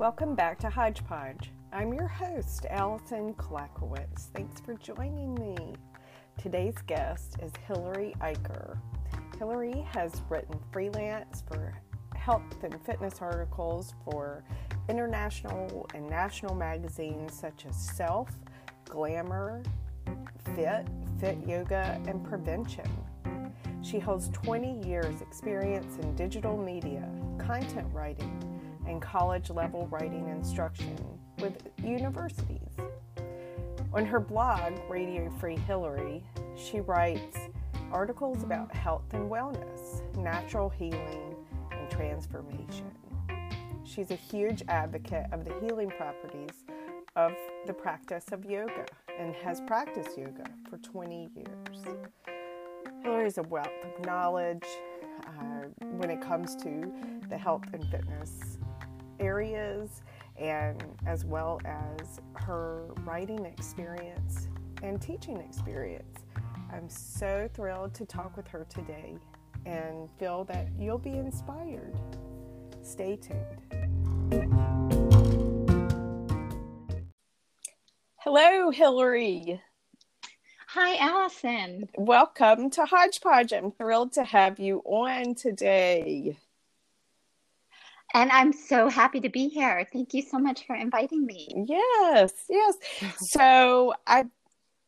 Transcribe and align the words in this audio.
Welcome 0.00 0.34
back 0.34 0.58
to 0.60 0.70
Hodgepodge. 0.70 1.52
I'm 1.74 1.92
your 1.92 2.08
host, 2.08 2.64
Allison 2.70 3.34
Klakowitz. 3.34 4.28
Thanks 4.34 4.58
for 4.58 4.72
joining 4.72 5.34
me. 5.34 5.74
Today's 6.38 6.76
guest 6.86 7.36
is 7.42 7.52
Hillary 7.66 8.14
Eicher. 8.22 8.78
Hillary 9.38 9.86
has 9.92 10.22
written 10.30 10.58
freelance 10.72 11.44
for 11.46 11.74
health 12.16 12.40
and 12.62 12.80
fitness 12.86 13.20
articles 13.20 13.92
for 14.02 14.42
international 14.88 15.86
and 15.94 16.08
national 16.08 16.54
magazines 16.54 17.38
such 17.38 17.66
as 17.66 17.76
Self, 17.76 18.30
Glamour, 18.86 19.62
Fit, 20.56 20.86
Fit 21.20 21.36
Yoga, 21.46 22.00
and 22.06 22.24
Prevention. 22.24 22.90
She 23.82 23.98
holds 23.98 24.30
20 24.30 24.80
years' 24.88 25.20
experience 25.20 25.98
in 25.98 26.16
digital 26.16 26.56
media, 26.56 27.06
content 27.36 27.88
writing, 27.92 28.49
and 28.90 29.00
college 29.00 29.50
level 29.50 29.86
writing 29.86 30.28
instruction 30.28 30.96
with 31.38 31.68
universities. 31.82 32.76
On 33.92 34.04
her 34.04 34.20
blog, 34.20 34.72
Radio 34.88 35.30
Free 35.38 35.56
Hillary, 35.56 36.24
she 36.56 36.80
writes 36.80 37.36
articles 37.92 38.42
about 38.42 38.74
health 38.74 39.12
and 39.12 39.30
wellness, 39.30 40.02
natural 40.16 40.68
healing, 40.68 41.36
and 41.70 41.90
transformation. 41.90 42.90
She's 43.84 44.10
a 44.10 44.16
huge 44.16 44.62
advocate 44.68 45.26
of 45.32 45.44
the 45.44 45.54
healing 45.60 45.90
properties 45.90 46.64
of 47.16 47.32
the 47.66 47.72
practice 47.72 48.26
of 48.32 48.44
yoga 48.44 48.86
and 49.18 49.34
has 49.36 49.60
practiced 49.62 50.16
yoga 50.16 50.44
for 50.68 50.78
20 50.78 51.30
years. 51.34 51.96
Hillary 53.02 53.26
is 53.26 53.38
a 53.38 53.42
wealth 53.42 53.68
of 53.84 54.06
knowledge 54.06 54.66
uh, 55.26 55.66
when 55.80 56.10
it 56.10 56.20
comes 56.20 56.54
to 56.56 56.92
the 57.28 57.36
health 57.36 57.64
and 57.72 57.84
fitness 57.90 58.49
areas, 59.20 60.02
and 60.36 60.82
as 61.06 61.24
well 61.24 61.60
as 61.64 62.20
her 62.34 62.88
writing 63.04 63.44
experience 63.44 64.48
and 64.82 65.00
teaching 65.00 65.36
experience. 65.36 66.18
I'm 66.72 66.88
so 66.88 67.48
thrilled 67.52 67.94
to 67.94 68.06
talk 68.06 68.36
with 68.36 68.48
her 68.48 68.66
today 68.68 69.16
and 69.66 70.08
feel 70.18 70.44
that 70.44 70.68
you'll 70.78 70.98
be 70.98 71.12
inspired. 71.12 71.94
Stay 72.82 73.16
tuned. 73.16 73.60
Hello, 78.16 78.70
Hillary. 78.70 79.60
Hi, 80.68 80.96
Allison. 80.98 81.88
Welcome 81.98 82.70
to 82.70 82.84
Hodgepodge. 82.84 83.52
I'm 83.52 83.72
thrilled 83.72 84.12
to 84.12 84.24
have 84.24 84.60
you 84.60 84.82
on 84.84 85.34
today. 85.34 86.38
And 88.14 88.30
I'm 88.32 88.52
so 88.52 88.88
happy 88.88 89.20
to 89.20 89.28
be 89.28 89.48
here. 89.48 89.86
Thank 89.92 90.14
you 90.14 90.22
so 90.22 90.38
much 90.38 90.66
for 90.66 90.74
inviting 90.74 91.24
me. 91.24 91.48
Yes, 91.68 92.32
yes. 92.48 92.74
so 93.18 93.94
I 94.06 94.24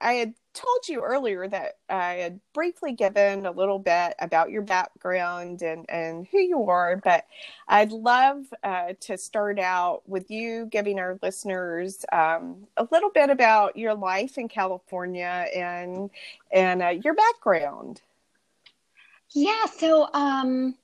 I 0.03 0.15
had 0.15 0.34
told 0.53 0.89
you 0.89 1.01
earlier 1.01 1.48
that 1.48 1.78
I 1.89 2.15
had 2.15 2.41
briefly 2.53 2.93
given 2.93 3.47
a 3.47 3.53
little 3.53 3.78
bit 3.78 4.15
about 4.19 4.50
your 4.50 4.62
background 4.62 5.62
and, 5.62 5.87
and 5.89 6.27
who 6.27 6.39
you 6.39 6.69
are, 6.69 6.97
but 6.97 7.25
I'd 7.69 7.93
love 7.93 8.45
uh, 8.65 8.95
to 9.00 9.17
start 9.17 9.59
out 9.59 10.03
with 10.06 10.31
you 10.31 10.67
giving 10.67 10.98
our 10.98 11.19
listeners 11.23 12.05
um, 12.12 12.67
a 12.77 12.87
little 12.91 13.11
bit 13.11 13.31
about 13.31 13.77
your 13.77 13.95
life 13.95 14.39
in 14.39 14.48
California 14.48 15.47
and 15.55 16.11
and 16.50 16.83
uh, 16.83 16.89
your 16.89 17.15
background. 17.15 18.03
Yeah, 19.34 19.65
so 19.67 20.11
um, 20.12 20.75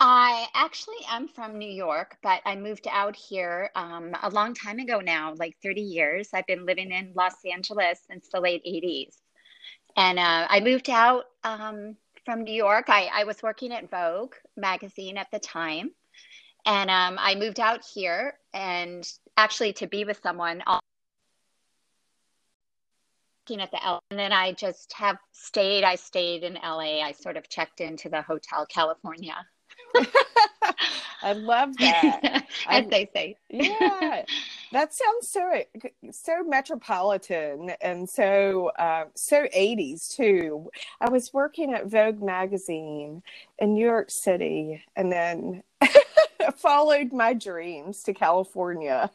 I 0.00 0.48
actually 0.54 0.96
am 1.08 1.28
from 1.28 1.56
New 1.56 1.70
York, 1.70 2.16
but 2.22 2.40
I 2.44 2.56
moved 2.56 2.88
out 2.90 3.14
here 3.14 3.70
um, 3.76 4.14
a 4.22 4.30
long 4.30 4.54
time 4.54 4.78
ago 4.78 5.00
now, 5.00 5.34
like 5.38 5.56
30 5.62 5.82
years. 5.82 6.30
I've 6.34 6.46
been 6.46 6.66
living 6.66 6.90
in 6.90 7.12
Los 7.14 7.36
Angeles 7.44 8.00
since 8.08 8.28
the 8.28 8.40
late 8.40 8.64
80s. 8.64 9.16
And 9.96 10.18
uh, 10.18 10.46
I 10.50 10.60
moved 10.60 10.90
out 10.90 11.26
um, 11.44 11.96
from 12.24 12.42
New 12.42 12.52
York. 12.52 12.86
I, 12.88 13.08
I, 13.14 13.24
was 13.24 13.42
working 13.42 13.72
at 13.72 13.88
Vogue 13.88 14.34
magazine 14.56 15.16
at 15.16 15.30
the 15.30 15.38
time. 15.38 15.92
And 16.66 16.90
um, 16.90 17.16
I 17.20 17.36
moved 17.36 17.60
out 17.60 17.84
here 17.84 18.38
and 18.52 19.08
actually 19.36 19.74
to 19.74 19.86
be 19.86 20.04
with 20.04 20.18
someone. 20.22 20.62
At 20.66 20.80
the 23.70 23.84
L, 23.84 24.00
and 24.10 24.18
then 24.18 24.32
I 24.32 24.52
just 24.52 24.94
have 24.94 25.18
stayed. 25.32 25.84
I 25.84 25.96
stayed 25.96 26.44
in 26.44 26.54
LA. 26.54 27.02
I 27.02 27.12
sort 27.12 27.36
of 27.36 27.50
checked 27.50 27.82
into 27.82 28.08
the 28.08 28.22
Hotel 28.22 28.64
California 28.66 29.36
I 31.22 31.32
love 31.32 31.76
that. 31.78 32.44
As 32.68 32.86
they 32.88 33.08
say. 33.12 33.36
yeah. 33.50 34.24
That 34.72 34.92
sounds 34.92 35.28
so 35.28 35.62
so 36.10 36.42
metropolitan 36.42 37.74
and 37.80 38.10
so 38.10 38.72
uh, 38.76 39.04
so 39.14 39.44
80s 39.56 40.16
too. 40.16 40.68
I 41.00 41.10
was 41.10 41.32
working 41.32 41.72
at 41.72 41.86
Vogue 41.86 42.20
magazine 42.20 43.22
in 43.60 43.74
New 43.74 43.86
York 43.86 44.10
City 44.10 44.82
and 44.96 45.12
then 45.12 45.62
followed 46.56 47.12
my 47.12 47.34
dreams 47.34 48.02
to 48.02 48.14
California. 48.14 49.12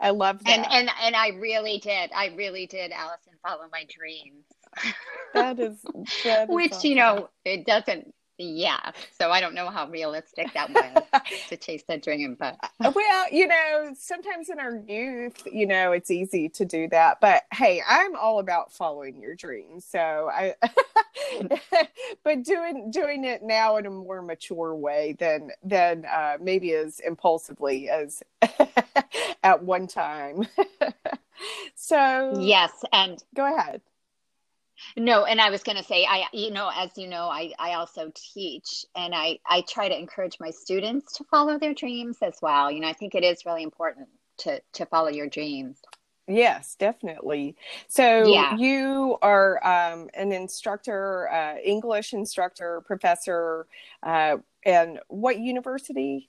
I 0.00 0.10
love 0.10 0.42
that. 0.44 0.58
And 0.58 0.66
and 0.72 0.90
and 1.02 1.14
I 1.14 1.28
really 1.38 1.76
did. 1.76 2.10
I 2.14 2.32
really 2.34 2.66
did, 2.66 2.92
Allison, 2.92 3.34
follow 3.42 3.66
my 3.70 3.84
dreams. 3.90 4.44
that 5.34 5.58
is, 5.58 5.84
that 6.24 6.48
is 6.48 6.54
which 6.54 6.72
awesome. 6.72 6.90
you 6.90 6.96
know 6.96 7.28
it 7.44 7.66
doesn't 7.66 8.14
yeah. 8.38 8.92
So 9.18 9.30
I 9.30 9.40
don't 9.40 9.54
know 9.54 9.70
how 9.70 9.88
realistic 9.88 10.52
that 10.54 10.70
was 10.70 11.22
to 11.48 11.56
chase 11.56 11.84
that 11.88 12.02
dream, 12.02 12.36
but 12.38 12.56
uh, 12.80 12.92
well, 12.94 13.26
you 13.30 13.46
know, 13.46 13.94
sometimes 13.98 14.50
in 14.50 14.58
our 14.58 14.76
youth, 14.86 15.46
you 15.50 15.66
know, 15.66 15.92
it's 15.92 16.10
easy 16.10 16.48
to 16.50 16.64
do 16.64 16.88
that. 16.88 17.20
But 17.20 17.44
hey, 17.52 17.82
I'm 17.88 18.16
all 18.16 18.38
about 18.38 18.72
following 18.72 19.20
your 19.20 19.34
dreams. 19.34 19.84
So 19.84 20.30
I 20.32 20.54
but 22.24 22.42
doing 22.42 22.90
doing 22.90 23.24
it 23.24 23.42
now 23.42 23.76
in 23.76 23.86
a 23.86 23.90
more 23.90 24.22
mature 24.22 24.74
way 24.74 25.16
than 25.18 25.50
than 25.62 26.04
uh, 26.04 26.36
maybe 26.40 26.72
as 26.72 27.00
impulsively 27.00 27.88
as 27.88 28.22
at 29.42 29.62
one 29.62 29.86
time. 29.86 30.46
so 31.74 32.34
Yes, 32.38 32.72
and 32.92 33.22
go 33.34 33.46
ahead. 33.54 33.80
No, 34.96 35.24
and 35.24 35.40
I 35.40 35.50
was 35.50 35.62
going 35.62 35.78
to 35.78 35.84
say, 35.84 36.06
I, 36.08 36.24
you 36.32 36.50
know, 36.50 36.70
as 36.74 36.90
you 36.96 37.08
know, 37.08 37.24
I, 37.24 37.52
I 37.58 37.74
also 37.74 38.12
teach 38.14 38.84
and 38.94 39.14
I, 39.14 39.38
I 39.46 39.62
try 39.62 39.88
to 39.88 39.98
encourage 39.98 40.38
my 40.40 40.50
students 40.50 41.14
to 41.14 41.24
follow 41.24 41.58
their 41.58 41.74
dreams 41.74 42.18
as 42.22 42.38
well. 42.42 42.70
You 42.70 42.80
know, 42.80 42.88
I 42.88 42.92
think 42.92 43.14
it 43.14 43.24
is 43.24 43.46
really 43.46 43.62
important 43.62 44.08
to, 44.38 44.60
to 44.74 44.86
follow 44.86 45.08
your 45.08 45.28
dreams. 45.28 45.78
Yes, 46.28 46.74
definitely. 46.74 47.56
So 47.86 48.26
yeah. 48.26 48.56
you 48.56 49.16
are 49.22 49.64
um, 49.64 50.10
an 50.14 50.32
instructor, 50.32 51.30
uh, 51.30 51.56
English 51.64 52.12
instructor, 52.12 52.82
professor, 52.84 53.66
uh, 54.02 54.38
and 54.64 54.98
what 55.06 55.38
university? 55.38 56.28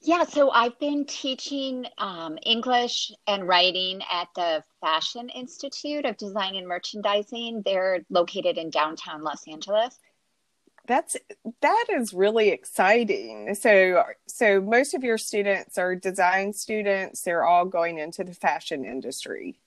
Yeah, 0.00 0.24
so 0.24 0.50
I've 0.50 0.78
been 0.78 1.04
teaching 1.06 1.86
um, 1.98 2.38
English 2.44 3.12
and 3.26 3.46
writing 3.46 4.00
at 4.10 4.28
the 4.34 4.62
Fashion 4.80 5.28
Institute 5.28 6.04
of 6.04 6.16
Design 6.16 6.56
and 6.56 6.66
Merchandising. 6.66 7.62
They're 7.64 8.04
located 8.10 8.58
in 8.58 8.70
downtown 8.70 9.22
Los 9.22 9.46
Angeles. 9.48 9.98
That's 10.86 11.16
that 11.60 11.84
is 11.90 12.14
really 12.14 12.48
exciting. 12.48 13.54
So 13.54 14.04
so 14.26 14.60
most 14.62 14.94
of 14.94 15.04
your 15.04 15.18
students 15.18 15.76
are 15.76 15.94
design 15.94 16.54
students. 16.54 17.20
They're 17.20 17.44
all 17.44 17.66
going 17.66 17.98
into 17.98 18.24
the 18.24 18.32
fashion 18.32 18.86
industry. 18.86 19.60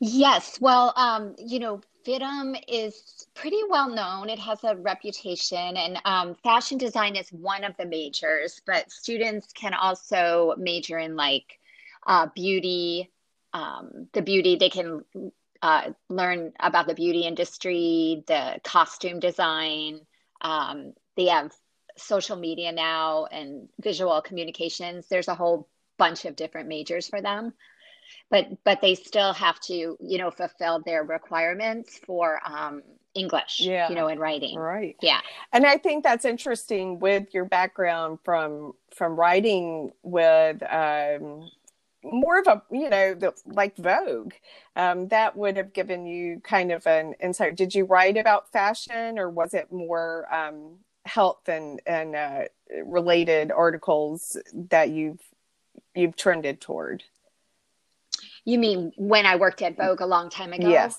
Yes. 0.00 0.58
Well, 0.60 0.92
um, 0.96 1.36
you 1.38 1.60
know, 1.60 1.80
FIDM 2.06 2.62
is 2.68 3.26
pretty 3.34 3.60
well 3.68 3.88
known. 3.88 4.28
It 4.28 4.38
has 4.38 4.62
a 4.62 4.76
reputation, 4.76 5.76
and 5.76 5.98
um, 6.04 6.36
fashion 6.36 6.78
design 6.78 7.16
is 7.16 7.28
one 7.32 7.64
of 7.64 7.76
the 7.76 7.84
majors, 7.84 8.62
but 8.64 8.92
students 8.92 9.52
can 9.52 9.74
also 9.74 10.54
major 10.56 10.98
in 10.98 11.16
like 11.16 11.58
uh, 12.06 12.28
beauty, 12.34 13.10
um, 13.52 14.06
the 14.12 14.22
beauty, 14.22 14.54
they 14.56 14.68
can 14.68 15.04
uh, 15.62 15.90
learn 16.08 16.52
about 16.60 16.86
the 16.86 16.94
beauty 16.94 17.22
industry, 17.22 18.22
the 18.28 18.60
costume 18.62 19.18
design. 19.18 20.00
Um, 20.40 20.92
they 21.16 21.26
have 21.26 21.52
social 21.96 22.36
media 22.36 22.70
now 22.70 23.24
and 23.24 23.68
visual 23.80 24.20
communications. 24.20 25.08
There's 25.08 25.28
a 25.28 25.34
whole 25.34 25.68
bunch 25.98 26.24
of 26.24 26.36
different 26.36 26.68
majors 26.68 27.08
for 27.08 27.20
them 27.20 27.54
but 28.30 28.48
but 28.64 28.80
they 28.80 28.94
still 28.94 29.32
have 29.32 29.60
to 29.60 29.96
you 30.00 30.18
know 30.18 30.30
fulfill 30.30 30.82
their 30.84 31.04
requirements 31.04 32.00
for 32.04 32.40
um, 32.44 32.82
English, 33.16 33.60
yeah. 33.60 33.88
you 33.88 33.94
know, 33.94 34.08
in 34.08 34.18
writing. 34.18 34.56
Right. 34.56 34.96
Yeah. 35.00 35.20
And 35.52 35.66
I 35.66 35.78
think 35.78 36.04
that's 36.04 36.24
interesting 36.24 37.00
with 37.00 37.32
your 37.32 37.46
background 37.46 38.18
from 38.24 38.74
from 38.94 39.18
writing 39.18 39.92
with 40.02 40.62
um, 40.62 41.50
more 42.04 42.38
of 42.38 42.46
a 42.46 42.62
you 42.70 42.90
know 42.90 43.14
the, 43.14 43.32
like 43.46 43.76
Vogue. 43.76 44.34
Um, 44.76 45.08
that 45.08 45.36
would 45.36 45.56
have 45.56 45.72
given 45.72 46.06
you 46.06 46.40
kind 46.44 46.70
of 46.70 46.86
an 46.86 47.14
insight. 47.20 47.56
Did 47.56 47.74
you 47.74 47.84
write 47.84 48.16
about 48.16 48.52
fashion, 48.52 49.18
or 49.18 49.30
was 49.30 49.54
it 49.54 49.72
more 49.72 50.32
um, 50.32 50.76
health 51.04 51.48
and 51.48 51.80
and 51.86 52.14
uh, 52.14 52.42
related 52.84 53.50
articles 53.50 54.36
that 54.52 54.90
you've 54.90 55.22
you've 55.94 56.16
trended 56.16 56.60
toward? 56.60 57.02
You 58.46 58.58
mean 58.58 58.92
when 58.96 59.26
I 59.26 59.36
worked 59.36 59.60
at 59.60 59.76
Vogue 59.76 60.00
a 60.00 60.06
long 60.06 60.30
time 60.30 60.52
ago? 60.52 60.68
Yes. 60.68 60.98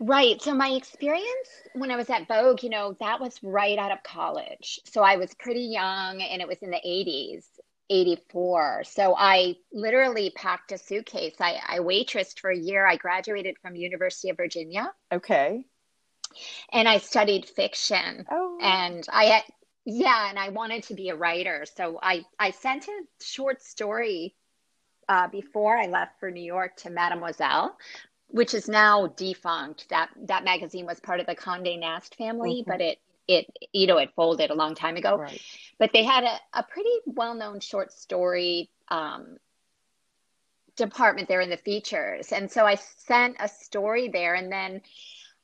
Right. 0.00 0.40
So 0.40 0.54
my 0.54 0.70
experience 0.70 1.48
when 1.74 1.90
I 1.90 1.96
was 1.96 2.08
at 2.08 2.26
Vogue, 2.26 2.62
you 2.62 2.70
know, 2.70 2.96
that 2.98 3.20
was 3.20 3.38
right 3.42 3.78
out 3.78 3.92
of 3.92 4.02
college. 4.02 4.80
So 4.84 5.02
I 5.02 5.16
was 5.16 5.34
pretty 5.34 5.64
young 5.64 6.22
and 6.22 6.40
it 6.40 6.48
was 6.48 6.58
in 6.62 6.70
the 6.70 6.80
80s, 6.84 7.44
84. 7.90 8.84
So 8.84 9.14
I 9.18 9.56
literally 9.70 10.30
packed 10.34 10.72
a 10.72 10.78
suitcase. 10.78 11.34
I, 11.40 11.60
I 11.66 11.78
waitressed 11.80 12.40
for 12.40 12.50
a 12.50 12.56
year. 12.56 12.86
I 12.86 12.96
graduated 12.96 13.56
from 13.60 13.76
University 13.76 14.30
of 14.30 14.38
Virginia. 14.38 14.90
Okay. 15.12 15.66
And 16.72 16.88
I 16.88 16.98
studied 16.98 17.46
fiction. 17.46 18.24
Oh. 18.30 18.58
And 18.62 19.04
I 19.12 19.42
yeah, 19.84 20.28
and 20.28 20.38
I 20.38 20.50
wanted 20.50 20.84
to 20.84 20.94
be 20.94 21.08
a 21.08 21.16
writer. 21.16 21.66
So 21.76 21.98
I 22.02 22.24
I 22.38 22.50
sent 22.50 22.88
a 22.88 23.02
short 23.20 23.62
story 23.62 24.34
uh, 25.08 25.28
before 25.28 25.76
I 25.76 25.86
left 25.86 26.18
for 26.20 26.30
New 26.30 26.42
York 26.42 26.76
to 26.78 26.90
Mademoiselle, 26.90 27.76
which 28.28 28.54
is 28.54 28.68
now 28.68 29.08
defunct. 29.08 29.88
That 29.88 30.10
that 30.26 30.44
magazine 30.44 30.86
was 30.86 31.00
part 31.00 31.20
of 31.20 31.26
the 31.26 31.34
Condé 31.34 31.78
Nast 31.78 32.14
family, 32.16 32.62
mm-hmm. 32.62 32.70
but 32.70 32.80
it 32.80 32.98
it 33.26 33.46
you 33.72 33.86
know 33.86 33.98
it 33.98 34.10
folded 34.14 34.50
a 34.50 34.54
long 34.54 34.74
time 34.74 34.96
ago. 34.96 35.16
Right. 35.16 35.40
But 35.78 35.92
they 35.92 36.04
had 36.04 36.24
a, 36.24 36.38
a 36.52 36.62
pretty 36.62 36.90
well 37.06 37.34
known 37.34 37.60
short 37.60 37.92
story 37.92 38.70
um, 38.88 39.38
department 40.76 41.28
there 41.28 41.40
in 41.40 41.50
the 41.50 41.56
features, 41.56 42.32
and 42.32 42.50
so 42.50 42.66
I 42.66 42.74
sent 42.74 43.36
a 43.40 43.48
story 43.48 44.08
there, 44.08 44.34
and 44.34 44.52
then. 44.52 44.82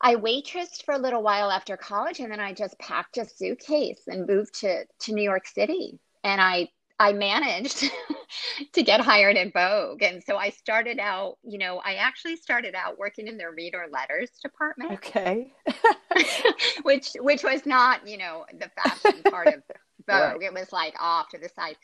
I 0.01 0.17
waitressed 0.17 0.85
for 0.85 0.93
a 0.93 0.99
little 0.99 1.23
while 1.23 1.51
after 1.51 1.79
college 1.79 2.19
and 2.19 2.31
then 2.31 2.41
I 2.41 2.53
just 2.53 2.79
packed 2.79 3.17
a 3.17 3.25
suitcase 3.25 4.03
and 4.07 4.27
moved 4.27 4.61
to 4.61 4.85
to 4.85 5.15
New 5.15 5.23
York 5.23 5.47
City 5.47 5.99
and 6.25 6.41
I 6.41 6.69
I 6.99 7.13
managed 7.13 7.91
to 8.73 8.83
get 8.83 9.01
hired 9.01 9.37
at 9.37 9.53
Vogue. 9.53 10.03
And 10.03 10.23
so 10.23 10.37
I 10.37 10.51
started 10.51 10.99
out, 10.99 11.39
you 11.43 11.59
know, 11.59 11.81
I 11.85 11.95
actually 11.95 12.37
started 12.37 12.75
out 12.75 12.99
working 12.99 13.27
in 13.27 13.37
their 13.37 13.53
reader 13.53 13.87
letters 13.91 14.31
department. 14.43 14.93
Okay. 14.93 15.53
which 16.83 17.11
which 17.19 17.43
was 17.43 17.67
not, 17.67 18.07
you 18.07 18.19
know, 18.19 18.45
the 18.59 18.71
fashion 18.77 19.23
part 19.29 19.49
of 19.49 19.55
Vogue. 20.07 20.41
Right. 20.41 20.43
It 20.43 20.55
was 20.55 20.73
like 20.73 20.95
off 21.01 21.31
to 21.31 21.39
the 21.39 21.49
side. 21.49 21.77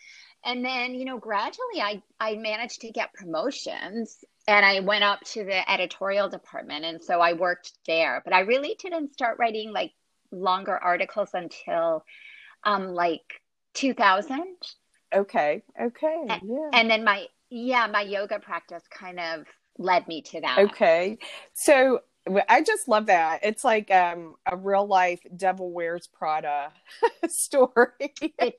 And 0.44 0.64
then, 0.64 0.94
you 0.94 1.04
know, 1.04 1.18
gradually 1.18 1.80
I 1.82 2.02
I 2.20 2.36
managed 2.36 2.82
to 2.82 2.92
get 2.92 3.12
promotions 3.12 4.24
and 4.46 4.64
I 4.64 4.80
went 4.80 5.04
up 5.04 5.20
to 5.32 5.44
the 5.44 5.68
editorial 5.70 6.28
department 6.28 6.84
and 6.84 7.02
so 7.02 7.20
I 7.20 7.32
worked 7.32 7.72
there. 7.86 8.22
But 8.24 8.32
I 8.32 8.40
really 8.40 8.76
didn't 8.78 9.12
start 9.12 9.38
writing 9.40 9.72
like 9.72 9.92
longer 10.30 10.78
articles 10.78 11.30
until 11.34 12.04
um 12.62 12.94
like 12.94 13.42
2000 13.74 14.56
Okay. 15.14 15.62
Okay. 15.80 16.24
And, 16.28 16.42
yeah. 16.44 16.70
And 16.72 16.90
then 16.90 17.04
my 17.04 17.26
yeah, 17.50 17.86
my 17.86 18.02
yoga 18.02 18.38
practice 18.38 18.84
kind 18.90 19.18
of 19.18 19.46
led 19.78 20.06
me 20.06 20.22
to 20.22 20.40
that. 20.40 20.58
Okay. 20.58 21.18
So 21.52 22.00
I 22.48 22.62
just 22.62 22.86
love 22.86 23.06
that. 23.06 23.40
It's 23.42 23.64
like 23.64 23.90
um, 23.90 24.34
a 24.46 24.56
real 24.56 24.86
life 24.86 25.20
Devil 25.36 25.72
Wears 25.72 26.06
Prada 26.06 26.72
story. 27.28 28.14
it, 28.20 28.58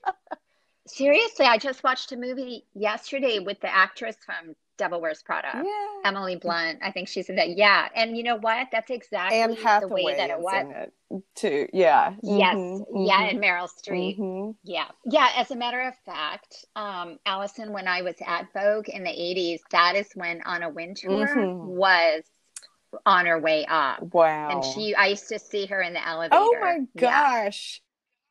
seriously, 0.86 1.46
I 1.46 1.58
just 1.58 1.84
watched 1.84 2.12
a 2.12 2.16
movie 2.16 2.66
yesterday 2.74 3.38
with 3.38 3.60
the 3.60 3.72
actress 3.72 4.16
from 4.24 4.54
Devil 4.78 5.00
Wears 5.00 5.22
Prada. 5.22 5.50
Yeah. 5.54 6.08
Emily 6.08 6.36
Blunt. 6.36 6.80
I 6.82 6.90
think 6.90 7.08
she's 7.08 7.28
in 7.28 7.36
that. 7.36 7.56
Yeah. 7.56 7.88
And 7.94 8.16
you 8.16 8.22
know 8.22 8.36
what? 8.36 8.68
That's 8.72 8.90
exactly 8.90 9.38
Anne 9.38 9.56
the 9.80 9.88
way 9.88 10.14
that 10.16 10.30
it 10.30 10.38
was. 10.38 10.90
It 11.10 11.22
too. 11.34 11.68
Yeah. 11.72 12.14
Yes. 12.22 12.56
Mm-hmm. 12.56 13.04
Yeah. 13.04 13.22
And 13.22 13.38
Meryl 13.38 13.68
Streep. 13.68 14.18
Mm-hmm. 14.18 14.50
Yeah. 14.64 14.86
Yeah. 15.04 15.28
As 15.36 15.50
a 15.50 15.56
matter 15.56 15.80
of 15.80 15.94
fact, 16.04 16.64
um, 16.74 17.18
Allison, 17.26 17.72
when 17.72 17.86
I 17.86 18.02
was 18.02 18.16
at 18.26 18.52
Vogue 18.52 18.88
in 18.88 19.04
the 19.04 19.10
80s, 19.10 19.60
that 19.70 19.96
is 19.96 20.08
when 20.14 20.42
Anna 20.46 20.70
Wintour 20.70 21.10
mm-hmm. 21.10 21.66
was 21.66 22.22
on 23.06 23.26
her 23.26 23.38
way 23.38 23.64
up. 23.66 24.02
Wow. 24.12 24.50
And 24.50 24.64
she, 24.64 24.94
I 24.94 25.08
used 25.08 25.28
to 25.28 25.38
see 25.38 25.66
her 25.66 25.80
in 25.80 25.92
the 25.92 26.06
elevator. 26.06 26.34
Oh 26.40 26.56
my 26.60 26.80
gosh. 26.96 27.80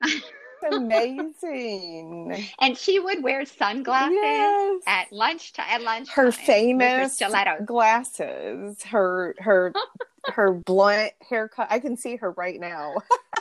Yeah. 0.06 0.20
amazing. 0.64 2.48
and 2.60 2.78
she 2.78 3.00
would 3.00 3.24
wear 3.24 3.46
sunglasses 3.46 4.14
yes. 4.14 4.82
at 4.88 5.12
lunch 5.12 5.54
at 5.58 5.82
lunch. 5.82 6.10
Her 6.10 6.32
famous 6.32 7.22
glasses, 7.66 8.84
her 8.84 9.36
her 9.40 9.74
her 10.26 10.54
blunt 10.54 11.14
haircut. 11.28 11.68
I 11.70 11.80
can 11.80 11.98
see 11.98 12.16
her 12.18 12.32
right 12.32 12.60
now. 12.60 12.96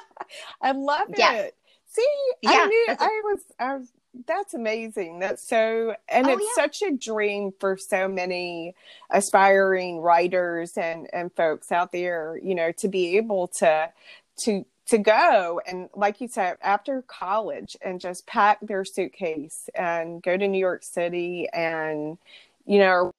I 0.63 0.73
love 0.73 1.09
yes. 1.17 1.47
it. 1.47 1.57
See, 1.87 2.07
yeah, 2.43 2.51
I 2.51 2.67
knew 2.67 2.87
I 2.89 3.21
was 3.25 3.41
I 3.59 3.77
was 3.77 3.93
that's 4.27 4.55
amazing. 4.55 5.21
That's 5.21 5.47
so, 5.47 5.95
and 6.09 6.27
oh, 6.27 6.33
it's 6.33 6.45
yeah. 6.57 6.65
such 6.65 6.83
a 6.83 6.97
dream 6.97 7.53
for 7.61 7.77
so 7.77 8.09
many 8.09 8.75
aspiring 9.11 9.99
writers 9.99 10.77
and 10.77 11.09
and 11.13 11.33
folks 11.35 11.71
out 11.71 11.93
there. 11.93 12.39
You 12.43 12.55
know, 12.55 12.73
to 12.73 12.89
be 12.89 13.17
able 13.17 13.49
to 13.59 13.91
to 14.39 14.65
to 14.91 14.99
go. 14.99 15.61
And 15.67 15.89
like 15.95 16.21
you 16.21 16.29
said 16.29 16.57
after 16.63 17.03
college 17.03 17.77
and 17.83 18.01
just 18.01 18.27
pack 18.27 18.59
their 18.61 18.85
suitcase 18.85 19.69
and 19.75 20.23
go 20.23 20.37
to 20.37 20.49
new 20.49 20.59
york 20.59 20.83
city 20.83 21.49
and 21.53 22.19
you 22.67 22.79
know 22.79 23.13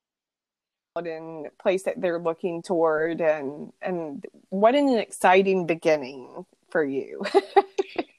and 0.96 1.48
place 1.58 1.84
that 1.84 2.00
they're 2.02 2.20
looking 2.20 2.62
toward 2.62 3.22
and 3.22 3.72
and 3.82 4.26
what 4.50 4.76
an 4.76 4.90
exciting 4.98 5.66
beginning 5.66 6.46
for 6.70 6.84
you 6.84 7.24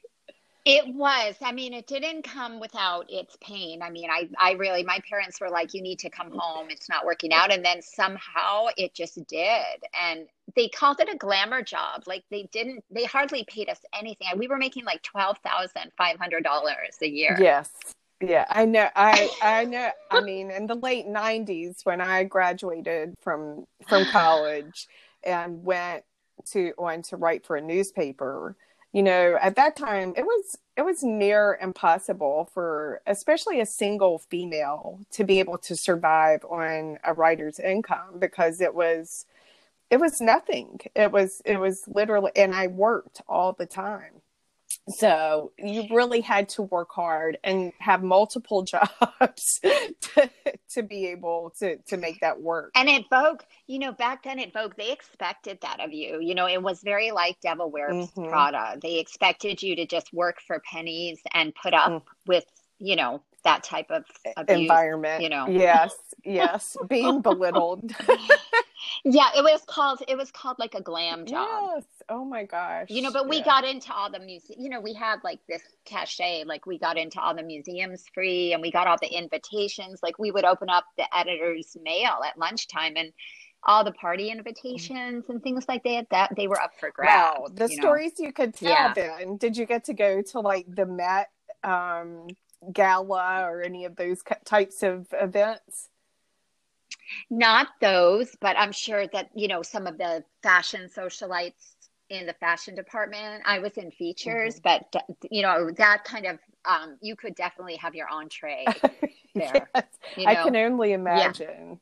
It 0.65 0.95
was. 0.95 1.35
I 1.41 1.51
mean, 1.51 1.73
it 1.73 1.87
didn't 1.87 2.23
come 2.23 2.59
without 2.59 3.05
its 3.09 3.35
pain. 3.41 3.81
I 3.81 3.89
mean, 3.89 4.09
I, 4.09 4.29
I 4.39 4.53
really, 4.53 4.83
my 4.83 4.99
parents 5.09 5.41
were 5.41 5.49
like, 5.49 5.73
you 5.73 5.81
need 5.81 5.99
to 5.99 6.09
come 6.09 6.31
home. 6.31 6.67
It's 6.69 6.87
not 6.87 7.05
working 7.05 7.33
out. 7.33 7.51
And 7.51 7.65
then 7.65 7.81
somehow 7.81 8.67
it 8.77 8.93
just 8.93 9.15
did. 9.27 9.83
And 9.99 10.27
they 10.55 10.69
called 10.69 11.01
it 11.01 11.09
a 11.13 11.17
glamour 11.17 11.63
job. 11.63 12.03
Like 12.07 12.23
they 12.31 12.47
didn't, 12.53 12.85
they 12.89 13.03
hardly 13.03 13.43
paid 13.43 13.69
us 13.69 13.79
anything. 13.93 14.27
We 14.37 14.47
were 14.47 14.57
making 14.57 14.85
like 14.85 15.03
$12,500 15.03 17.01
a 17.01 17.09
year. 17.09 17.37
Yes. 17.41 17.69
Yeah, 18.21 18.45
I 18.49 18.63
know. 18.63 18.87
I 18.95 19.29
I 19.41 19.65
know. 19.65 19.89
I 20.09 20.21
mean, 20.21 20.49
in 20.49 20.65
the 20.65 20.75
late 20.75 21.05
'90s, 21.05 21.85
when 21.85 21.99
I 21.99 22.23
graduated 22.23 23.15
from 23.21 23.65
from 23.85 24.05
college 24.11 24.87
and 25.25 25.61
went 25.65 26.05
to 26.51 26.71
on 26.77 27.01
to 27.03 27.17
write 27.17 27.45
for 27.45 27.57
a 27.57 27.61
newspaper, 27.61 28.55
you 28.93 29.03
know 29.03 29.37
at 29.41 29.55
that 29.55 29.75
time 29.75 30.13
it 30.17 30.25
was 30.25 30.57
it 30.77 30.83
was 30.83 31.03
near 31.03 31.57
impossible 31.61 32.49
for 32.53 33.01
especially 33.07 33.59
a 33.61 33.65
single 33.65 34.19
female 34.19 34.99
to 35.11 35.23
be 35.23 35.39
able 35.39 35.57
to 35.59 35.75
survive 35.75 36.45
on 36.45 36.99
a 37.03 37.13
writer's 37.13 37.59
income 37.59 38.19
because 38.19 38.61
it 38.61 38.75
was 38.75 39.25
it 39.91 39.99
was 39.99 40.21
nothing. 40.21 40.79
It 40.95 41.11
was 41.11 41.41
it 41.45 41.57
was 41.57 41.83
literally 41.87 42.31
and 42.35 42.55
i 42.55 42.67
worked 42.67 43.21
all 43.27 43.53
the 43.53 43.65
time 43.67 44.21
so 44.89 45.51
you 45.57 45.85
really 45.91 46.19
had 46.19 46.49
to 46.49 46.61
work 46.63 46.89
hard 46.91 47.37
and 47.43 47.71
have 47.79 48.03
multiple 48.03 48.63
jobs 48.63 49.59
to, 49.61 50.29
to 50.69 50.83
be 50.83 51.07
able 51.07 51.53
to 51.59 51.77
to 51.87 51.97
make 51.97 52.19
that 52.19 52.41
work 52.41 52.71
and 52.75 52.89
at 52.89 53.03
vogue 53.09 53.41
you 53.67 53.79
know 53.79 53.91
back 53.91 54.23
then 54.23 54.39
at 54.39 54.51
vogue 54.53 54.73
they 54.77 54.91
expected 54.91 55.57
that 55.61 55.79
of 55.79 55.93
you 55.93 56.19
you 56.19 56.35
know 56.35 56.47
it 56.47 56.61
was 56.61 56.81
very 56.83 57.11
like 57.11 57.39
devil 57.41 57.71
wears 57.71 58.07
mm-hmm. 58.07 58.29
prada 58.29 58.77
they 58.81 58.99
expected 58.99 59.61
you 59.61 59.75
to 59.75 59.85
just 59.85 60.11
work 60.13 60.37
for 60.45 60.61
pennies 60.69 61.19
and 61.33 61.53
put 61.55 61.73
up 61.73 61.91
mm. 61.91 62.01
with 62.25 62.45
you 62.79 62.95
know 62.95 63.21
that 63.43 63.63
type 63.63 63.89
of 63.89 64.03
abuse, 64.37 64.61
environment. 64.61 65.21
you 65.21 65.29
know. 65.29 65.47
Yes 65.47 65.95
yes. 66.25 66.77
Being 66.89 67.21
belittled. 67.21 67.91
Yeah 69.05 69.29
it 69.35 69.41
was 69.41 69.61
called 69.65 70.03
it 70.09 70.17
was 70.17 70.29
called 70.29 70.59
like 70.59 70.75
a 70.75 70.81
glam 70.81 71.25
job. 71.25 71.71
Yes 71.75 71.85
oh 72.09 72.25
my 72.25 72.43
gosh. 72.43 72.87
You 72.89 73.01
know 73.01 73.11
but 73.11 73.29
we 73.29 73.41
got 73.41 73.63
into 73.63 73.93
all 73.93 74.11
the 74.11 74.19
music 74.19 74.57
you 74.59 74.69
know 74.69 74.81
we 74.81 74.93
had 74.93 75.19
like 75.23 75.39
this 75.47 75.61
cachet 75.85 76.43
like 76.45 76.65
we 76.65 76.77
got 76.77 76.97
into 76.97 77.19
all 77.19 77.33
the 77.33 77.43
museums 77.43 78.03
free 78.13 78.51
and 78.51 78.61
we 78.61 78.71
got 78.71 78.87
all 78.87 78.97
the 79.01 79.07
invitations. 79.07 80.01
Like 80.03 80.19
we 80.19 80.31
would 80.31 80.43
open 80.43 80.69
up 80.69 80.83
the 80.97 81.05
editor's 81.15 81.75
mail 81.81 82.19
at 82.25 82.37
lunchtime 82.37 82.93
and 82.97 83.13
all 83.63 83.85
the 83.85 83.93
party 83.93 84.29
invitations 84.29 85.25
and 85.29 85.41
things 85.41 85.65
like 85.69 85.83
that 85.83 86.09
that 86.11 86.33
they 86.35 86.47
were 86.47 86.61
up 86.61 86.71
for 86.77 86.91
grabs 86.91 87.39
wow. 87.39 87.47
The 87.53 87.69
stories 87.69 88.11
know? 88.19 88.25
you 88.25 88.33
could 88.33 88.53
tell 88.53 88.69
yeah. 88.69 88.93
then. 88.93 89.37
Did 89.37 89.55
you 89.55 89.65
get 89.65 89.85
to 89.85 89.93
go 89.93 90.21
to 90.21 90.39
like 90.41 90.65
the 90.67 90.85
met 90.85 91.29
um 91.63 92.27
gala 92.71 93.43
or 93.43 93.61
any 93.61 93.85
of 93.85 93.95
those 93.95 94.23
types 94.45 94.83
of 94.83 95.07
events 95.13 95.89
not 97.29 97.67
those, 97.81 98.35
but 98.39 98.57
I'm 98.57 98.71
sure 98.71 99.07
that, 99.07 99.29
you 99.35 99.47
know, 99.47 99.61
some 99.61 99.87
of 99.87 99.97
the 99.97 100.23
fashion 100.41 100.89
socialites 100.95 101.75
in 102.09 102.25
the 102.25 102.33
fashion 102.33 102.75
department, 102.75 103.43
I 103.45 103.59
was 103.59 103.73
in 103.77 103.91
features, 103.91 104.59
mm-hmm. 104.59 104.83
but, 104.91 105.03
you 105.31 105.41
know, 105.41 105.71
that 105.77 106.03
kind 106.03 106.25
of, 106.25 106.39
um, 106.65 106.97
you 107.01 107.15
could 107.15 107.35
definitely 107.35 107.75
have 107.77 107.95
your 107.95 108.07
entree 108.09 108.65
there. 109.35 109.69
yes, 109.75 109.85
you 110.15 110.25
know? 110.25 110.31
I 110.31 110.35
can 110.35 110.55
only 110.55 110.93
imagine. 110.93 111.79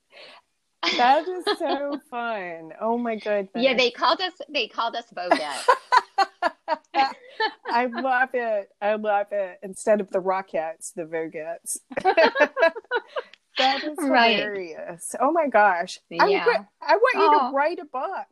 Yeah. 0.86 0.98
that 0.98 1.28
is 1.28 1.46
so 1.60 2.00
fun. 2.10 2.74
Oh 2.80 2.98
my 2.98 3.16
goodness. 3.16 3.50
Yeah, 3.56 3.76
they 3.76 3.92
called 3.92 4.22
us, 4.22 4.34
they 4.50 4.68
called 4.68 4.96
us 4.96 5.06
Voguette. 5.16 6.52
I 7.70 7.86
love 7.88 8.30
it. 8.34 8.70
I 8.82 8.96
love 8.96 9.28
it. 9.32 9.60
Instead 9.64 10.02
of 10.02 10.10
the 10.12 10.20
Rockettes, 10.20 10.94
the 10.94 11.04
Voguettes. 11.04 11.80
that 13.58 13.84
is 13.84 13.98
Right. 14.00 14.38
hilarious. 14.38 15.16
Oh 15.20 15.32
my 15.32 15.48
gosh. 15.48 16.00
I, 16.20 16.28
Yeah. 16.28 16.46
wa- 16.46 16.66
I 16.82 16.96
want 16.98 17.16
you 17.16 17.32
Oh. 17.34 17.50
to 17.52 17.56
write 17.56 17.80
a 17.80 17.86
book 17.86 18.28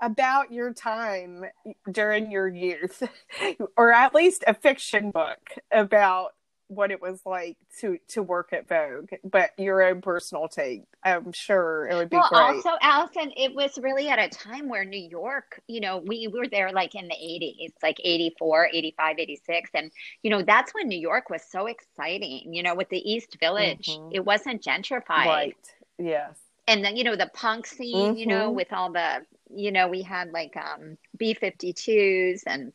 about 0.00 0.52
your 0.52 0.72
time 0.74 1.44
during 1.90 2.30
your 2.30 2.48
youth, 2.48 3.02
or 3.76 3.92
at 3.92 4.14
least 4.14 4.44
a 4.46 4.54
fiction 4.54 5.10
book 5.10 5.54
about 5.72 6.32
what 6.68 6.90
it 6.90 7.00
was 7.00 7.20
like 7.24 7.56
to 7.80 7.98
to 8.08 8.22
work 8.22 8.52
at 8.52 8.68
Vogue, 8.68 9.10
but 9.24 9.50
your 9.58 9.82
own 9.82 10.00
personal 10.00 10.48
take. 10.48 10.82
I'm 11.04 11.32
sure 11.32 11.86
it 11.88 11.94
would 11.94 12.10
be 12.10 12.16
Well, 12.16 12.28
great. 12.28 12.40
also, 12.40 12.70
Allison, 12.82 13.32
it 13.36 13.54
was 13.54 13.78
really 13.78 14.08
at 14.08 14.18
a 14.18 14.28
time 14.28 14.68
where 14.68 14.84
New 14.84 15.00
York, 15.08 15.60
you 15.68 15.80
know, 15.80 15.98
we 15.98 16.26
were 16.28 16.48
there 16.48 16.72
like 16.72 16.94
in 16.94 17.06
the 17.06 17.14
80s, 17.14 17.72
like 17.82 17.98
84, 18.02 18.68
85, 18.72 19.18
86. 19.18 19.70
And, 19.74 19.92
you 20.22 20.30
know, 20.30 20.42
that's 20.42 20.74
when 20.74 20.88
New 20.88 20.98
York 20.98 21.30
was 21.30 21.42
so 21.48 21.66
exciting, 21.66 22.52
you 22.52 22.62
know, 22.62 22.74
with 22.74 22.88
the 22.88 22.98
East 23.10 23.36
Village. 23.38 23.86
Mhm. 23.88 24.10
It 24.14 24.24
wasn't 24.24 24.62
gentrified. 24.62 25.06
right. 25.08 25.56
Yes. 25.98 26.36
And 26.68 26.84
then, 26.84 26.96
you 26.96 27.04
know, 27.04 27.14
the 27.14 27.30
punk 27.32 27.66
scene, 27.66 28.16
you 28.16 28.26
know, 28.26 28.50
Mhm. 28.50 28.54
with 28.54 28.72
all 28.72 28.90
the, 28.90 29.24
you 29.54 29.70
know, 29.70 29.86
we 29.86 30.02
had 30.02 30.32
like 30.32 30.56
um, 30.56 30.98
B 31.16 31.32
52s 31.34 32.42
and 32.44 32.72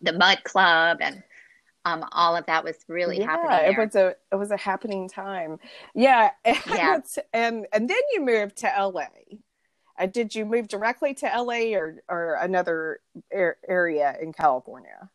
the 0.00 0.12
Mud 0.12 0.42
Club 0.44 0.98
and 1.02 1.22
um, 1.92 2.04
all 2.12 2.36
of 2.36 2.46
that 2.46 2.64
was 2.64 2.76
really 2.88 3.20
happening. 3.20 3.72
it 3.72 3.78
was 3.78 3.94
a 3.94 4.14
it 4.32 4.36
was 4.36 4.50
a 4.50 4.56
happening 4.56 5.08
time. 5.08 5.58
Yeah, 5.94 6.30
and 6.44 6.56
Yeah. 6.66 7.00
and 7.32 7.66
and 7.72 7.88
then 7.90 8.00
you 8.12 8.24
moved 8.24 8.56
to 8.58 8.66
LA. 8.78 9.06
Uh, 9.98 10.06
did 10.06 10.34
you 10.34 10.44
move 10.44 10.68
directly 10.68 11.14
to 11.14 11.26
LA 11.26 11.76
or 11.76 12.02
or 12.08 12.34
another 12.40 13.00
ar- 13.34 13.56
area 13.68 14.16
in 14.20 14.32
California? 14.32 15.10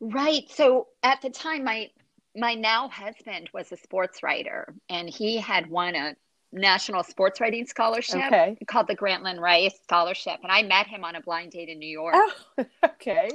Right. 0.00 0.44
So 0.50 0.88
at 1.02 1.22
the 1.22 1.30
time, 1.30 1.64
my 1.64 1.90
my 2.34 2.54
now 2.54 2.88
husband 2.88 3.48
was 3.54 3.72
a 3.72 3.76
sports 3.76 4.22
writer, 4.22 4.74
and 4.88 5.08
he 5.08 5.38
had 5.38 5.70
won 5.70 5.94
a 5.94 6.14
national 6.52 7.02
sports 7.02 7.40
writing 7.40 7.66
scholarship 7.66 8.22
Okay. 8.26 8.56
called 8.66 8.86
the 8.88 8.96
Grantland 8.96 9.40
Rice 9.40 9.78
Scholarship, 9.84 10.38
and 10.42 10.52
I 10.52 10.62
met 10.62 10.86
him 10.86 11.02
on 11.04 11.16
a 11.16 11.20
blind 11.22 11.52
date 11.52 11.68
in 11.68 11.78
New 11.78 11.88
York, 11.88 12.14
Oh, 12.16 12.64
okay. 12.84 13.30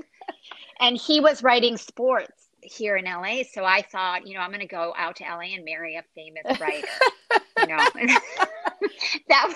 And 0.80 0.98
he 0.98 1.20
was 1.20 1.44
writing 1.44 1.78
sports 1.78 2.48
here 2.62 2.96
in 2.96 3.06
LA. 3.06 3.44
So 3.52 3.64
I 3.66 3.82
thought, 3.82 4.28
you 4.28 4.36
know, 4.36 4.42
I'm 4.42 4.50
going 4.52 4.60
to 4.62 4.68
go 4.68 4.94
out 4.98 5.16
to 5.18 5.24
LA 5.24 5.56
and 5.56 5.66
marry 5.66 5.96
a 5.96 6.04
famous 6.16 6.60
writer. 6.60 6.88
you 7.60 7.68
know, 7.68 7.78
that 9.30 9.54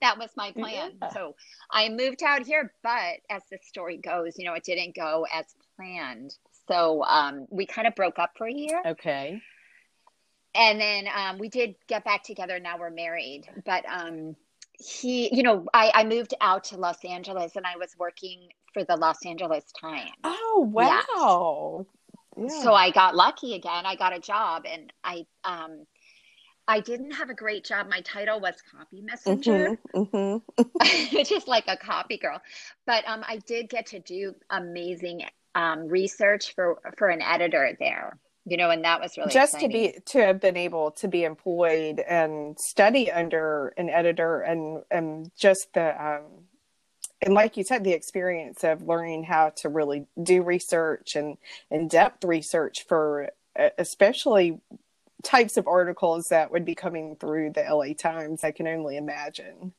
that 0.00 0.18
was 0.18 0.30
my 0.36 0.52
plan. 0.52 0.92
Yeah. 1.00 1.10
So 1.12 1.34
I 1.70 1.88
moved 1.88 2.22
out 2.22 2.46
here, 2.46 2.72
but 2.82 3.16
as 3.30 3.42
the 3.50 3.58
story 3.62 3.98
goes, 3.98 4.38
you 4.38 4.44
know, 4.46 4.54
it 4.54 4.64
didn't 4.64 4.94
go 4.94 5.26
as 5.32 5.44
planned. 5.76 6.34
So 6.68 7.04
um, 7.04 7.46
we 7.50 7.66
kind 7.66 7.86
of 7.86 7.94
broke 7.94 8.18
up 8.18 8.30
for 8.36 8.46
a 8.46 8.52
year, 8.52 8.80
Okay. 8.86 9.40
and 10.54 10.80
then 10.80 11.06
um, 11.14 11.38
we 11.38 11.48
did 11.50 11.74
get 11.88 12.04
back 12.04 12.22
together. 12.22 12.58
Now 12.58 12.78
we're 12.78 12.90
married, 12.90 13.42
but 13.66 13.84
um, 13.86 14.34
he, 14.78 15.34
you 15.34 15.42
know, 15.42 15.66
I, 15.72 15.90
I 15.94 16.04
moved 16.04 16.34
out 16.40 16.64
to 16.64 16.76
Los 16.76 17.04
Angeles, 17.04 17.56
and 17.56 17.66
I 17.66 17.76
was 17.76 17.94
working 17.98 18.48
for 18.72 18.84
the 18.84 18.96
Los 18.96 19.24
Angeles 19.24 19.64
Times. 19.80 20.10
Oh 20.24 20.68
wow. 20.72 21.86
Yeah. 22.36 22.48
So 22.48 22.74
I 22.74 22.90
got 22.90 23.14
lucky 23.14 23.54
again. 23.54 23.86
I 23.86 23.94
got 23.94 24.14
a 24.14 24.18
job, 24.18 24.64
and 24.66 24.92
I 25.02 25.26
um, 25.44 25.86
I 26.66 26.80
didn't 26.80 27.12
have 27.12 27.30
a 27.30 27.34
great 27.34 27.64
job. 27.64 27.88
My 27.88 28.00
title 28.00 28.40
was 28.40 28.54
copy 28.70 29.02
messenger. 29.02 29.78
Mhm, 29.94 30.42
mhm. 30.54 31.12
which 31.12 31.30
is 31.30 31.46
like 31.46 31.64
a 31.68 31.76
copy 31.76 32.18
girl. 32.18 32.40
But 32.86 33.04
um, 33.06 33.22
I 33.26 33.38
did 33.46 33.68
get 33.68 33.86
to 33.86 34.00
do 34.00 34.34
amazing 34.50 35.22
um, 35.54 35.86
research 35.88 36.54
for 36.54 36.80
for 36.98 37.08
an 37.08 37.22
editor 37.22 37.76
there, 37.78 38.18
you 38.46 38.56
know, 38.56 38.70
and 38.70 38.84
that 38.84 39.00
was 39.00 39.16
really 39.16 39.32
just 39.32 39.58
to 39.60 39.68
be 39.68 39.98
to 40.06 40.18
have 40.18 40.40
been 40.40 40.56
able 40.56 40.90
to 40.92 41.08
be 41.08 41.24
employed 41.24 42.00
and 42.00 42.58
study 42.58 43.10
under 43.10 43.68
an 43.78 43.88
editor 43.88 44.40
and 44.40 44.82
and 44.90 45.30
just 45.36 45.72
the 45.72 46.04
um 46.04 46.22
and 47.22 47.32
like 47.32 47.56
you 47.56 47.64
said 47.64 47.84
the 47.84 47.92
experience 47.92 48.62
of 48.62 48.82
learning 48.82 49.24
how 49.24 49.50
to 49.56 49.68
really 49.68 50.06
do 50.22 50.42
research 50.42 51.16
and 51.16 51.38
in-depth 51.70 52.24
research 52.24 52.84
for 52.86 53.30
especially 53.78 54.60
types 55.22 55.56
of 55.56 55.66
articles 55.66 56.26
that 56.28 56.50
would 56.50 56.66
be 56.66 56.74
coming 56.74 57.16
through 57.16 57.50
the 57.50 57.62
LA 57.62 57.94
Times 57.94 58.44
I 58.44 58.50
can 58.50 58.68
only 58.68 58.98
imagine. 58.98 59.72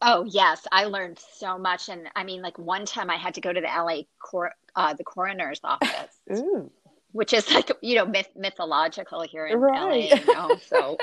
Oh 0.00 0.24
yes, 0.24 0.64
I 0.70 0.84
learned 0.84 1.18
so 1.18 1.56
much, 1.56 1.88
and 1.88 2.08
I 2.14 2.24
mean, 2.24 2.42
like 2.42 2.58
one 2.58 2.84
time 2.84 3.08
I 3.08 3.16
had 3.16 3.34
to 3.34 3.40
go 3.40 3.52
to 3.52 3.60
the 3.60 3.66
LA 3.66 4.02
cor- 4.20 4.54
uh, 4.76 4.92
the 4.92 5.02
coroner's 5.02 5.60
office, 5.64 6.20
ooh 6.30 6.70
which 7.14 7.32
is 7.32 7.48
like 7.52 7.70
you 7.80 7.94
know 7.94 8.04
myth- 8.04 8.34
mythological 8.36 9.22
here 9.22 9.46
in 9.46 9.60
Right. 9.60 10.10
LA, 10.10 10.16
you 10.16 10.26
know. 10.26 10.58
So, 10.66 10.98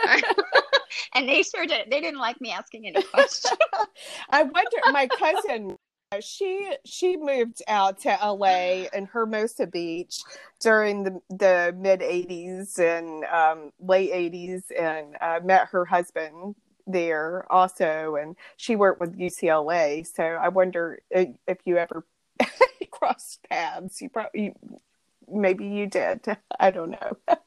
and 1.16 1.28
they 1.28 1.42
sure 1.42 1.66
did. 1.66 1.90
They 1.90 2.02
didn't 2.02 2.20
like 2.20 2.40
me 2.42 2.52
asking 2.52 2.86
any 2.86 3.02
questions. 3.02 3.58
I 4.30 4.44
wonder. 4.44 4.78
My 4.92 5.08
cousin, 5.08 5.78
she 6.20 6.70
she 6.86 7.16
moved 7.16 7.64
out 7.70 8.02
to 8.02 8.10
LA 8.22 8.88
in 8.94 9.06
Hermosa 9.06 9.68
Beach 9.68 10.22
during 10.60 11.04
the 11.04 11.22
the 11.30 11.74
mid 11.78 12.02
'80s 12.02 12.78
and 12.78 13.24
um, 13.26 13.72
late 13.80 14.12
'80s, 14.12 14.64
and 14.78 15.16
uh, 15.22 15.40
met 15.42 15.68
her 15.68 15.86
husband 15.86 16.56
there 16.86 17.50
also, 17.50 18.18
and 18.22 18.36
she 18.58 18.76
worked 18.76 19.00
with 19.00 19.18
UCLA. 19.18 20.06
So 20.06 20.24
I 20.24 20.50
wonder 20.50 21.00
if, 21.10 21.30
if 21.48 21.60
you 21.64 21.78
ever 21.78 22.06
crossed 22.92 23.40
paths. 23.50 24.02
You 24.02 24.10
probably 24.10 24.54
maybe 25.32 25.66
you 25.66 25.88
did. 25.88 26.22
I 26.60 26.72
don't 26.72 26.92
know. 26.92 27.18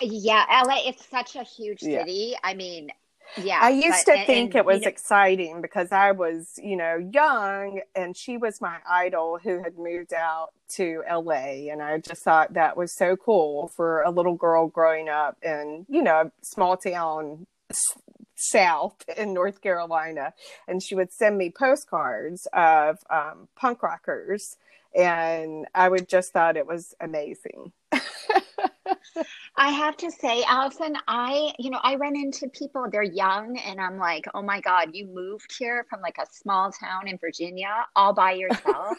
yeah, 0.00 0.44
LA. 0.66 0.82
It's 0.86 1.06
such 1.08 1.36
a 1.36 1.42
huge 1.42 1.82
Yeah. 1.82 2.00
city. 2.00 2.34
I 2.42 2.54
mean, 2.54 2.90
yeah. 3.36 3.58
I 3.62 3.70
used 3.70 4.04
but- 4.06 4.12
to 4.12 4.18
and- 4.18 4.26
think 4.26 4.50
and, 4.50 4.60
it 4.60 4.64
was 4.66 4.80
you 4.80 4.82
know, 4.82 4.88
exciting 4.88 5.60
because 5.62 5.92
I 5.92 6.12
was, 6.12 6.52
you 6.62 6.76
know, 6.76 6.96
young 7.12 7.80
and 7.94 8.16
she 8.16 8.36
was 8.36 8.60
my 8.60 8.78
idol 8.88 9.38
who 9.42 9.62
had 9.62 9.78
moved 9.78 10.12
out 10.12 10.50
to 10.76 11.02
LA. 11.10 11.70
And 11.70 11.82
I 11.82 11.98
just 11.98 12.22
thought 12.22 12.54
that 12.54 12.76
was 12.76 12.94
so 12.96 13.16
cool 13.16 13.68
for 13.68 14.02
a 14.02 14.10
little 14.10 14.34
girl 14.34 14.66
growing 14.68 15.08
up 15.08 15.36
in, 15.42 15.86
you 15.88 16.02
know, 16.02 16.16
a 16.20 16.32
small 16.42 16.76
town 16.76 17.46
south 18.36 18.96
in 19.16 19.32
North 19.32 19.60
Carolina. 19.62 20.34
And 20.68 20.82
she 20.82 20.94
would 20.94 21.12
send 21.12 21.38
me 21.38 21.50
postcards 21.50 22.46
of 22.52 22.98
um, 23.10 23.48
punk 23.56 23.82
rockers. 23.82 24.56
And 24.94 25.66
I 25.74 25.88
would 25.88 26.08
just 26.08 26.32
thought 26.32 26.56
it 26.56 26.66
was 26.66 26.94
amazing. 27.00 27.72
I 29.56 29.70
have 29.70 29.96
to 29.98 30.10
say, 30.10 30.42
Allison, 30.44 30.96
I, 31.06 31.52
you 31.58 31.70
know, 31.70 31.80
I 31.82 31.96
run 31.96 32.16
into 32.16 32.48
people, 32.48 32.86
they're 32.90 33.02
young, 33.02 33.58
and 33.58 33.80
I'm 33.80 33.98
like, 33.98 34.24
oh 34.34 34.42
my 34.42 34.60
God, 34.60 34.90
you 34.92 35.06
moved 35.06 35.54
here 35.56 35.86
from 35.88 36.00
like 36.00 36.18
a 36.18 36.26
small 36.30 36.72
town 36.72 37.08
in 37.08 37.18
Virginia 37.18 37.86
all 37.94 38.12
by 38.12 38.32
yourself. 38.32 38.98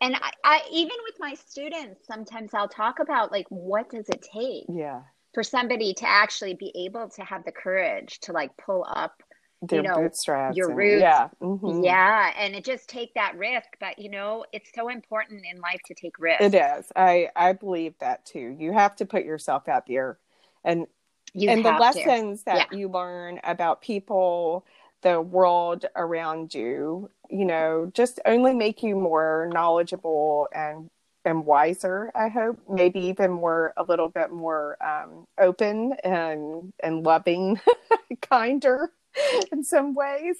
and 0.00 0.16
I, 0.16 0.30
I, 0.44 0.62
even 0.72 0.96
with 1.04 1.16
my 1.18 1.34
students, 1.34 2.06
sometimes 2.06 2.54
I'll 2.54 2.68
talk 2.68 2.98
about 2.98 3.32
like, 3.32 3.46
what 3.48 3.90
does 3.90 4.08
it 4.08 4.22
take 4.22 4.64
yeah. 4.68 5.02
for 5.34 5.42
somebody 5.42 5.94
to 5.94 6.08
actually 6.08 6.54
be 6.54 6.72
able 6.86 7.08
to 7.10 7.22
have 7.22 7.44
the 7.44 7.52
courage 7.52 8.20
to 8.20 8.32
like 8.32 8.56
pull 8.56 8.86
up, 8.88 9.22
Their 9.68 9.82
know, 9.82 9.96
bootstraps. 9.96 10.56
your 10.56 10.68
and- 10.70 10.76
roots. 10.78 11.00
Yeah. 11.00 11.28
mhm. 11.40 11.84
yeah, 11.84 12.32
and 12.38 12.54
it 12.54 12.64
just 12.64 12.88
take 12.88 13.14
that 13.14 13.36
risk. 13.36 13.68
But, 13.80 13.98
you 13.98 14.10
know, 14.10 14.44
it's 14.52 14.70
so 14.74 14.88
important 14.88 15.42
in 15.50 15.60
life 15.60 15.80
to 15.86 15.94
take 15.94 16.18
risks. 16.18 16.44
It 16.44 16.54
is. 16.54 16.90
I 16.96 17.30
I 17.36 17.52
believe 17.52 17.94
that 18.00 18.24
too. 18.24 18.56
You 18.58 18.72
have 18.72 18.96
to 18.96 19.06
put 19.06 19.24
yourself 19.24 19.68
out 19.68 19.86
there, 19.86 20.18
and 20.64 20.86
You 21.32 21.50
and 21.50 21.64
the 21.64 21.70
have 21.72 21.78
to. 21.78 21.98
lessons 21.98 22.42
that 22.44 22.72
you 22.72 22.88
learn 22.88 23.40
about 23.44 23.80
people, 23.82 24.64
the 25.02 25.20
world 25.20 25.84
around 25.94 26.54
you, 26.54 27.10
you 27.30 27.44
know, 27.44 27.90
just 27.94 28.18
only 28.24 28.54
make 28.54 28.82
you 28.82 28.96
more 28.96 29.48
knowledgeable 29.52 30.48
and 30.54 30.90
and 31.24 31.44
wiser. 31.44 32.12
I 32.14 32.28
hope 32.28 32.56
maybe 32.70 33.00
even 33.00 33.32
more 33.32 33.74
a 33.76 33.82
little 33.82 34.08
bit 34.08 34.30
more 34.30 34.76
um, 34.80 35.26
open 35.38 35.94
and 36.04 36.72
and 36.82 37.02
loving, 37.04 37.60
kinder 38.22 38.92
in 39.52 39.62
some 39.64 39.94
ways. 39.94 40.36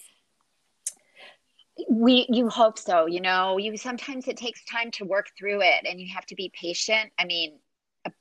we 1.91 2.27
you 2.31 2.49
hope 2.49 2.79
so 2.79 3.07
you 3.07 3.21
know 3.21 3.59
you 3.59 3.77
sometimes 3.77 4.27
it 4.29 4.37
takes 4.37 4.65
time 4.65 4.91
to 4.91 5.05
work 5.05 5.27
through 5.39 5.61
it 5.61 5.87
and 5.87 6.01
you 6.01 6.09
have 6.15 6.25
to 6.25 6.35
be 6.35 6.51
patient 6.59 7.11
i 7.19 7.25
mean 7.27 7.59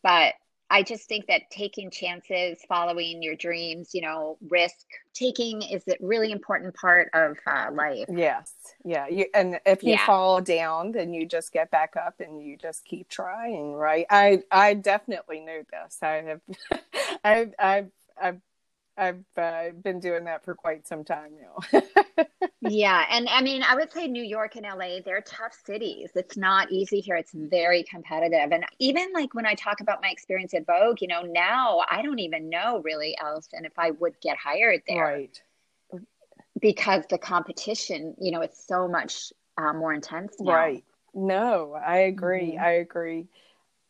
but 0.04 0.34
i 0.70 0.84
just 0.84 1.08
think 1.08 1.26
that 1.28 1.44
taking 1.52 1.90
chances 1.90 2.60
following 2.68 3.24
your 3.24 3.36
dreams 3.36 3.92
you 3.94 4.02
know 4.02 4.38
risk 4.50 4.86
taking 5.14 5.62
is 5.62 5.84
a 5.88 5.96
really 6.02 6.32
important 6.34 6.76
part 6.76 7.10
of 7.14 7.38
uh, 7.48 7.68
life 7.72 8.10
Yes. 8.10 8.52
Yeah. 8.84 9.08
You, 9.08 9.26
and 9.34 9.60
if 9.66 9.84
you 9.84 9.92
Yeah. 9.92 10.06
fall 10.06 10.42
down, 10.42 10.92
then 10.92 11.14
you 11.14 11.26
just 11.26 11.52
get 11.52 11.72
back 11.72 11.96
up 11.96 12.20
and 12.20 12.42
you 12.42 12.56
just 12.58 12.86
keep 12.86 13.10
trying, 13.10 13.74
right? 13.74 14.06
I 14.10 14.44
I 14.52 14.76
definitely 14.76 15.40
know 15.40 15.64
this. 15.72 15.98
I 16.04 16.22
have 16.24 16.42
I've 17.24 17.54
I've 17.58 17.92
I've 18.22 18.42
I've 18.98 19.24
uh, 19.38 19.72
been 19.84 20.00
doing 20.00 20.24
that 20.26 20.46
for 20.46 20.56
quite 20.56 20.88
some 20.88 21.04
time 21.04 21.32
now. 21.42 21.82
yeah. 22.62 23.06
And 23.10 23.28
I 23.30 23.42
mean, 23.42 23.62
I 23.64 23.76
would 23.76 23.92
say 23.92 24.08
New 24.08 24.24
York 24.24 24.56
and 24.56 24.66
LA, 24.66 25.00
they're 25.04 25.22
tough 25.22 25.54
cities. 25.66 26.12
It's 26.16 26.38
not 26.38 26.72
easy 26.72 27.02
here. 27.02 27.16
It's 27.16 27.34
very 27.34 27.84
competitive. 27.84 28.52
And 28.52 28.66
even 28.80 29.12
like 29.14 29.34
when 29.34 29.46
I 29.46 29.54
talk 29.56 29.82
about 29.82 30.02
my 30.02 30.10
experience 30.10 30.54
at 30.54 30.66
Vogue, 30.66 31.02
you 31.02 31.08
know, 31.08 31.24
now 31.24 31.82
I 31.90 32.02
don't 32.02 32.20
even 32.20 32.50
know 32.50 32.82
really, 32.84 33.18
else 33.22 33.50
and 33.54 33.66
if 33.66 33.78
I 33.78 33.92
would 33.92 34.20
get 34.22 34.38
hired 34.38 34.82
there. 34.88 35.04
Right. 35.04 35.42
Because 36.60 37.04
the 37.10 37.18
competition, 37.18 38.16
you 38.20 38.32
know, 38.32 38.42
it's 38.42 38.66
so 38.66 38.88
much 38.88 39.34
uh, 39.58 39.74
more 39.74 39.94
intense 39.94 40.36
now. 40.40 40.54
Right. 40.54 40.84
No, 41.14 41.74
I 41.74 41.98
agree. 42.00 42.52
Mm-hmm. 42.52 42.64
I 42.64 42.70
agree. 42.72 43.28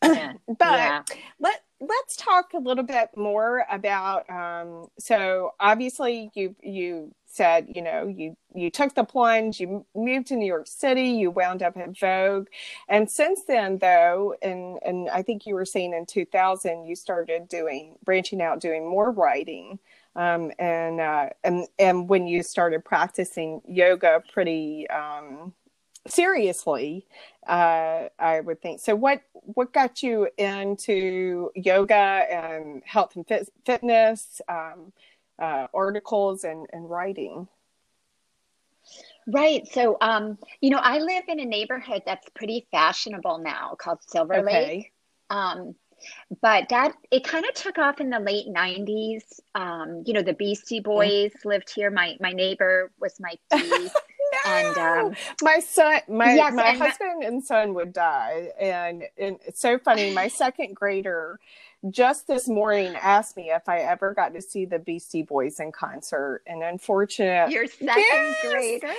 Yeah. 0.04 0.34
but 0.48 0.58
yeah. 0.60 1.04
let 1.40 1.62
let's 1.82 2.16
talk 2.16 2.54
a 2.54 2.60
little 2.60 2.84
bit 2.84 3.10
more 3.16 3.66
about 3.70 4.30
um, 4.30 4.88
so 4.98 5.54
obviously 5.60 6.32
you 6.34 6.56
you 6.62 7.14
said 7.26 7.68
you 7.76 7.82
know 7.82 8.08
you 8.08 8.38
you 8.54 8.70
took 8.70 8.96
the 8.96 9.04
plunge 9.04 9.60
you 9.60 9.86
moved 9.94 10.28
to 10.28 10.36
new 10.38 10.46
york 10.46 10.68
city 10.68 11.10
you 11.10 11.30
wound 11.30 11.62
up 11.62 11.76
at 11.76 11.98
vogue. 11.98 12.48
And 12.88 13.10
since 13.10 13.44
then 13.44 13.80
though 13.80 14.36
and 14.42 14.80
and 14.86 15.10
i 15.10 15.22
think 15.22 15.46
you 15.46 15.56
were 15.56 15.66
saying 15.66 15.94
in 15.94 16.06
2000 16.06 16.86
you 16.86 16.96
started 16.96 17.50
doing 17.50 17.98
branching 18.06 18.42
out 18.42 18.62
doing 18.62 18.90
more 18.90 19.12
writing. 19.12 19.80
Um, 20.16 20.54
and 20.58 21.02
uh, 21.02 21.30
and 21.44 21.68
and 21.78 22.08
when 22.08 22.26
you 22.26 22.42
started 22.42 22.86
practicing 22.86 23.62
yoga 23.68 24.24
pretty 24.32 24.90
um, 24.90 25.54
seriously 26.08 27.06
uh, 27.48 28.08
i 28.20 28.40
would 28.40 28.62
think. 28.62 28.80
So 28.80 28.96
what 28.96 29.22
what 29.34 29.74
got 29.74 30.02
you 30.02 30.28
into 30.38 31.52
yoga 31.56 31.96
and 31.96 32.82
health 32.86 33.16
and 33.16 33.28
fit- 33.28 33.50
fitness 33.66 34.42
um, 34.48 34.94
uh, 35.40 35.68
articles 35.74 36.44
and, 36.44 36.68
and 36.74 36.90
writing? 36.90 37.48
Right. 39.28 39.68
So 39.72 39.98
um, 40.02 40.38
you 40.62 40.70
know 40.70 40.80
i 40.82 41.00
live 41.00 41.24
in 41.28 41.40
a 41.40 41.46
neighborhood 41.46 42.04
that's 42.06 42.28
pretty 42.36 42.68
fashionable 42.72 43.40
now 43.40 43.76
called 43.78 44.00
silver 44.08 44.36
okay. 44.36 44.68
lake. 44.68 44.92
Um, 45.30 45.76
but 46.42 46.70
that 46.70 46.94
it 47.12 47.24
kind 47.24 47.46
of 47.46 47.54
took 47.54 47.78
off 47.78 48.00
in 48.00 48.10
the 48.10 48.20
late 48.20 48.48
90s 48.48 49.24
um, 49.56 50.04
you 50.06 50.14
know 50.14 50.22
the 50.22 50.34
beastie 50.34 50.80
boys 50.80 51.32
lived 51.44 51.72
here. 51.74 51.92
My 51.92 52.16
my 52.20 52.32
neighbor 52.32 52.92
was 53.00 53.20
my 53.20 53.36
and 54.46 54.78
um, 54.78 55.16
my 55.42 55.60
son 55.60 56.00
my 56.08 56.36
yes, 56.36 56.54
my 56.54 56.72
husband 56.72 57.20
my- 57.20 57.26
and 57.26 57.44
son 57.44 57.74
would 57.74 57.94
die 57.94 58.50
and, 58.60 59.04
and 59.18 59.38
it's 59.46 59.60
so 59.62 59.78
funny 59.78 60.14
my 60.14 60.28
second 60.30 60.76
grader 60.76 61.40
just 61.90 62.28
this 62.28 62.48
morning 62.48 62.96
asked 62.96 63.38
me 63.38 63.52
if 63.52 63.68
I 63.70 63.80
ever 63.80 64.14
got 64.14 64.34
to 64.34 64.42
see 64.42 64.66
the 64.66 64.80
Beastie 64.80 65.22
Boys 65.22 65.60
in 65.60 65.72
concert, 65.72 66.42
and 66.48 66.64
unfortunately, 66.64 67.54
your 67.54 67.68
second 67.68 67.98
yes, 67.98 68.46
grader. 68.52 68.94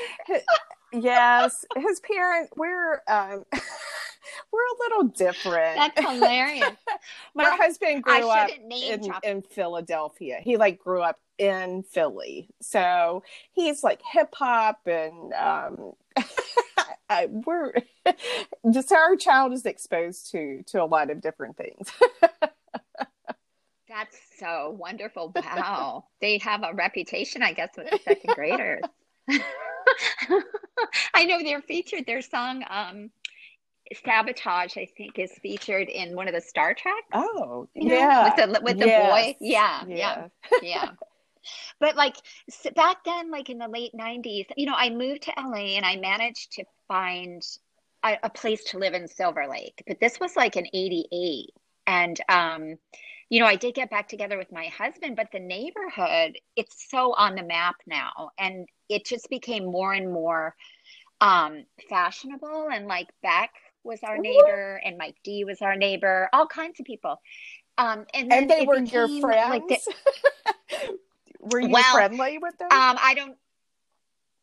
yes, 0.92 1.64
his 1.76 2.00
parents. 2.00 2.52
We're 2.56 3.02
um, 3.08 3.44
we're 4.52 4.60
a 4.60 4.78
little 4.88 5.04
different. 5.08 5.76
That's 5.76 6.00
hilarious. 6.00 6.70
My 7.34 7.44
well, 7.44 7.56
husband 7.56 8.02
grew 8.02 8.28
up 8.28 8.50
in, 8.50 9.12
in 9.22 9.42
Philadelphia. 9.42 10.38
He 10.42 10.56
like 10.56 10.78
grew 10.78 11.02
up 11.02 11.18
in 11.38 11.82
Philly, 11.82 12.48
so 12.60 13.22
he's 13.52 13.84
like 13.84 14.00
hip 14.02 14.34
hop 14.34 14.80
and 14.86 15.32
um, 15.34 15.92
I, 17.08 17.26
we're 17.26 17.72
just 18.72 18.90
our 18.92 19.16
child 19.16 19.52
is 19.52 19.66
exposed 19.66 20.30
to 20.32 20.62
to 20.68 20.82
a 20.82 20.86
lot 20.86 21.10
of 21.10 21.20
different 21.20 21.56
things. 21.56 21.90
That's 23.88 24.18
so 24.38 24.76
wonderful. 24.78 25.32
Wow. 25.34 26.04
they 26.20 26.38
have 26.38 26.62
a 26.62 26.74
reputation, 26.74 27.42
I 27.42 27.52
guess, 27.52 27.70
with 27.76 27.90
the 27.90 27.98
second 28.04 28.34
graders. 28.34 28.82
I 31.14 31.24
know 31.24 31.42
they're 31.42 31.62
featured. 31.62 32.04
Their 32.06 32.20
song, 32.20 32.62
um, 32.68 33.10
Sabotage, 34.04 34.76
I 34.76 34.88
think, 34.96 35.18
is 35.18 35.32
featured 35.42 35.88
in 35.88 36.14
one 36.14 36.28
of 36.28 36.34
the 36.34 36.40
Star 36.40 36.74
Trek. 36.74 37.04
Oh, 37.12 37.68
you 37.74 37.88
know, 37.88 37.94
yeah. 37.94 38.24
With 38.24 38.36
the, 38.36 38.60
with 38.62 38.78
the 38.78 38.86
yes. 38.86 39.10
boy. 39.10 39.36
Yeah, 39.40 39.84
yeah, 39.86 39.96
yeah. 39.96 40.28
yeah. 40.62 40.90
But 41.78 41.96
like 41.96 42.16
back 42.74 43.04
then, 43.04 43.30
like 43.30 43.50
in 43.50 43.58
the 43.58 43.68
late 43.68 43.92
90s, 43.94 44.46
you 44.56 44.66
know, 44.66 44.74
I 44.76 44.90
moved 44.90 45.22
to 45.22 45.32
LA 45.36 45.76
and 45.76 45.86
I 45.86 45.96
managed 45.96 46.52
to 46.52 46.64
find 46.88 47.46
a, 48.04 48.18
a 48.24 48.30
place 48.30 48.64
to 48.64 48.78
live 48.78 48.94
in 48.94 49.08
Silver 49.08 49.46
Lake. 49.48 49.82
But 49.86 50.00
this 50.00 50.18
was 50.18 50.36
like 50.36 50.56
in 50.56 50.66
88. 50.66 51.50
And, 51.86 52.20
um, 52.28 52.74
you 53.28 53.40
know, 53.40 53.46
I 53.46 53.56
did 53.56 53.74
get 53.74 53.90
back 53.90 54.08
together 54.08 54.38
with 54.38 54.52
my 54.52 54.66
husband, 54.66 55.16
but 55.16 55.28
the 55.32 55.38
neighborhood, 55.38 56.38
it's 56.56 56.88
so 56.90 57.12
on 57.14 57.34
the 57.34 57.42
map 57.42 57.76
now. 57.86 58.30
And 58.38 58.68
it 58.88 59.04
just 59.04 59.28
became 59.30 59.64
more 59.66 59.92
and 59.92 60.12
more 60.12 60.54
um, 61.20 61.64
fashionable. 61.88 62.68
And 62.72 62.86
like 62.86 63.08
Beck 63.22 63.50
was 63.86 64.00
our 64.02 64.18
neighbor, 64.18 64.80
and 64.84 64.98
Mike 64.98 65.16
D 65.24 65.44
was 65.44 65.62
our 65.62 65.76
neighbor, 65.76 66.28
all 66.32 66.46
kinds 66.46 66.80
of 66.80 66.86
people. 66.86 67.20
Um, 67.78 68.06
and, 68.14 68.32
and 68.32 68.50
they 68.50 68.64
were 68.64 68.78
your 68.78 69.08
friends. 69.20 69.50
Like 69.50 69.68
the, 69.68 70.98
were 71.52 71.60
you 71.60 71.68
well, 71.68 71.94
friendly 71.94 72.38
with 72.38 72.56
them? 72.58 72.68
Um, 72.70 72.96
I 73.00 73.14
don't 73.14 73.36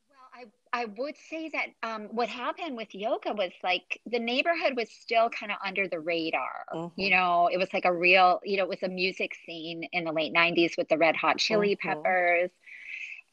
Well, 0.10 0.46
I 0.72 0.82
I 0.82 0.86
would 0.86 1.16
say 1.30 1.50
that 1.50 1.68
um, 1.82 2.04
what 2.12 2.30
happened 2.30 2.78
with 2.78 2.94
yoga 2.94 3.34
was 3.34 3.52
like 3.64 4.00
the 4.06 4.20
neighborhood 4.20 4.76
was 4.76 4.90
still 4.90 5.30
kind 5.30 5.52
of 5.52 5.58
under 5.66 5.88
the 5.88 6.00
radar. 6.00 6.66
Mm-hmm. 6.74 7.00
You 7.00 7.10
know, 7.12 7.50
it 7.52 7.58
was 7.58 7.70
like 7.74 7.86
a 7.86 7.94
real, 7.94 8.40
you 8.44 8.58
know, 8.58 8.64
it 8.64 8.70
was 8.70 8.84
a 8.84 8.90
music 8.90 9.36
scene 9.46 9.88
in 9.92 10.04
the 10.04 10.12
late 10.12 10.34
90s 10.34 10.78
with 10.78 10.90
the 10.90 10.98
Red 10.98 11.16
Hot 11.16 11.38
Chili 11.38 11.76
mm-hmm. 11.76 11.90
Peppers. 11.90 12.52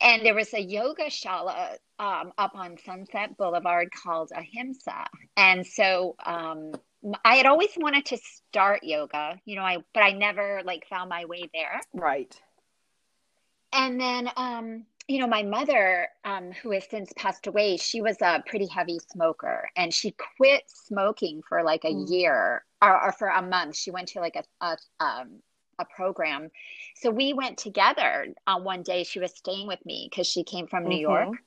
And 0.01 0.25
there 0.25 0.35
was 0.35 0.53
a 0.55 0.61
yoga 0.61 1.05
shala 1.05 1.77
um, 1.99 2.33
up 2.39 2.53
on 2.55 2.79
Sunset 2.85 3.37
Boulevard 3.37 3.89
called 3.93 4.31
Ahimsa. 4.35 5.07
And 5.37 5.67
so 5.67 6.17
um, 6.25 6.73
I 7.25 7.37
had 7.37 7.47
always 7.47 7.71
wanted 7.77 8.07
to 8.07 8.19
start 8.19 8.83
yoga, 8.83 9.41
you 9.45 9.57
know, 9.57 9.63
I 9.63 9.79
but 9.95 10.03
I 10.03 10.13
never 10.13 10.63
like 10.65 10.87
found 10.89 11.09
my 11.09 11.25
way 11.25 11.49
there. 11.53 11.81
Right. 11.95 12.35
And 13.73 14.01
then 14.01 14.31
um 14.37 14.87
you 15.11 15.19
know, 15.19 15.27
my 15.27 15.43
mother, 15.43 16.07
um, 16.25 16.53
who 16.53 16.71
has 16.71 16.89
since 16.89 17.13
passed 17.17 17.49
away, 17.49 17.77
she 17.77 18.01
was 18.01 18.17
a 18.23 18.45
pretty 18.47 18.69
heavy 18.69 19.01
smoker 19.11 19.69
and 19.77 19.93
she 19.93 20.15
quit 20.37 20.63
smoking 20.69 21.43
for 21.49 21.65
like 21.65 21.83
a 21.83 21.89
mm. 21.89 22.09
year 22.09 22.65
or, 22.81 23.07
or, 23.07 23.11
for 23.11 23.27
a 23.27 23.43
month. 23.43 23.75
She 23.75 23.91
went 23.91 24.07
to 24.11 24.21
like 24.21 24.37
a, 24.37 24.45
a, 24.65 24.77
um, 25.05 25.43
a 25.81 25.85
program. 25.85 26.51
So 26.97 27.11
we 27.11 27.33
went 27.33 27.59
together 27.59 28.27
on 28.47 28.61
uh, 28.61 28.65
one 28.65 28.83
day. 28.83 29.05
She 29.05 29.19
was 29.19 29.33
staying 29.37 29.67
with 29.67 29.85
me 29.85 30.09
because 30.11 30.27
she 30.27 30.45
came 30.45 30.67
from 30.67 30.85
New 30.85 30.95
mm-hmm. 30.95 31.01
York. 31.01 31.39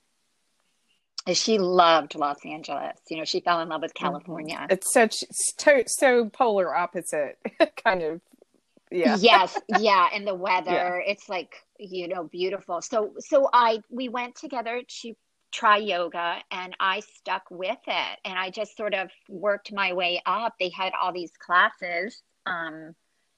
And 1.25 1.37
she 1.37 1.57
loved 1.57 2.15
Los 2.15 2.45
Angeles. 2.45 2.97
You 3.09 3.17
know, 3.17 3.23
she 3.23 3.39
fell 3.39 3.61
in 3.61 3.69
love 3.69 3.81
with 3.81 3.93
mm-hmm. 3.93 4.05
California. 4.05 4.57
Mm-hmm. 4.57 4.73
It's 4.73 4.91
such 4.91 5.23
so, 5.31 5.83
so 5.85 6.29
polar 6.29 6.75
opposite 6.75 7.37
kind 7.83 8.01
of 8.01 8.21
yeah 8.93 9.17
yes 9.19 9.57
yeah 9.79 10.07
and 10.13 10.27
the 10.27 10.35
weather 10.47 11.01
yeah. 11.05 11.11
it's 11.11 11.27
like 11.27 11.55
you 11.79 12.07
know 12.07 12.23
beautiful 12.25 12.81
so 12.81 13.13
so 13.19 13.49
i 13.51 13.79
we 13.89 14.07
went 14.07 14.35
together 14.35 14.81
to 14.87 15.13
try 15.51 15.77
yoga 15.77 16.37
and 16.51 16.75
i 16.79 16.99
stuck 16.99 17.43
with 17.49 17.77
it 17.87 18.19
and 18.23 18.37
i 18.37 18.49
just 18.49 18.77
sort 18.77 18.93
of 18.93 19.09
worked 19.27 19.71
my 19.73 19.93
way 19.93 20.21
up 20.25 20.53
they 20.59 20.69
had 20.69 20.93
all 20.99 21.11
these 21.11 21.31
classes 21.39 22.21
um 22.45 22.93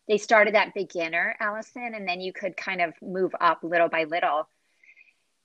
they 0.07 0.17
started 0.17 0.55
that 0.55 0.73
beginner 0.73 1.35
allison 1.39 1.93
and 1.95 2.07
then 2.07 2.21
you 2.21 2.33
could 2.33 2.55
kind 2.55 2.81
of 2.81 2.93
move 3.01 3.33
up 3.39 3.59
little 3.63 3.89
by 3.89 4.03
little 4.03 4.47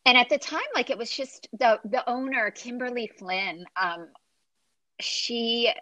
and 0.06 0.16
at 0.16 0.28
the 0.28 0.38
time 0.38 0.60
like 0.74 0.90
it 0.90 0.98
was 0.98 1.10
just 1.10 1.48
the 1.58 1.78
the 1.84 2.08
owner 2.08 2.50
kimberly 2.50 3.10
flynn 3.18 3.64
um 3.80 4.08
she 5.00 5.72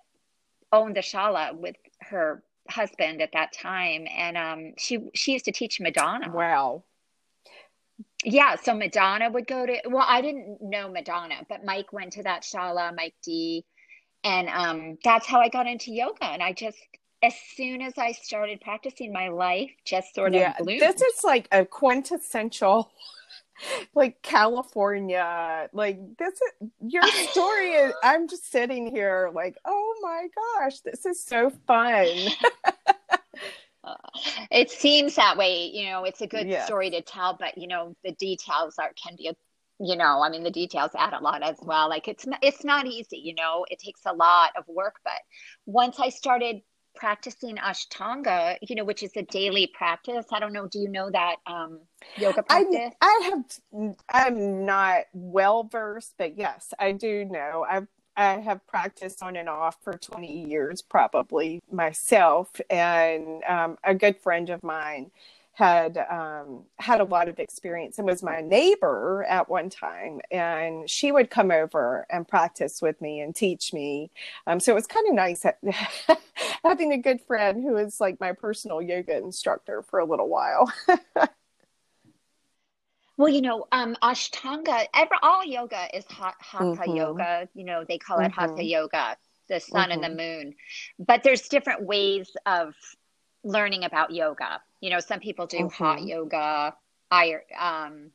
owned 0.72 0.96
the 0.96 1.00
shala 1.00 1.56
with 1.56 1.76
her 2.00 2.42
husband 2.70 3.22
at 3.22 3.32
that 3.32 3.52
time, 3.52 4.06
and 4.14 4.36
um, 4.36 4.72
she 4.76 5.10
she 5.14 5.32
used 5.32 5.46
to 5.46 5.52
teach 5.52 5.80
Madonna. 5.80 6.30
Wow. 6.30 6.84
Yeah, 8.24 8.56
so 8.56 8.74
Madonna 8.74 9.30
would 9.30 9.46
go 9.46 9.66
to. 9.66 9.80
Well, 9.88 10.04
I 10.06 10.20
didn't 10.20 10.58
know 10.60 10.88
Madonna, 10.88 11.46
but 11.48 11.64
Mike 11.64 11.92
went 11.92 12.12
to 12.14 12.22
that 12.24 12.42
shala, 12.42 12.94
Mike 12.94 13.14
D, 13.22 13.64
and 14.24 14.48
um, 14.48 14.98
that's 15.04 15.26
how 15.26 15.40
I 15.40 15.48
got 15.48 15.66
into 15.66 15.92
yoga. 15.92 16.24
And 16.24 16.42
I 16.42 16.52
just, 16.52 16.78
as 17.22 17.34
soon 17.54 17.82
as 17.82 17.94
I 17.98 18.12
started 18.12 18.60
practicing, 18.60 19.12
my 19.12 19.28
life 19.28 19.70
just 19.84 20.14
sort 20.14 20.34
of 20.34 20.40
yeah, 20.40 20.54
bloomed. 20.58 20.80
This 20.80 21.02
is 21.02 21.24
like 21.24 21.48
a 21.50 21.64
quintessential 21.64 22.92
like 23.94 24.22
California. 24.22 25.68
Like 25.72 25.98
this 26.16 26.34
is 26.34 26.68
your 26.80 27.02
story 27.30 27.72
is 27.72 27.92
I'm 28.02 28.28
just 28.28 28.50
sitting 28.50 28.90
here 28.90 29.30
like, 29.34 29.56
oh 29.64 29.94
my 30.02 30.28
gosh, 30.60 30.80
this 30.80 31.06
is 31.06 31.22
so 31.22 31.50
fun. 31.66 32.06
it 34.50 34.70
seems 34.70 35.16
that 35.16 35.36
way, 35.36 35.70
you 35.72 35.90
know, 35.90 36.04
it's 36.04 36.20
a 36.20 36.26
good 36.26 36.46
yeah. 36.46 36.64
story 36.64 36.90
to 36.90 37.02
tell, 37.02 37.36
but 37.38 37.58
you 37.58 37.68
know, 37.68 37.94
the 38.04 38.12
details 38.12 38.76
are 38.78 38.92
can 39.02 39.16
be 39.16 39.28
a 39.28 39.34
you 39.80 39.94
know, 39.94 40.22
I 40.22 40.28
mean 40.28 40.42
the 40.42 40.50
details 40.50 40.90
add 40.98 41.12
a 41.12 41.20
lot 41.20 41.42
as 41.42 41.56
well. 41.62 41.88
Like 41.88 42.08
it's 42.08 42.26
it's 42.42 42.64
not 42.64 42.86
easy, 42.86 43.18
you 43.18 43.34
know, 43.34 43.64
it 43.70 43.78
takes 43.78 44.00
a 44.06 44.12
lot 44.12 44.50
of 44.56 44.64
work, 44.66 44.96
but 45.04 45.20
once 45.66 46.00
I 46.00 46.08
started 46.08 46.62
practicing 46.98 47.56
Ashtanga, 47.56 48.58
you 48.60 48.76
know, 48.76 48.84
which 48.84 49.02
is 49.02 49.12
a 49.16 49.22
daily 49.22 49.68
practice. 49.68 50.26
I 50.32 50.40
don't 50.40 50.52
know. 50.52 50.66
Do 50.66 50.80
you 50.80 50.88
know 50.88 51.10
that 51.10 51.36
um, 51.46 51.80
yoga 52.16 52.42
practice? 52.42 52.92
I, 53.00 53.06
I 53.06 53.30
have. 53.30 53.94
I'm 54.10 54.66
not 54.66 55.04
well 55.14 55.62
versed, 55.64 56.14
but 56.18 56.36
yes, 56.36 56.74
I 56.78 56.92
do 56.92 57.24
know. 57.24 57.64
I've 57.68 57.86
I 58.16 58.40
have 58.40 58.66
practiced 58.66 59.22
on 59.22 59.36
and 59.36 59.48
off 59.48 59.76
for 59.80 59.92
20 59.92 60.48
years, 60.48 60.82
probably 60.82 61.60
myself, 61.70 62.60
and 62.68 63.44
um, 63.44 63.78
a 63.84 63.94
good 63.94 64.16
friend 64.16 64.50
of 64.50 64.60
mine 64.64 65.12
had 65.58 65.98
um, 66.08 66.62
had 66.76 67.00
a 67.00 67.04
lot 67.04 67.28
of 67.28 67.40
experience 67.40 67.98
and 67.98 68.06
was 68.06 68.22
my 68.22 68.40
neighbor 68.40 69.26
at 69.28 69.48
one 69.48 69.68
time. 69.68 70.20
And 70.30 70.88
she 70.88 71.10
would 71.10 71.30
come 71.30 71.50
over 71.50 72.06
and 72.10 72.28
practice 72.28 72.80
with 72.80 73.00
me 73.02 73.20
and 73.20 73.34
teach 73.34 73.72
me. 73.72 74.12
Um, 74.46 74.60
so 74.60 74.70
it 74.70 74.76
was 74.76 74.86
kind 74.86 75.08
of 75.08 75.16
nice 75.16 75.44
having 76.64 76.92
a 76.92 76.96
good 76.96 77.20
friend 77.22 77.60
who 77.60 77.72
was 77.72 77.98
like 77.98 78.20
my 78.20 78.30
personal 78.30 78.80
yoga 78.80 79.16
instructor 79.16 79.82
for 79.82 79.98
a 79.98 80.04
little 80.04 80.28
while. 80.28 80.72
well, 83.16 83.28
you 83.28 83.42
know, 83.42 83.66
um, 83.72 83.96
Ashtanga, 84.00 84.86
ever, 84.94 85.16
all 85.24 85.44
yoga 85.44 85.88
is 85.92 86.04
hatha 86.08 86.36
mm-hmm. 86.54 86.94
yoga. 86.94 87.48
You 87.54 87.64
know, 87.64 87.82
they 87.82 87.98
call 87.98 88.20
it 88.20 88.30
mm-hmm. 88.30 88.40
hatha 88.40 88.62
yoga, 88.62 89.16
the 89.48 89.58
sun 89.58 89.90
mm-hmm. 89.90 89.90
and 89.90 90.04
the 90.04 90.22
mm-hmm. 90.22 90.44
moon. 90.44 90.54
But 91.00 91.24
there's 91.24 91.48
different 91.48 91.82
ways 91.82 92.30
of 92.46 92.74
learning 93.42 93.82
about 93.82 94.12
yoga. 94.12 94.60
You 94.80 94.90
know, 94.90 95.00
some 95.00 95.20
people 95.20 95.46
do 95.46 95.58
mm-hmm. 95.58 95.84
hot 95.84 96.02
yoga, 96.02 96.74
I, 97.10 97.34
um, 97.58 98.10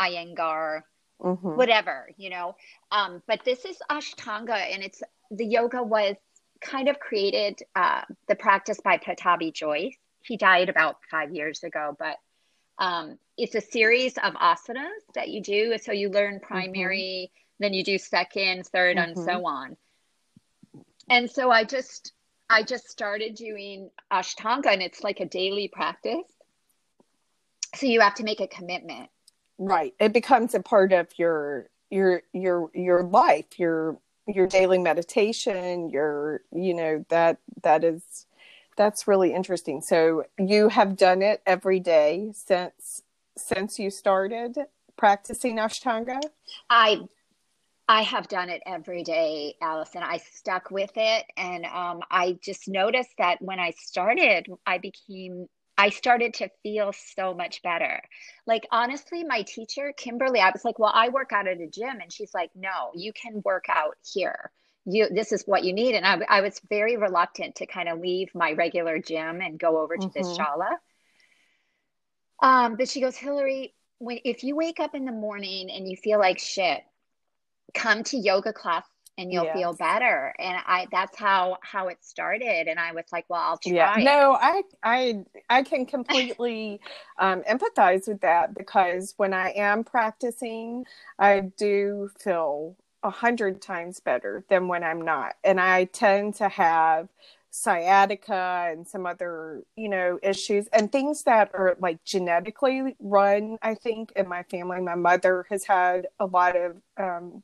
Iyengar, 0.00 0.82
mm-hmm. 1.20 1.56
whatever, 1.56 2.10
you 2.16 2.30
know. 2.30 2.56
Um, 2.90 3.22
but 3.26 3.44
this 3.44 3.64
is 3.64 3.76
Ashtanga, 3.90 4.56
and 4.56 4.82
it's 4.82 5.02
the 5.30 5.44
yoga 5.44 5.82
was 5.82 6.16
kind 6.60 6.88
of 6.88 6.98
created 6.98 7.60
uh, 7.74 8.02
the 8.26 8.34
practice 8.34 8.80
by 8.82 8.98
Pattabhi 8.98 9.52
Jois. 9.52 9.90
He 10.22 10.36
died 10.36 10.68
about 10.68 10.96
five 11.10 11.34
years 11.34 11.62
ago, 11.62 11.96
but 11.98 12.16
um, 12.78 13.18
it's 13.36 13.54
a 13.54 13.60
series 13.60 14.16
of 14.18 14.34
asanas 14.34 15.02
that 15.14 15.28
you 15.28 15.42
do. 15.42 15.76
So 15.78 15.92
you 15.92 16.10
learn 16.10 16.40
primary, 16.40 17.30
mm-hmm. 17.30 17.64
then 17.64 17.72
you 17.72 17.84
do 17.84 17.98
second, 17.98 18.64
3rd 18.64 18.96
mm-hmm. 18.96 18.98
and 18.98 19.16
so 19.16 19.22
mm-hmm. 19.22 19.46
on. 19.46 19.76
And 21.10 21.30
so 21.30 21.50
I 21.50 21.64
just 21.64 22.12
I 22.50 22.62
just 22.62 22.88
started 22.88 23.34
doing 23.34 23.90
Ashtanga 24.12 24.66
and 24.66 24.82
it's 24.82 25.02
like 25.02 25.20
a 25.20 25.26
daily 25.26 25.68
practice. 25.68 26.24
So 27.74 27.86
you 27.86 28.00
have 28.00 28.14
to 28.14 28.24
make 28.24 28.40
a 28.40 28.48
commitment. 28.48 29.10
Right. 29.58 29.94
It 30.00 30.12
becomes 30.12 30.54
a 30.54 30.60
part 30.60 30.92
of 30.92 31.08
your 31.18 31.68
your 31.90 32.22
your 32.32 32.70
your 32.74 33.02
life, 33.02 33.58
your 33.58 33.98
your 34.26 34.46
daily 34.46 34.78
meditation, 34.78 35.90
your 35.90 36.42
you 36.52 36.74
know 36.74 37.04
that 37.08 37.38
that 37.62 37.84
is 37.84 38.26
that's 38.76 39.08
really 39.08 39.34
interesting. 39.34 39.80
So 39.80 40.24
you 40.38 40.68
have 40.68 40.96
done 40.96 41.20
it 41.22 41.42
every 41.44 41.80
day 41.80 42.32
since 42.34 43.02
since 43.36 43.78
you 43.78 43.90
started 43.90 44.56
practicing 44.96 45.56
Ashtanga? 45.56 46.20
I 46.70 47.08
I 47.88 48.02
have 48.02 48.28
done 48.28 48.50
it 48.50 48.62
every 48.66 49.02
day, 49.02 49.56
Allison. 49.62 50.02
I 50.02 50.18
stuck 50.18 50.70
with 50.70 50.92
it. 50.96 51.24
And 51.38 51.64
um, 51.64 52.00
I 52.10 52.38
just 52.42 52.68
noticed 52.68 53.14
that 53.16 53.40
when 53.40 53.58
I 53.58 53.72
started, 53.78 54.46
I 54.66 54.76
became, 54.76 55.46
I 55.78 55.88
started 55.88 56.34
to 56.34 56.50
feel 56.62 56.92
so 56.92 57.32
much 57.32 57.62
better. 57.62 58.02
Like, 58.46 58.66
honestly, 58.70 59.24
my 59.24 59.40
teacher, 59.42 59.94
Kimberly, 59.96 60.40
I 60.40 60.50
was 60.50 60.66
like, 60.66 60.78
well, 60.78 60.92
I 60.94 61.08
work 61.08 61.32
out 61.32 61.48
at 61.48 61.60
a 61.60 61.66
gym. 61.66 61.98
And 62.02 62.12
she's 62.12 62.34
like, 62.34 62.50
no, 62.54 62.90
you 62.94 63.14
can 63.14 63.40
work 63.42 63.64
out 63.70 63.96
here. 64.12 64.50
You, 64.84 65.08
this 65.08 65.32
is 65.32 65.44
what 65.46 65.64
you 65.64 65.72
need. 65.72 65.94
And 65.94 66.06
I, 66.06 66.20
I 66.28 66.40
was 66.42 66.60
very 66.68 66.98
reluctant 66.98 67.56
to 67.56 67.66
kind 67.66 67.88
of 67.88 68.00
leave 68.00 68.28
my 68.34 68.52
regular 68.52 68.98
gym 68.98 69.40
and 69.40 69.58
go 69.58 69.80
over 69.80 69.96
to 69.96 70.06
mm-hmm. 70.06 70.18
this 70.18 70.36
shala. 70.36 70.76
Um, 72.42 72.76
but 72.76 72.88
she 72.90 73.00
goes, 73.00 73.16
Hillary, 73.16 73.74
when 73.96 74.18
if 74.24 74.44
you 74.44 74.56
wake 74.56 74.78
up 74.78 74.94
in 74.94 75.06
the 75.06 75.12
morning 75.12 75.70
and 75.70 75.88
you 75.88 75.96
feel 75.96 76.18
like 76.18 76.38
shit, 76.38 76.82
come 77.74 78.02
to 78.04 78.16
yoga 78.16 78.52
class 78.52 78.84
and 79.18 79.32
you'll 79.32 79.44
yes. 79.44 79.56
feel 79.56 79.74
better 79.74 80.32
and 80.38 80.56
i 80.66 80.86
that's 80.90 81.16
how 81.16 81.58
how 81.60 81.88
it 81.88 81.98
started 82.00 82.68
and 82.68 82.78
i 82.78 82.92
was 82.92 83.04
like 83.12 83.24
well 83.28 83.40
i'll 83.40 83.58
try 83.58 83.72
yeah. 83.72 83.96
no 83.98 84.38
i 84.40 84.62
i 84.82 85.24
i 85.50 85.62
can 85.62 85.84
completely 85.84 86.80
um, 87.18 87.42
empathize 87.42 88.08
with 88.08 88.20
that 88.20 88.54
because 88.54 89.14
when 89.16 89.34
i 89.34 89.50
am 89.50 89.84
practicing 89.84 90.84
i 91.18 91.40
do 91.40 92.08
feel 92.18 92.76
a 93.02 93.10
hundred 93.10 93.60
times 93.60 94.00
better 94.00 94.44
than 94.48 94.68
when 94.68 94.82
i'm 94.82 95.02
not 95.02 95.34
and 95.44 95.60
i 95.60 95.84
tend 95.84 96.34
to 96.34 96.48
have 96.48 97.08
sciatica 97.50 98.68
and 98.70 98.86
some 98.86 99.06
other 99.06 99.62
you 99.74 99.88
know 99.88 100.18
issues 100.22 100.68
and 100.72 100.92
things 100.92 101.22
that 101.22 101.50
are 101.54 101.76
like 101.80 102.02
genetically 102.04 102.94
run 103.00 103.56
i 103.62 103.74
think 103.74 104.12
in 104.16 104.28
my 104.28 104.42
family. 104.44 104.80
My 104.80 104.94
mother 104.94 105.46
has 105.50 105.64
had 105.64 106.08
a 106.20 106.26
lot 106.26 106.56
of 106.56 106.76
um, 106.98 107.42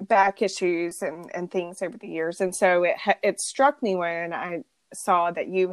back 0.00 0.42
issues 0.42 1.02
and 1.02 1.30
and 1.34 1.50
things 1.50 1.82
over 1.82 1.96
the 1.96 2.08
years. 2.08 2.40
And 2.40 2.54
so 2.54 2.84
it 2.84 2.96
it 3.22 3.40
struck 3.40 3.82
me 3.82 3.94
when 3.94 4.32
i 4.32 4.62
saw 4.94 5.30
that 5.30 5.48
you 5.48 5.72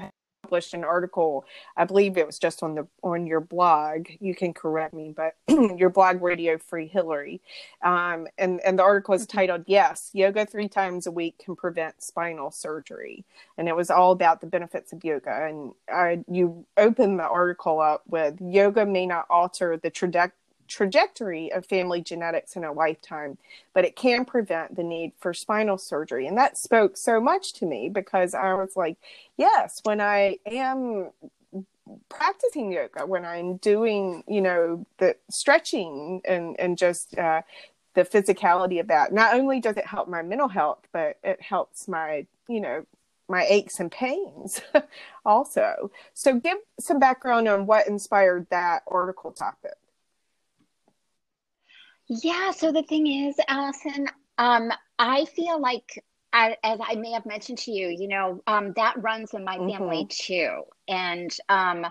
published 0.50 0.74
an 0.74 0.84
article 0.84 1.46
i 1.78 1.86
believe 1.86 2.18
it 2.18 2.26
was 2.26 2.40
just 2.40 2.64
on 2.64 2.74
the 2.76 2.88
on 3.04 3.28
your 3.28 3.40
blog 3.40 4.08
you 4.20 4.34
can 4.34 4.54
correct 4.54 4.94
me 4.94 5.14
but 5.16 5.36
your 5.78 5.90
blog 5.90 6.22
radio 6.22 6.58
free 6.58 6.88
hillary. 6.88 7.42
Um, 7.84 8.28
and 8.38 8.60
and 8.62 8.78
the 8.78 8.84
article 8.84 9.14
was 9.14 9.26
mm-hmm. 9.26 9.38
titled 9.38 9.64
yes 9.68 10.10
yoga 10.14 10.46
three 10.46 10.70
times 10.70 11.08
a 11.08 11.12
week 11.12 11.40
can 11.44 11.56
prevent 11.56 12.02
spinal 12.02 12.52
surgery. 12.52 13.26
And 13.58 13.68
it 13.68 13.76
was 13.76 13.90
all 13.90 14.12
about 14.12 14.42
the 14.42 14.48
benefits 14.48 14.94
of 14.94 15.04
yoga. 15.04 15.48
And 15.48 15.74
I, 15.92 16.24
you 16.32 16.66
opened 16.78 17.20
the 17.20 17.28
article 17.28 17.80
up 17.80 18.04
with 18.08 18.40
yoga 18.40 18.86
may 18.86 19.06
not 19.06 19.26
alter 19.30 19.78
the 19.78 19.90
trajectory 19.90 20.36
trajectory 20.70 21.52
of 21.52 21.66
family 21.66 22.02
genetics 22.02 22.56
in 22.56 22.64
a 22.64 22.72
lifetime, 22.72 23.38
but 23.74 23.84
it 23.84 23.96
can 23.96 24.24
prevent 24.24 24.76
the 24.76 24.84
need 24.84 25.12
for 25.20 25.34
spinal 25.34 25.78
surgery. 25.78 26.28
And 26.28 26.38
that 26.38 26.58
spoke 26.58 26.96
so 26.96 27.20
much 27.20 27.54
to 27.54 27.66
me 27.66 27.90
because 27.90 28.34
I 28.34 28.54
was 28.54 28.78
like, 28.78 28.98
yes, 29.38 29.82
when 29.84 30.00
I 30.00 30.38
am 30.46 31.10
practicing 32.08 32.72
yoga, 32.72 33.06
when 33.06 33.26
I'm 33.26 33.58
doing, 33.58 34.24
you 34.28 34.42
know, 34.42 34.86
the 35.00 35.16
stretching 35.30 36.22
and, 36.26 36.56
and 36.60 36.78
just, 36.78 37.18
uh, 37.18 37.42
the 37.96 38.06
physicality 38.06 38.80
of 38.80 38.88
that. 38.88 39.12
Not 39.12 39.34
only 39.34 39.60
does 39.60 39.76
it 39.76 39.86
help 39.86 40.08
my 40.08 40.22
mental 40.22 40.48
health, 40.48 40.88
but 40.94 41.18
it 41.24 41.42
helps 41.42 41.88
my, 41.88 42.28
you 42.48 42.62
know, 42.62 42.86
my 43.28 43.46
aches 43.46 43.80
and 43.80 43.92
pains 43.92 44.62
also. 45.26 45.92
So 46.14 46.40
give 46.40 46.58
some 46.80 47.00
background 47.00 47.48
on 47.48 47.66
what 47.66 47.88
inspired 47.88 48.48
that 48.50 48.84
article 48.88 49.32
topic. 49.32 49.79
Yeah. 52.10 52.52
So 52.52 52.72
the 52.72 52.84
thing 52.84 53.08
is, 53.08 53.36
Allison, 53.48 54.08
um, 54.38 54.72
I 54.98 55.26
feel 55.26 55.62
like, 55.62 56.04
I, 56.34 56.58
as 56.64 56.80
I 56.84 56.96
may 56.96 57.12
have 57.12 57.26
mentioned 57.26 57.60
to 57.60 57.72
you, 57.72 57.88
you 57.88 58.08
know, 58.08 58.42
um, 58.46 58.74
that 58.76 59.02
runs 59.02 59.34
in 59.34 59.44
my 59.44 59.58
mm-hmm. 59.58 59.70
family 59.70 60.08
too. 60.10 60.64
And 60.88 61.36
um, 61.50 61.86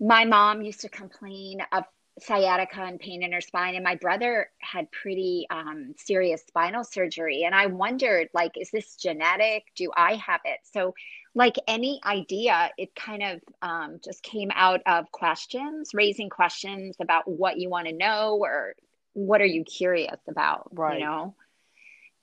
my 0.00 0.24
mom 0.24 0.62
used 0.62 0.80
to 0.80 0.88
complain 0.88 1.60
of 1.72 1.84
sciatica 2.18 2.82
and 2.82 2.98
pain 2.98 3.22
in 3.22 3.32
her 3.32 3.40
spine 3.40 3.74
and 3.74 3.84
my 3.84 3.94
brother 3.94 4.50
had 4.60 4.90
pretty 4.90 5.46
um, 5.50 5.94
serious 5.96 6.42
spinal 6.46 6.84
surgery 6.84 7.44
and 7.44 7.54
i 7.54 7.66
wondered 7.66 8.28
like 8.34 8.52
is 8.56 8.70
this 8.70 8.96
genetic 8.96 9.64
do 9.74 9.90
i 9.96 10.14
have 10.14 10.40
it 10.44 10.58
so 10.62 10.94
like 11.34 11.56
any 11.66 12.00
idea 12.04 12.70
it 12.76 12.94
kind 12.94 13.22
of 13.22 13.40
um, 13.62 14.00
just 14.04 14.22
came 14.22 14.50
out 14.54 14.80
of 14.86 15.10
questions 15.12 15.90
raising 15.94 16.28
questions 16.28 16.96
about 17.00 17.26
what 17.26 17.58
you 17.58 17.70
want 17.70 17.86
to 17.86 17.94
know 17.94 18.38
or 18.40 18.74
what 19.12 19.40
are 19.40 19.46
you 19.46 19.64
curious 19.64 20.20
about 20.28 20.68
right. 20.72 20.98
you 20.98 21.04
know? 21.04 21.34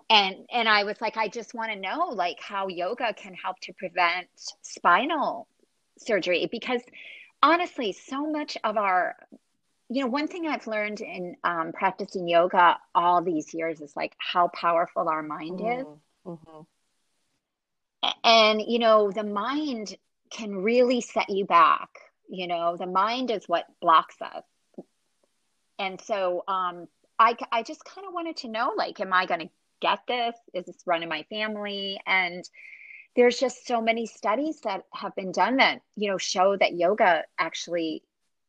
And 0.10 0.36
and 0.54 0.69
i 0.69 0.86
was 0.86 1.02
like 1.02 1.17
i 1.17 1.28
just 1.28 1.54
want 1.54 1.71
to 1.71 1.78
know 1.78 2.12
like 2.13 2.39
how 2.39 2.69
yoga 2.69 3.13
can 3.13 3.34
help 3.34 3.60
to 3.63 3.73
prevent 3.73 4.28
spinal 4.62 5.50
surgery 5.97 6.47
because 6.50 6.82
honestly 7.43 7.91
so 7.91 8.26
much 8.26 8.58
of 8.63 8.78
our 8.78 9.17
you 9.89 10.02
know 10.02 10.08
one 10.08 10.30
thing 10.30 10.47
i've 10.47 10.65
learned 10.65 11.02
in 11.02 11.36
um, 11.43 11.73
practicing 11.73 12.26
yoga 12.26 12.78
all 12.95 13.21
these 13.21 13.54
years 13.54 13.82
is 13.82 13.97
like 13.97 14.13
how 14.17 14.47
powerful 14.47 15.10
our 15.10 15.23
mind 15.23 15.60
mm, 15.60 15.82
is. 15.82 15.88
Mm-hmm. 16.26 16.62
and 18.23 18.62
you 18.65 18.80
know 18.80 19.12
the 19.12 19.26
mind 19.26 19.97
can 20.32 20.56
really 20.56 21.02
set 21.02 21.30
you 21.30 21.43
back 21.45 21.89
you 22.30 22.47
know? 22.47 22.76
The 22.78 22.88
mind 22.88 23.32
is 23.32 23.47
what 23.47 23.65
blocks 23.82 24.15
us 24.21 24.43
and 25.80 26.00
so 26.02 26.44
um, 26.48 26.88
I, 27.20 27.36
I 27.52 27.63
just 27.63 27.84
kind 27.86 28.08
of 28.08 28.13
wanted 28.13 28.38
to 28.38 28.48
know 28.48 28.74
like 28.76 29.00
am 29.00 29.13
i 29.13 29.26
going 29.26 29.42
to 29.42 29.50
get 29.82 30.00
this? 30.08 30.36
Is 30.54 30.66
this 30.66 30.84
running 30.86 31.10
my 31.10 31.24
family? 31.30 32.00
And 32.06 32.44
there's 33.16 33.40
just 33.40 33.68
so 33.68 33.82
many 33.82 34.06
studies 34.06 34.60
that 34.62 34.84
have 34.94 35.16
been 35.16 35.32
done 35.32 35.58
that 35.58 35.82
you 35.96 36.10
know 36.10 36.18
show 36.18 36.56
that 36.58 36.74
yoga 36.74 37.24
actually 37.40 38.04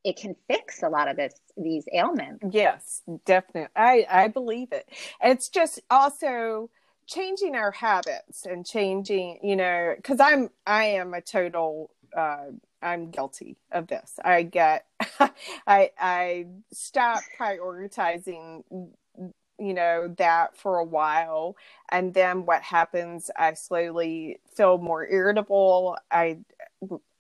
it 0.05 0.17
can 0.17 0.37
fix 0.47 0.83
a 0.83 0.89
lot 0.89 1.09
of 1.09 1.17
this 1.17 1.35
these 1.57 1.85
ailments. 1.93 2.45
Yes 2.51 3.03
definitely 3.25 3.69
i 3.77 4.07
i 4.11 4.29
believe 4.29 4.73
it. 4.73 4.89
It's 5.23 5.49
just 5.49 5.81
also 5.91 6.71
changing 7.09 7.57
our 7.57 7.71
habits 7.71 8.45
and 8.45 8.65
changing, 8.65 9.41
you 9.43 9.57
know, 9.57 9.95
because 9.97 10.21
I'm 10.21 10.51
I 10.67 10.85
am 10.85 11.15
a 11.15 11.23
total 11.23 11.91
uh, 12.17 12.47
I'm 12.83 13.11
guilty 13.11 13.57
of 13.73 13.89
this. 13.89 14.19
I 14.25 14.43
get 14.43 14.87
I 15.67 15.91
I 15.99 16.47
stop 16.73 17.21
prioritizing 17.39 18.63
you 19.61 19.75
know 19.75 20.15
that 20.19 20.57
for 20.57 20.79
a 20.79 20.85
while. 20.85 21.57
And 21.91 22.15
then 22.15 22.47
what 22.47 22.63
happens 22.63 23.31
i 23.37 23.55
slowly 23.55 24.39
feel 24.55 24.79
more 24.79 25.07
irritable. 25.09 25.97
I 26.11 26.39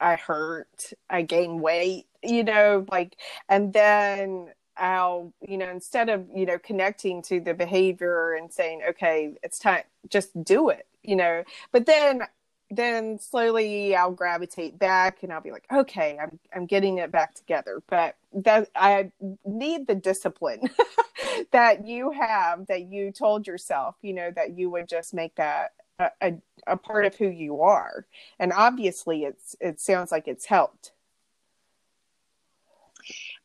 i 0.00 0.16
hurt. 0.16 0.92
I 1.10 1.22
gain 1.22 1.60
weight 1.60 2.06
you 2.22 2.42
know 2.44 2.84
like 2.90 3.16
and 3.48 3.72
then 3.72 4.48
I'll, 4.80 5.32
you 5.40 5.58
know, 5.58 5.68
instead 5.70 6.08
of, 6.08 6.26
you 6.32 6.46
know, 6.46 6.56
connecting 6.58 7.20
to 7.22 7.40
the 7.40 7.52
behavior 7.52 8.34
and 8.34 8.52
saying, 8.52 8.82
okay, 8.90 9.34
it's 9.42 9.58
time, 9.58 9.82
just 10.08 10.30
do 10.44 10.68
it, 10.68 10.86
you 11.02 11.16
know, 11.16 11.42
but 11.72 11.86
then 11.86 12.22
then 12.70 13.18
slowly 13.18 13.96
I'll 13.96 14.12
gravitate 14.12 14.78
back 14.78 15.22
and 15.22 15.32
I'll 15.32 15.40
be 15.40 15.50
like, 15.50 15.64
okay, 15.72 16.18
I'm 16.20 16.38
I'm 16.54 16.66
getting 16.66 16.98
it 16.98 17.10
back 17.10 17.34
together. 17.34 17.82
But 17.88 18.16
that 18.32 18.68
I 18.74 19.10
need 19.44 19.86
the 19.86 19.94
discipline 19.94 20.68
that 21.52 21.86
you 21.86 22.10
have 22.10 22.66
that 22.66 22.82
you 22.82 23.10
told 23.10 23.46
yourself, 23.46 23.96
you 24.02 24.12
know, 24.12 24.30
that 24.30 24.58
you 24.58 24.68
would 24.70 24.88
just 24.88 25.14
make 25.14 25.34
that 25.36 25.72
a, 25.98 26.10
a, 26.20 26.34
a 26.66 26.76
part 26.76 27.06
of 27.06 27.16
who 27.16 27.28
you 27.28 27.62
are. 27.62 28.06
And 28.38 28.52
obviously 28.52 29.24
it's 29.24 29.56
it 29.60 29.80
sounds 29.80 30.12
like 30.12 30.28
it's 30.28 30.44
helped. 30.44 30.92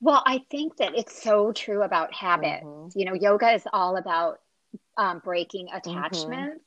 Well, 0.02 0.22
I 0.26 0.44
think 0.52 0.76
that 0.78 0.98
it's 0.98 1.24
so 1.24 1.54
true 1.54 1.84
about 1.84 2.14
habits. 2.14 2.66
Mm-hmm. 2.66 3.00
You 3.00 3.06
know, 3.06 3.14
yoga 3.14 3.52
is 3.54 3.64
all 3.72 3.96
about 3.96 4.42
um, 4.98 5.22
breaking 5.24 5.68
mm-hmm. 5.68 5.78
attachments. 5.78 6.56
Mm-hmm 6.56 6.58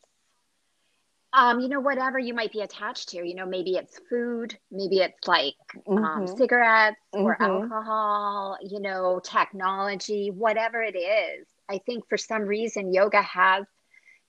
um, 1.36 1.60
you 1.60 1.68
know, 1.68 1.80
whatever 1.80 2.18
you 2.18 2.32
might 2.32 2.50
be 2.50 2.62
attached 2.62 3.10
to, 3.10 3.18
you 3.18 3.34
know, 3.34 3.44
maybe 3.44 3.72
it's 3.72 4.00
food, 4.08 4.58
maybe 4.70 5.00
it's 5.00 5.28
like 5.28 5.54
um, 5.86 5.96
mm-hmm. 5.96 6.04
um, 6.04 6.26
cigarettes 6.26 6.96
or 7.12 7.36
mm-hmm. 7.36 7.44
alcohol, 7.44 8.56
you 8.62 8.80
know, 8.80 9.20
technology, 9.22 10.30
whatever 10.30 10.82
it 10.82 10.96
is. 10.96 11.46
I 11.68 11.78
think 11.84 12.08
for 12.08 12.16
some 12.16 12.42
reason, 12.42 12.90
yoga 12.90 13.20
has 13.20 13.66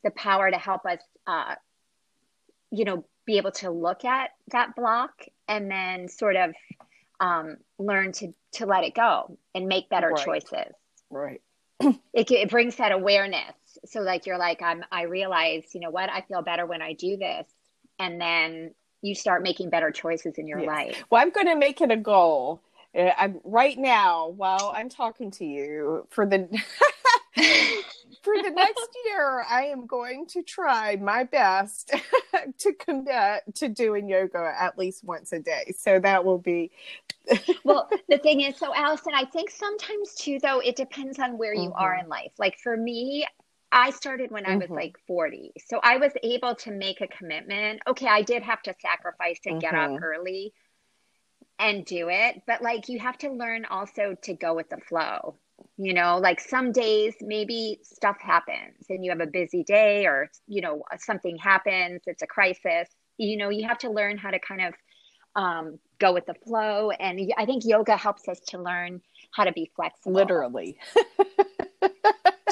the 0.04 0.12
power 0.12 0.52
to 0.52 0.58
help 0.58 0.86
us, 0.86 1.00
uh, 1.26 1.56
you 2.72 2.84
know, 2.84 3.06
be 3.26 3.38
able 3.38 3.52
to 3.52 3.72
look 3.72 4.04
at 4.04 4.32
that 4.52 4.76
block 4.76 5.24
and 5.48 5.72
then 5.72 6.10
sort 6.10 6.36
of 6.36 6.54
um, 7.22 7.56
learn 7.80 8.12
to 8.14 8.34
to 8.54 8.66
let 8.66 8.84
it 8.84 8.94
go 8.94 9.38
and 9.56 9.68
make 9.68 9.90
better 9.90 10.10
right. 10.10 10.26
choices. 10.26 10.74
Right. 11.10 11.42
it, 11.80 12.30
it 12.32 12.50
brings 12.50 12.76
that 12.78 12.92
awareness 12.92 13.56
so 13.86 14.02
like 14.02 14.26
you're 14.26 14.38
like 14.38 14.62
i'm 14.62 14.84
i 14.92 15.04
realize 15.04 15.64
you 15.74 15.80
know 15.80 15.90
what 15.90 16.10
i 16.10 16.22
feel 16.22 16.42
better 16.42 16.66
when 16.66 16.82
i 16.82 16.94
do 16.94 17.18
this 17.18 17.48
and 18.00 18.20
then 18.20 18.74
you 19.02 19.14
start 19.16 19.44
making 19.44 19.70
better 19.70 19.92
choices 19.92 20.36
in 20.38 20.48
your 20.48 20.60
yes. 20.60 20.68
life 20.68 21.04
well 21.10 21.22
i'm 21.22 21.30
going 21.30 21.48
to 21.48 21.56
make 21.56 21.82
it 21.82 21.92
a 21.92 21.98
goal 21.98 22.62
uh, 22.98 23.12
I'm 23.18 23.40
right 23.44 23.78
now 23.78 24.30
while 24.30 24.74
I'm 24.76 24.90
talking 24.90 25.32
to 25.32 25.46
you 25.46 26.08
for 26.10 26.26
the 26.26 26.48
for 28.24 28.34
the 28.42 28.50
next 28.50 28.90
year 29.06 29.44
I 29.48 29.66
am 29.66 29.86
going 29.86 30.26
to 30.28 30.42
try 30.42 30.96
my 30.96 31.24
best 31.24 31.94
to 32.58 32.74
commit 32.74 33.56
to 33.56 33.70
doing 33.70 34.10
yoga 34.10 34.54
at 34.60 34.78
least 34.78 35.04
once 35.04 35.32
a 35.34 35.40
day. 35.40 35.74
So 35.78 36.00
that 36.00 36.26
will 36.26 36.40
be 36.40 36.72
Well, 37.64 37.90
the 38.10 38.18
thing 38.18 38.42
is 38.42 38.58
so 38.58 38.74
Allison, 38.74 39.14
I 39.14 39.26
think 39.26 39.50
sometimes 39.50 40.16
too 40.16 40.40
though 40.42 40.60
it 40.60 40.76
depends 40.76 41.20
on 41.20 41.38
where 41.38 41.54
you 41.54 41.70
mm-hmm. 41.70 41.84
are 41.84 41.96
in 41.96 42.08
life. 42.08 42.32
Like 42.38 42.58
for 42.58 42.76
me, 42.76 43.28
I 43.72 43.92
started 43.92 44.32
when 44.32 44.44
mm-hmm. 44.44 44.54
I 44.54 44.56
was 44.58 44.66
mm-hmm. 44.66 44.76
like 44.76 44.98
40. 45.08 45.54
So 45.68 45.80
I 45.84 45.98
was 45.98 46.12
able 46.24 46.56
to 46.56 46.72
make 46.72 47.02
a 47.02 47.08
commitment. 47.08 47.82
Okay, 47.88 48.08
I 48.08 48.22
did 48.22 48.44
have 48.44 48.62
to 48.64 48.74
sacrifice 48.82 49.40
and 49.46 49.56
mm-hmm. 49.56 49.60
get 49.60 49.74
up 49.74 49.92
mm-hmm. 49.92 50.04
early 50.04 50.54
and 51.60 51.86
do 51.86 52.10
it, 52.10 52.42
but 52.46 52.62
like 52.62 52.88
you 52.88 53.00
have 53.00 53.18
to 53.18 53.32
learn 53.32 53.66
also 53.66 54.16
to 54.24 54.34
go 54.34 54.54
with 54.54 54.70
the 54.70 54.78
flow. 54.78 55.38
You 55.76 55.94
know, 55.94 56.20
like 56.20 56.40
some 56.40 56.72
days 56.72 57.16
maybe 57.20 57.80
stuff 57.82 58.18
happens 58.20 58.86
and 58.90 59.04
you 59.04 59.10
have 59.10 59.22
a 59.22 59.28
busy 59.28 59.64
day 59.64 60.06
or, 60.06 60.30
you 60.48 60.62
know, 60.62 60.84
something 61.00 61.36
happens, 61.38 62.02
it's 62.06 62.22
a 62.22 62.28
crisis. 62.28 62.88
You 63.18 63.38
know, 63.38 63.50
you 63.50 63.68
have 63.68 63.80
to 63.80 63.90
learn 63.90 64.20
how 64.20 64.30
to 64.30 64.40
kind 64.40 64.62
of 64.62 64.74
um, 65.36 65.80
go 66.00 66.14
with 66.14 66.28
the 66.28 66.36
flow. 66.46 66.92
And 66.92 67.34
I 67.38 67.46
think 67.46 67.66
yoga 67.66 67.98
helps 67.98 68.28
us 68.28 68.40
to 68.50 68.62
learn 68.62 69.02
how 69.32 69.46
to 69.46 69.52
be 69.52 69.72
flexible. 69.76 70.14
Literally. 70.14 70.78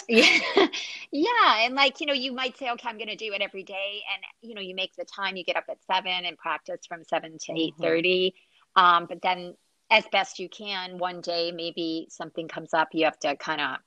yeah 0.09 0.67
yeah 1.11 1.65
and 1.65 1.75
like 1.75 1.99
you 1.99 2.05
know 2.05 2.13
you 2.13 2.31
might 2.31 2.57
say 2.57 2.69
okay 2.69 2.87
i'm 2.87 2.97
going 2.97 3.07
to 3.07 3.15
do 3.15 3.33
it 3.33 3.41
every 3.41 3.63
day 3.63 4.01
and 4.13 4.23
you 4.41 4.53
know 4.53 4.61
you 4.61 4.75
make 4.75 4.95
the 4.95 5.05
time 5.05 5.35
you 5.35 5.43
get 5.43 5.55
up 5.55 5.65
at 5.69 5.77
seven 5.91 6.25
and 6.25 6.37
practice 6.37 6.81
from 6.87 7.03
seven 7.03 7.37
to 7.39 7.53
eight 7.53 7.73
thirty. 7.79 8.35
mm-hmm. 8.77 8.83
um, 8.83 9.05
but 9.07 9.21
then 9.21 9.55
as 9.89 10.03
best 10.11 10.39
you 10.39 10.49
can 10.49 10.97
one 10.97 11.21
day 11.21 11.51
maybe 11.51 12.07
something 12.09 12.47
comes 12.47 12.73
up 12.73 12.89
you 12.93 13.05
have 13.05 13.17
to 13.19 13.35
kind 13.37 13.61
of 13.61 13.77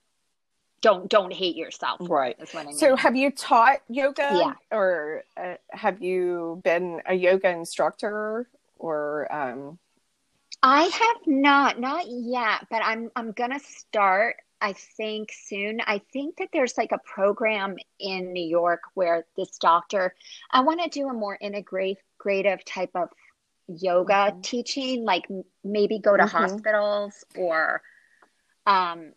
don't 0.80 1.08
don't 1.08 1.32
hate 1.32 1.56
yourself 1.56 2.00
right 2.08 2.36
I 2.54 2.64
mean. 2.64 2.74
so 2.74 2.96
have 2.96 3.16
you 3.16 3.30
taught 3.30 3.78
yoga 3.88 4.30
yeah. 4.32 4.52
or 4.76 5.22
uh, 5.36 5.54
have 5.70 6.02
you 6.02 6.60
been 6.64 7.00
a 7.06 7.14
yoga 7.14 7.50
instructor 7.50 8.48
or 8.78 9.32
um 9.32 9.78
I 10.62 10.82
have 10.82 11.26
not, 11.26 11.78
not 11.78 12.06
yet, 12.08 12.66
but 12.70 12.82
I'm 12.84 13.10
I'm 13.14 13.32
gonna 13.32 13.60
start. 13.60 14.36
I 14.60 14.72
think 14.72 15.30
soon. 15.32 15.80
I 15.86 16.00
think 16.12 16.36
that 16.38 16.48
there's 16.52 16.76
like 16.76 16.92
a 16.92 16.98
program 16.98 17.76
in 17.98 18.32
New 18.32 18.46
York 18.46 18.80
where 18.94 19.24
this 19.36 19.56
doctor, 19.58 20.14
I 20.50 20.62
want 20.62 20.82
to 20.82 20.88
do 20.88 21.08
a 21.08 21.12
more 21.12 21.38
integrative 21.42 22.58
type 22.66 22.90
of 22.94 23.08
yoga 23.68 24.12
mm-hmm. 24.12 24.40
teaching, 24.40 25.04
like 25.04 25.26
maybe 25.62 25.98
go 25.98 26.16
to 26.16 26.24
mm-hmm. 26.24 26.36
hospitals 26.36 27.24
or 27.36 27.82
um, 28.66 29.12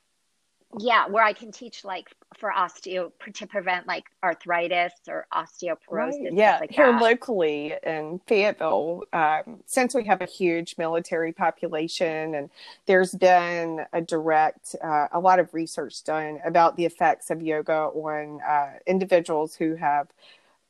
yeah 0.79 1.07
where 1.07 1.23
i 1.23 1.33
can 1.33 1.51
teach 1.51 1.83
like 1.83 2.09
for 2.37 2.51
osteo 2.51 3.11
to 3.33 3.45
prevent 3.45 3.87
like 3.87 4.05
arthritis 4.23 4.93
or 5.07 5.27
osteoporosis 5.33 5.89
right. 5.89 6.33
yeah 6.33 6.57
like 6.59 6.71
here 6.71 6.91
that. 6.91 7.01
locally 7.01 7.73
in 7.83 8.19
fayetteville 8.25 9.03
um, 9.13 9.59
since 9.65 9.93
we 9.93 10.05
have 10.05 10.21
a 10.21 10.25
huge 10.25 10.75
military 10.77 11.33
population 11.33 12.35
and 12.35 12.49
there's 12.85 13.13
been 13.15 13.85
a 13.93 14.01
direct 14.01 14.75
uh, 14.83 15.07
a 15.11 15.19
lot 15.19 15.39
of 15.39 15.53
research 15.53 16.03
done 16.03 16.39
about 16.45 16.77
the 16.77 16.85
effects 16.85 17.29
of 17.29 17.41
yoga 17.41 17.73
on 17.73 18.39
uh, 18.41 18.71
individuals 18.87 19.55
who 19.55 19.75
have 19.75 20.07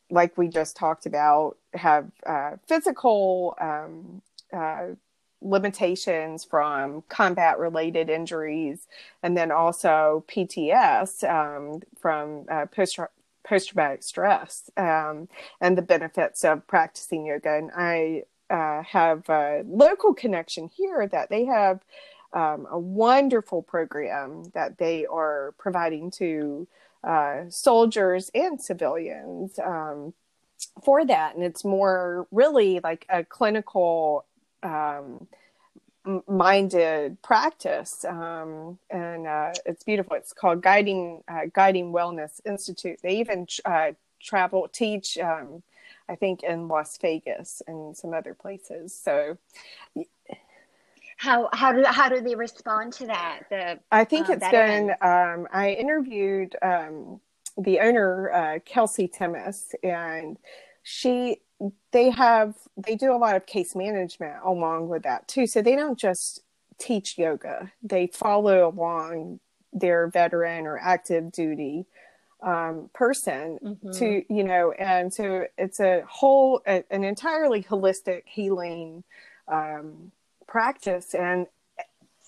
like 0.10 0.38
we 0.38 0.48
just 0.48 0.76
talked 0.76 1.06
about 1.06 1.58
have 1.74 2.12
uh, 2.26 2.52
physical 2.68 3.56
um, 3.62 4.22
uh, 4.54 4.88
limitations 5.42 6.44
from 6.44 7.04
combat 7.10 7.58
related 7.58 8.10
injuries 8.10 8.88
and 9.24 9.36
then 9.36 9.52
also 9.52 10.24
PTS 10.28 11.24
um, 11.30 11.82
from 12.00 12.46
uh, 12.50 12.66
post 12.68 13.00
post 13.44 13.70
traumatic 13.70 14.04
stress 14.04 14.70
um, 14.78 15.28
and 15.60 15.78
the 15.78 15.82
benefits 15.82 16.44
of 16.44 16.66
practicing 16.68 17.26
yoga. 17.26 17.58
And 17.58 17.72
I 17.76 18.24
uh, 18.50 18.84
have 18.84 19.28
a 19.30 19.64
local 19.66 20.14
connection 20.14 20.70
here 20.76 21.08
that 21.08 21.30
they 21.30 21.46
have 21.46 21.82
um, 22.34 22.68
a 22.70 22.80
wonderful 22.80 23.62
program 23.62 24.44
that 24.54 24.78
they 24.78 25.06
are 25.06 25.54
providing 25.58 26.12
to 26.12 26.68
uh, 27.04 27.44
soldiers 27.50 28.30
and 28.34 28.62
civilians 28.62 29.58
um, 29.60 30.14
for 30.84 31.06
that. 31.06 31.36
And 31.36 31.44
it's 31.44 31.66
more 31.66 32.28
really 32.32 32.80
like 32.84 33.06
a 33.10 33.24
clinical 33.24 34.26
um, 34.64 35.28
minded 36.28 37.22
practice 37.22 38.04
um, 38.06 38.80
and 38.90 39.28
uh, 39.28 39.54
it's 39.66 39.84
beautiful. 39.84 40.16
It's 40.16 40.34
called 40.34 40.62
guiding 40.62 41.24
uh, 41.28 41.48
guiding 41.54 41.92
wellness 41.92 42.42
institute. 42.46 43.00
They 43.04 43.18
even 43.18 43.48
uh, 43.66 43.92
travel 44.20 44.68
teach 44.72 45.18
um, 45.18 45.64
i 46.08 46.16
think 46.16 46.44
in 46.44 46.68
las 46.68 46.98
vegas 47.02 47.62
and 47.68 47.96
some 47.96 48.14
other 48.14 48.34
places. 48.34 48.94
So 48.94 49.38
how 51.18 51.50
how 51.54 51.72
do 51.72 51.84
how 51.86 52.10
do 52.10 52.20
they 52.20 52.36
respond 52.36 52.92
to 52.92 53.06
that 53.06 53.42
the 53.52 53.80
i 53.92 54.04
think 54.04 54.28
uh, 54.28 54.34
it's 54.34 54.50
been 54.50 54.90
um, 55.02 55.48
i 55.54 55.76
interviewed 55.80 56.56
um, 56.64 57.22
the 57.58 57.80
owner 57.80 58.32
uh, 58.32 58.60
kelsey 58.66 59.08
timmis 59.08 59.76
and 59.84 60.38
she 60.82 61.38
they 61.92 62.10
have 62.10 62.56
they 62.78 62.96
do 62.96 63.14
a 63.14 63.18
lot 63.18 63.36
of 63.36 63.46
case 63.46 63.76
management 63.76 64.36
along 64.44 64.90
with 64.90 65.04
that 65.04 65.28
too. 65.28 65.48
So 65.48 65.62
they 65.62 65.76
don't 65.76 66.00
just 66.00 66.42
teach 66.78 67.18
yoga. 67.18 67.72
They 67.84 68.08
follow 68.08 68.68
along 68.70 69.40
their 69.74 70.08
veteran 70.08 70.66
or 70.66 70.78
active 70.78 71.32
duty 71.32 71.86
um, 72.42 72.90
person 72.94 73.60
mm-hmm. 73.64 73.92
to 73.92 74.34
you 74.34 74.44
know 74.44 74.72
and 74.72 75.14
so 75.14 75.46
it's 75.58 75.80
a 75.80 76.04
whole 76.10 76.62
a, 76.66 76.84
an 76.90 77.04
entirely 77.04 77.64
holistic 77.64 78.24
healing 78.26 79.04
um, 79.48 80.12
practice. 80.52 81.14
And 81.14 81.48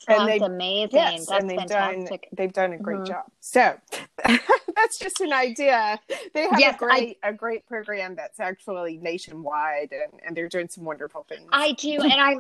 sounds 0.03 0.27
they, 0.27 0.37
amazing. 0.39 0.89
Yes, 0.93 1.25
That's 1.25 1.41
and 1.41 1.49
they've 1.49 1.59
fantastic. 1.59 2.21
done 2.21 2.29
they've 2.33 2.53
done 2.53 2.73
a 2.73 2.77
great 2.77 2.99
mm-hmm. 2.99 3.05
job. 3.05 3.25
So 3.39 3.75
that's 4.75 4.99
just 4.99 5.21
an 5.21 5.33
idea. 5.33 5.99
They 6.33 6.43
have 6.43 6.59
yes, 6.59 6.75
a 6.75 6.77
great 6.77 7.17
I, 7.23 7.29
a 7.29 7.33
great 7.33 7.65
program 7.67 8.15
that's 8.15 8.39
actually 8.39 8.97
nationwide, 8.97 9.91
and, 9.91 10.21
and 10.25 10.35
they're 10.37 10.49
doing 10.49 10.69
some 10.69 10.83
wonderful 10.83 11.25
things. 11.27 11.49
I 11.51 11.73
do, 11.73 11.99
and 12.01 12.13
I 12.13 12.35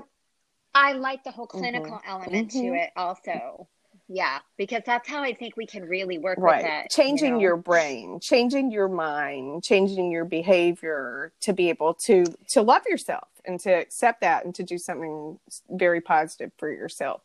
I 0.75 0.93
like 0.93 1.23
the 1.23 1.31
whole 1.31 1.47
clinical 1.47 1.97
mm-hmm. 1.97 2.09
element 2.09 2.49
mm-hmm. 2.49 2.61
to 2.61 2.73
it 2.75 2.89
also. 2.95 3.67
Yeah, 4.09 4.39
because 4.57 4.81
that's 4.85 5.07
how 5.07 5.23
I 5.23 5.33
think 5.33 5.55
we 5.55 5.65
can 5.65 5.83
really 5.83 6.17
work 6.17 6.37
right. 6.37 6.63
with 6.63 6.71
it. 6.71 6.91
Changing 6.91 7.27
you 7.27 7.33
know? 7.33 7.39
your 7.39 7.57
brain, 7.57 8.19
changing 8.19 8.69
your 8.69 8.89
mind, 8.89 9.63
changing 9.63 10.11
your 10.11 10.25
behavior 10.25 11.31
to 11.41 11.53
be 11.53 11.69
able 11.69 11.93
to 12.05 12.25
to 12.49 12.61
love 12.61 12.83
yourself 12.87 13.27
and 13.45 13.59
to 13.61 13.71
accept 13.71 14.21
that 14.21 14.45
and 14.45 14.53
to 14.55 14.63
do 14.63 14.77
something 14.77 15.39
very 15.69 16.01
positive 16.01 16.51
for 16.57 16.71
yourself. 16.71 17.21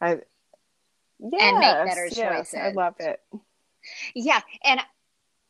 I, 0.00 0.20
yes, 1.18 1.42
and 1.42 1.58
make 1.58 1.86
better 1.86 2.06
yes, 2.06 2.14
choices. 2.14 2.54
I 2.54 2.70
love 2.70 2.94
it. 2.98 3.20
Yeah, 4.14 4.40
and 4.64 4.80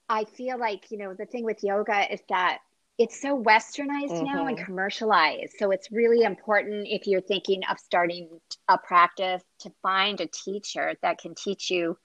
I 0.08 0.24
feel 0.24 0.58
like 0.58 0.90
you 0.90 0.98
know 0.98 1.14
the 1.14 1.26
thing 1.26 1.44
with 1.44 1.62
yoga 1.62 2.12
is 2.12 2.20
that 2.28 2.58
it's 2.98 3.20
so 3.20 3.40
westernized 3.40 4.10
mm-hmm. 4.10 4.24
now 4.24 4.46
and 4.46 4.56
mm-hmm. 4.56 4.64
commercialized. 4.64 5.54
So 5.58 5.70
it's 5.70 5.90
really 5.90 6.24
important 6.24 6.86
if 6.88 7.06
you're 7.06 7.20
thinking 7.20 7.62
of 7.70 7.78
starting 7.78 8.28
a 8.68 8.78
practice 8.78 9.42
to 9.60 9.72
find 9.82 10.20
a 10.20 10.26
teacher 10.26 10.94
that 11.02 11.18
can 11.18 11.34
teach 11.34 11.70
you 11.70 11.98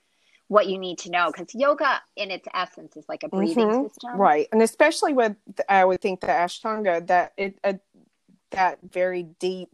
what 0.48 0.68
you 0.68 0.80
need 0.80 0.98
to 0.98 1.12
know 1.12 1.32
because 1.32 1.54
yoga 1.54 2.02
in 2.16 2.32
its 2.32 2.48
essence 2.56 2.98
is 2.98 3.06
like 3.08 3.22
a 3.22 3.30
breathing 3.30 3.68
mm-hmm. 3.68 3.88
system 3.88 4.20
right 4.20 4.48
and 4.52 4.64
especially 4.64 5.14
with 5.14 5.36
i 5.70 5.86
would 5.86 6.02
think 6.02 6.20
the 6.22 6.28
ashtanga 6.28 7.06
that 7.06 7.34
it 7.38 7.58
uh, 7.64 7.74
that 8.50 8.80
very 8.82 9.24
deep 9.40 9.70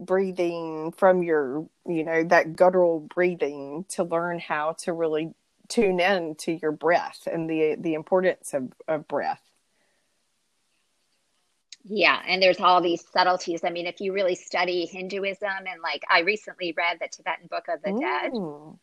breathing 0.00 0.92
from 0.92 1.22
your 1.22 1.66
you 1.86 2.04
know 2.04 2.24
that 2.24 2.56
guttural 2.56 3.00
breathing 3.00 3.84
to 3.88 4.02
learn 4.02 4.38
how 4.38 4.72
to 4.72 4.92
really 4.92 5.34
tune 5.68 6.00
in 6.00 6.34
to 6.34 6.52
your 6.52 6.72
breath 6.72 7.28
and 7.30 7.48
the 7.48 7.76
the 7.78 7.94
importance 7.94 8.54
of, 8.54 8.72
of 8.88 9.06
breath 9.06 9.42
yeah, 11.84 12.20
and 12.26 12.42
there's 12.42 12.60
all 12.60 12.82
these 12.82 13.02
subtleties. 13.10 13.64
I 13.64 13.70
mean, 13.70 13.86
if 13.86 14.00
you 14.00 14.12
really 14.12 14.34
study 14.34 14.84
Hinduism 14.86 15.48
and 15.48 15.80
like 15.82 16.02
I 16.08 16.20
recently 16.20 16.74
read 16.76 16.98
the 17.00 17.08
Tibetan 17.08 17.46
Book 17.46 17.64
of 17.68 17.82
the 17.82 17.90
Ooh. 17.90 18.00
Dead. 18.00 18.32
Mm. 18.32 18.78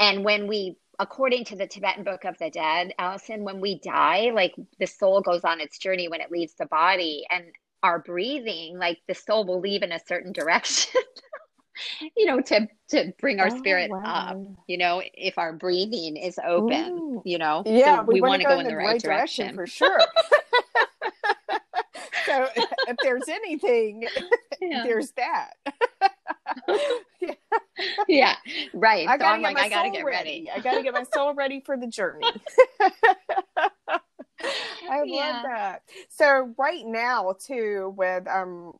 And 0.00 0.24
when 0.24 0.46
we 0.48 0.76
according 0.98 1.44
to 1.44 1.56
the 1.56 1.66
Tibetan 1.66 2.02
Book 2.02 2.24
of 2.24 2.36
the 2.38 2.50
Dead, 2.50 2.92
Allison, 2.98 3.44
when 3.44 3.60
we 3.60 3.78
die, 3.78 4.30
like 4.34 4.54
the 4.80 4.86
soul 4.86 5.20
goes 5.20 5.44
on 5.44 5.60
its 5.60 5.78
journey 5.78 6.08
when 6.08 6.20
it 6.20 6.32
leaves 6.32 6.54
the 6.54 6.66
body 6.66 7.24
and 7.30 7.44
our 7.82 7.98
breathing, 7.98 8.78
like 8.78 8.98
the 9.06 9.14
soul 9.14 9.44
will 9.46 9.60
leave 9.60 9.82
in 9.82 9.92
a 9.92 10.00
certain 10.06 10.32
direction. 10.32 11.00
you 12.16 12.26
know, 12.26 12.40
to 12.40 12.66
to 12.90 13.12
bring 13.20 13.40
our 13.40 13.48
oh, 13.52 13.58
spirit 13.58 13.90
wow. 13.90 14.02
up. 14.02 14.36
You 14.66 14.78
know, 14.78 15.02
if 15.14 15.38
our 15.38 15.52
breathing 15.52 16.16
is 16.16 16.38
open, 16.44 16.90
Ooh. 16.92 17.22
you 17.24 17.38
know, 17.38 17.62
yeah, 17.66 17.98
so 17.98 18.02
we, 18.04 18.14
we 18.14 18.20
want 18.20 18.42
to 18.42 18.48
go, 18.48 18.54
go 18.54 18.60
in 18.60 18.66
the, 18.66 18.76
right, 18.76 18.86
right 18.86 19.00
direction. 19.00 19.54
direction 19.54 19.56
for 19.56 19.66
sure. 19.66 19.98
so 22.26 22.48
if 22.88 22.96
there's 23.02 23.28
anything, 23.28 24.06
yeah. 24.60 24.82
there's 24.84 25.12
that. 25.12 25.54
yeah. 27.20 27.34
yeah. 28.08 28.34
right. 28.74 29.08
I 29.08 29.16
gotta 29.16 29.38
so 29.38 29.42
get 29.42 29.54
like, 29.54 29.70
my 29.70 29.70
soul 29.70 29.92
ready. 29.92 30.04
ready. 30.04 30.50
I 30.54 30.60
gotta 30.60 30.82
get 30.82 30.94
my 30.94 31.04
soul 31.14 31.34
ready 31.34 31.62
for 31.64 31.76
the 31.76 31.86
journey. 31.86 32.26
I 34.88 35.02
yeah. 35.04 35.14
love 35.14 35.42
that. 35.44 35.82
So 36.08 36.54
right 36.56 36.86
now 36.86 37.34
too, 37.38 37.94
with 37.96 38.26
um 38.28 38.74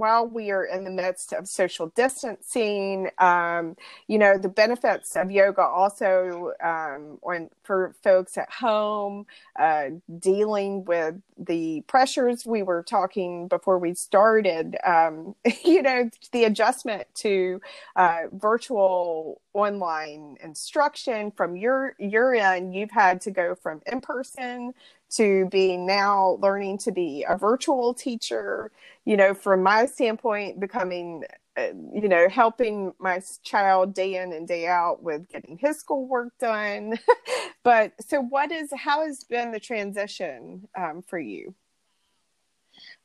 while 0.00 0.26
we 0.26 0.50
are 0.50 0.64
in 0.64 0.84
the 0.84 0.90
midst 0.90 1.32
of 1.32 1.46
social 1.46 1.88
distancing, 1.88 3.10
um, 3.18 3.76
you 4.08 4.18
know, 4.18 4.38
the 4.38 4.48
benefits 4.48 5.14
of 5.14 5.30
yoga 5.30 5.62
also 5.62 6.52
um, 6.62 7.18
when 7.20 7.50
for 7.62 7.94
folks 8.02 8.38
at 8.38 8.50
home 8.50 9.26
uh, 9.58 9.86
dealing 10.18 10.84
with 10.86 11.16
the 11.38 11.82
pressures 11.86 12.46
we 12.46 12.62
were 12.62 12.82
talking 12.82 13.46
before 13.46 13.78
we 13.78 13.94
started, 13.94 14.76
um, 14.84 15.34
you 15.64 15.82
know, 15.82 16.08
the 16.32 16.44
adjustment 16.44 17.06
to 17.14 17.60
uh, 17.96 18.22
virtual 18.32 19.40
online 19.52 20.36
instruction 20.42 21.30
from 21.30 21.56
your 21.56 21.94
your 21.98 22.34
end, 22.34 22.74
you've 22.74 22.90
had 22.90 23.20
to 23.20 23.30
go 23.30 23.54
from 23.54 23.82
in 23.86 24.00
person 24.00 24.72
to 25.10 25.46
being 25.50 25.86
now 25.86 26.38
learning 26.40 26.78
to 26.78 26.92
be 26.92 27.24
a 27.28 27.36
virtual 27.36 27.92
teacher 27.92 28.70
you 29.04 29.16
know 29.16 29.34
from 29.34 29.62
my 29.62 29.86
standpoint 29.86 30.60
becoming 30.60 31.24
uh, 31.56 31.68
you 31.92 32.08
know 32.08 32.28
helping 32.28 32.92
my 32.98 33.20
child 33.42 33.94
day 33.94 34.16
in 34.16 34.32
and 34.32 34.46
day 34.46 34.66
out 34.66 35.02
with 35.02 35.28
getting 35.28 35.58
his 35.58 35.78
schoolwork 35.78 36.36
done 36.38 36.98
but 37.62 37.92
so 38.00 38.20
what 38.20 38.52
is 38.52 38.70
how 38.76 39.04
has 39.04 39.24
been 39.24 39.50
the 39.52 39.60
transition 39.60 40.68
um, 40.76 41.02
for 41.02 41.18
you 41.18 41.54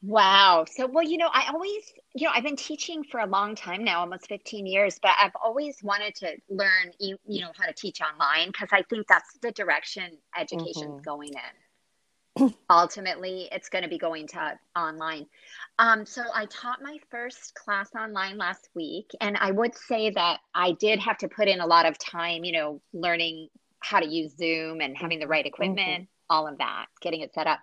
Wow. 0.01 0.65
So, 0.69 0.85
well, 0.85 1.03
you 1.03 1.17
know, 1.17 1.29
I 1.33 1.49
always, 1.51 1.91
you 2.13 2.27
know, 2.27 2.31
I've 2.33 2.43
been 2.43 2.55
teaching 2.55 3.03
for 3.03 3.21
a 3.21 3.25
long 3.25 3.55
time 3.55 3.83
now, 3.83 4.01
almost 4.01 4.27
15 4.27 4.65
years, 4.65 4.99
but 5.01 5.11
I've 5.19 5.35
always 5.43 5.81
wanted 5.81 6.13
to 6.15 6.37
learn, 6.47 6.91
you, 6.99 7.17
you 7.27 7.41
know, 7.41 7.51
how 7.57 7.65
to 7.65 7.73
teach 7.73 8.01
online 8.01 8.49
because 8.49 8.69
I 8.71 8.83
think 8.83 9.07
that's 9.07 9.37
the 9.41 9.51
direction 9.51 10.17
education's 10.37 10.77
mm-hmm. 10.77 11.01
going 11.01 11.29
in 11.29 11.64
ultimately 12.69 13.47
it's 13.51 13.69
going 13.69 13.83
to 13.83 13.89
be 13.89 13.97
going 13.97 14.27
to 14.27 14.59
online. 14.75 15.25
Um, 15.77 16.05
so 16.05 16.23
i 16.33 16.45
taught 16.45 16.81
my 16.81 16.97
first 17.11 17.53
class 17.53 17.89
online 17.99 18.37
last 18.37 18.69
week 18.75 19.11
and 19.19 19.35
i 19.37 19.51
would 19.51 19.75
say 19.75 20.09
that 20.11 20.39
i 20.53 20.71
did 20.71 20.99
have 20.99 21.17
to 21.17 21.27
put 21.27 21.49
in 21.49 21.59
a 21.59 21.65
lot 21.65 21.85
of 21.85 21.97
time 21.97 22.45
you 22.45 22.53
know 22.53 22.81
learning 22.93 23.49
how 23.81 23.99
to 23.99 24.07
use 24.07 24.37
zoom 24.37 24.79
and 24.79 24.95
having 24.95 25.19
the 25.19 25.27
right 25.27 25.45
equipment 25.45 26.03
mm-hmm. 26.03 26.03
all 26.29 26.47
of 26.47 26.57
that 26.59 26.85
getting 27.01 27.21
it 27.21 27.33
set 27.33 27.47
up. 27.47 27.59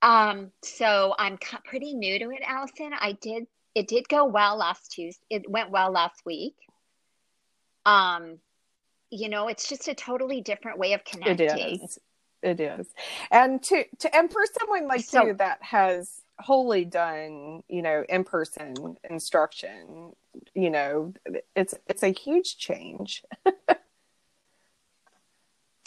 Um, 0.00 0.52
so 0.62 1.14
i'm 1.18 1.38
pretty 1.64 1.94
new 1.94 2.18
to 2.20 2.30
it 2.30 2.42
allison. 2.46 2.92
I 2.98 3.12
did 3.20 3.46
it 3.74 3.88
did 3.88 4.08
go 4.08 4.24
well 4.24 4.56
last 4.56 4.92
tuesday 4.92 5.24
it 5.28 5.50
went 5.50 5.70
well 5.70 5.90
last 5.90 6.22
week. 6.24 6.54
Um 7.84 8.38
you 9.10 9.28
know 9.28 9.48
it's 9.48 9.68
just 9.68 9.88
a 9.88 9.94
totally 9.94 10.40
different 10.40 10.78
way 10.78 10.92
of 10.92 11.04
connecting 11.04 11.48
it 11.48 11.82
is 11.82 11.98
and 13.30 13.62
to 13.62 13.84
to 13.98 14.16
and 14.16 14.30
for 14.30 14.42
someone 14.58 14.86
like 14.86 15.04
so, 15.04 15.26
you 15.26 15.34
that 15.34 15.62
has 15.62 16.22
wholly 16.38 16.84
done 16.84 17.62
you 17.68 17.82
know 17.82 18.04
in 18.08 18.22
person 18.22 18.96
instruction 19.10 20.12
you 20.54 20.70
know 20.70 21.12
it's 21.56 21.74
it's 21.88 22.02
a 22.02 22.12
huge 22.12 22.56
change. 22.58 23.24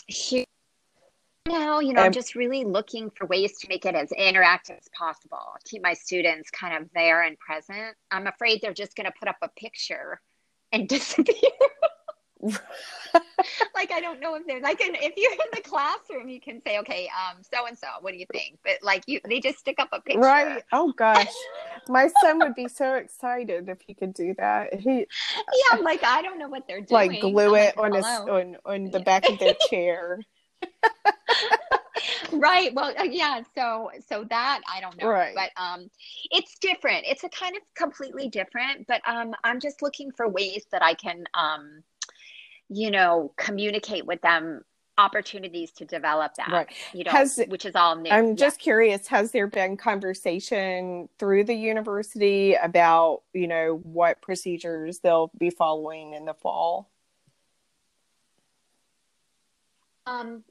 Huge 0.07 0.45
now 1.47 1.79
you 1.79 1.93
know 1.93 2.01
i'm 2.03 2.11
just 2.11 2.35
really 2.35 2.65
looking 2.65 3.09
for 3.09 3.25
ways 3.25 3.57
to 3.57 3.67
make 3.67 3.85
it 3.85 3.95
as 3.95 4.09
interactive 4.11 4.77
as 4.77 4.87
possible 4.95 5.55
keep 5.65 5.81
my 5.81 5.93
students 5.93 6.49
kind 6.51 6.81
of 6.81 6.89
there 6.93 7.23
and 7.23 7.37
present. 7.39 7.95
I'm 8.11 8.27
afraid 8.27 8.61
they're 8.61 8.73
just 8.73 8.95
going 8.95 9.05
to 9.05 9.13
put 9.17 9.27
up 9.27 9.37
a 9.41 9.49
picture 9.49 10.21
and 10.71 10.87
disappear 10.89 11.35
like 13.75 13.91
I 13.91 13.99
don't 14.01 14.19
know 14.19 14.35
if 14.35 14.45
they're 14.45 14.61
like 14.61 14.81
an, 14.81 14.95
if 14.95 15.13
you're 15.15 15.31
in 15.31 15.37
the 15.53 15.61
classroom, 15.61 16.29
you 16.29 16.39
can 16.39 16.61
say, 16.65 16.79
okay, 16.79 17.09
um, 17.09 17.37
so 17.41 17.65
and 17.65 17.77
so, 17.77 17.87
what 18.01 18.11
do 18.11 18.17
you 18.17 18.25
think? 18.31 18.57
But 18.63 18.77
like 18.81 19.03
you, 19.07 19.19
they 19.27 19.39
just 19.39 19.59
stick 19.59 19.75
up 19.79 19.89
a 19.91 20.01
picture. 20.01 20.19
Right. 20.19 20.63
Oh 20.71 20.93
gosh, 20.95 21.33
my 21.89 22.09
son 22.21 22.39
would 22.39 22.55
be 22.55 22.67
so 22.67 22.95
excited 22.95 23.69
if 23.69 23.79
he 23.85 23.93
could 23.93 24.13
do 24.13 24.33
that. 24.37 24.73
He. 24.73 24.99
Yeah, 24.99 25.05
I'm 25.71 25.83
like 25.83 26.03
I 26.03 26.21
don't 26.21 26.39
know 26.39 26.49
what 26.49 26.67
they're 26.67 26.81
doing. 26.81 27.09
Like 27.11 27.21
glue 27.21 27.55
I'm 27.55 27.61
it 27.61 27.77
like, 27.77 27.85
on 27.85 27.93
his 27.93 28.05
on 28.05 28.57
on 28.65 28.91
the 28.91 28.99
back 28.99 29.29
of 29.29 29.39
their 29.39 29.55
chair. 29.69 30.19
right 32.31 32.73
well 32.73 32.93
uh, 32.97 33.03
yeah 33.03 33.41
so 33.55 33.89
so 34.07 34.25
that 34.29 34.61
i 34.71 34.79
don't 34.79 34.97
know 34.97 35.07
right. 35.07 35.35
but 35.35 35.49
um 35.61 35.89
it's 36.31 36.57
different 36.59 37.03
it's 37.05 37.23
a 37.23 37.29
kind 37.29 37.55
of 37.55 37.61
completely 37.75 38.27
different 38.29 38.87
but 38.87 39.01
um 39.07 39.33
i'm 39.43 39.59
just 39.59 39.81
looking 39.81 40.11
for 40.11 40.27
ways 40.27 40.65
that 40.71 40.81
i 40.81 40.93
can 40.93 41.23
um 41.33 41.83
you 42.73 42.89
know, 42.89 43.33
communicate 43.35 44.05
with 44.05 44.21
them 44.21 44.63
opportunities 44.97 45.71
to 45.71 45.85
develop 45.85 46.33
that 46.35 46.49
right. 46.51 46.67
you 46.93 47.03
know 47.03 47.11
has, 47.11 47.39
which 47.47 47.65
is 47.65 47.75
all 47.75 47.95
new. 47.95 48.09
I'm 48.09 48.29
yeah. 48.29 48.35
just 48.35 48.59
curious 48.59 49.07
has 49.07 49.31
there 49.31 49.47
been 49.47 49.75
conversation 49.75 51.09
through 51.17 51.45
the 51.45 51.53
university 51.53 52.53
about 52.53 53.23
you 53.33 53.47
know 53.47 53.79
what 53.83 54.21
procedures 54.21 54.99
they'll 54.99 55.31
be 55.37 55.49
following 55.49 56.13
in 56.13 56.25
the 56.25 56.33
fall? 56.33 56.89
Um 60.05 60.43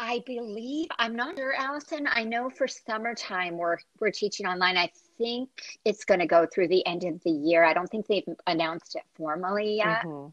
i 0.00 0.22
believe 0.26 0.86
i'm 0.98 1.16
not 1.16 1.36
sure 1.36 1.54
allison. 1.54 2.06
I 2.08 2.22
know 2.24 2.50
for 2.50 2.68
summertime 2.68 3.56
we're 3.56 3.78
we're 4.00 4.12
teaching 4.12 4.46
online. 4.46 4.76
I 4.76 4.90
think 5.16 5.50
it's 5.84 6.04
going 6.04 6.20
to 6.20 6.26
go 6.26 6.46
through 6.46 6.68
the 6.68 6.86
end 6.86 7.02
of 7.02 7.20
the 7.24 7.30
year. 7.30 7.64
I 7.64 7.72
don't 7.72 7.88
think 7.88 8.06
they've 8.06 8.28
announced 8.46 8.94
it 8.94 9.02
formally 9.16 9.78
yet. 9.78 10.04
Mm-hmm 10.04 10.28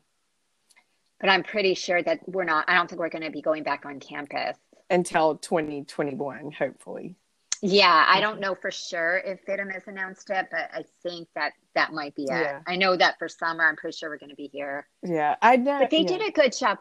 but 1.19 1.29
I'm 1.29 1.43
pretty 1.43 1.73
sure 1.73 2.01
that 2.03 2.19
we're 2.27 2.43
not, 2.43 2.65
I 2.67 2.75
don't 2.75 2.89
think 2.89 2.99
we're 2.99 3.09
going 3.09 3.23
to 3.23 3.31
be 3.31 3.41
going 3.41 3.63
back 3.63 3.85
on 3.85 3.99
campus 3.99 4.57
until 4.89 5.37
2021, 5.37 6.51
hopefully. 6.51 7.15
Yeah, 7.61 8.05
I 8.07 8.19
don't 8.19 8.39
know 8.39 8.53
for 8.53 8.69
sure 8.69 9.17
if 9.25 9.43
FIDM 9.45 9.73
has 9.73 9.87
announced 9.87 10.29
it, 10.29 10.47
but 10.51 10.69
I 10.73 10.83
think 11.01 11.27
that 11.35 11.53
that 11.73 11.93
might 11.93 12.13
be 12.15 12.23
it. 12.23 12.29
Yeah. 12.29 12.59
I 12.67 12.75
know 12.75 12.95
that 12.95 13.17
for 13.17 13.27
summer, 13.27 13.63
I'm 13.63 13.75
pretty 13.75 13.97
sure 13.97 14.09
we're 14.09 14.17
going 14.17 14.29
to 14.29 14.35
be 14.35 14.49
here. 14.51 14.87
Yeah, 15.03 15.35
I 15.41 15.55
know. 15.55 15.79
But 15.79 15.89
they 15.89 16.01
yeah. 16.01 16.17
did 16.17 16.21
a 16.21 16.31
good 16.31 16.55
job. 16.55 16.79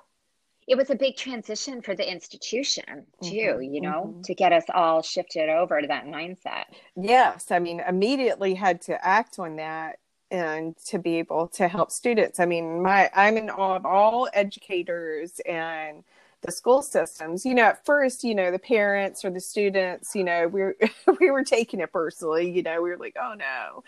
It 0.67 0.77
was 0.77 0.91
a 0.91 0.95
big 0.95 1.17
transition 1.17 1.81
for 1.83 1.95
the 1.95 2.11
institution 2.11 3.07
too, 3.23 3.29
Mhm, 3.31 3.75
you 3.75 3.81
know, 3.83 4.15
mhm. 4.17 4.25
to 4.25 4.35
get 4.35 4.53
us 4.53 4.65
all 4.73 5.03
shifted 5.03 5.49
over 5.49 5.81
to 5.81 5.87
that 5.89 6.07
mindset. 6.07 6.65
Yes, 6.97 7.51
I 7.51 7.59
mean, 7.59 7.81
immediately 7.81 8.55
had 8.55 8.81
to 8.83 9.07
act 9.07 9.39
on 9.39 9.57
that 9.57 9.99
and 10.35 10.77
to 10.87 10.99
be 10.99 11.21
able 11.21 11.47
to 11.47 11.69
help 11.69 11.93
students. 11.93 12.41
I 12.41 12.45
mean, 12.45 12.83
my 12.83 13.09
I'm 13.15 13.37
in 13.37 13.51
awe 13.51 13.77
of 13.77 13.87
all 13.87 14.29
educators 14.35 15.41
and 15.47 16.03
the 16.43 16.51
school 16.51 16.83
systems. 16.83 17.47
You 17.47 17.55
know, 17.55 17.63
at 17.63 17.87
first, 17.87 18.25
you 18.25 18.35
know, 18.35 18.51
the 18.51 18.59
parents 18.59 19.25
or 19.25 19.31
the 19.31 19.41
students, 19.41 20.17
you 20.17 20.25
know, 20.25 20.49
we 20.49 20.63
we 21.21 21.31
were 21.31 21.45
taking 21.45 21.79
it 21.79 21.93
personally. 21.93 22.51
You 22.51 22.65
know, 22.65 22.83
we 22.83 22.91
were 22.91 22.97
like, 22.97 23.17
oh 23.21 23.35
no, 23.35 23.85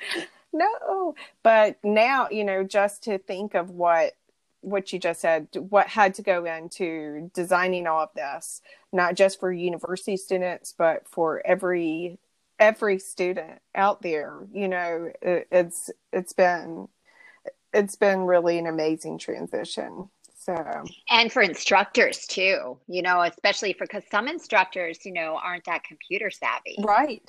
no. 0.52 1.16
But 1.42 1.78
now, 1.82 2.28
you 2.30 2.44
know, 2.44 2.62
just 2.62 3.02
to 3.04 3.18
think 3.18 3.54
of 3.54 3.70
what 3.70 4.12
what 4.60 4.92
you 4.92 5.00
just 5.00 5.20
said, 5.20 5.48
what 5.68 5.88
had 5.88 6.14
to 6.14 6.22
go 6.22 6.44
into 6.44 7.28
designing 7.34 7.88
all 7.88 8.02
of 8.04 8.10
this, 8.14 8.62
not 8.92 9.16
just 9.16 9.40
for 9.40 9.52
university 9.52 10.16
students, 10.16 10.74
but 10.76 11.08
for 11.08 11.44
every 11.44 12.20
every 12.58 12.98
student 12.98 13.60
out 13.74 14.02
there 14.02 14.38
you 14.52 14.68
know 14.68 15.10
it, 15.22 15.46
it's 15.50 15.90
it's 16.12 16.32
been 16.32 16.88
it's 17.76 17.96
been 17.96 18.20
really 18.20 18.58
an 18.58 18.66
amazing 18.66 19.18
transition. 19.18 20.08
So. 20.38 20.84
And 21.10 21.30
for 21.30 21.42
instructors 21.42 22.26
too, 22.26 22.78
you 22.86 23.02
know, 23.02 23.22
especially 23.22 23.72
for 23.72 23.84
because 23.84 24.04
some 24.10 24.28
instructors, 24.28 25.04
you 25.04 25.12
know, 25.12 25.38
aren't 25.42 25.64
that 25.64 25.84
computer 25.84 26.30
savvy. 26.30 26.76
right. 26.78 27.22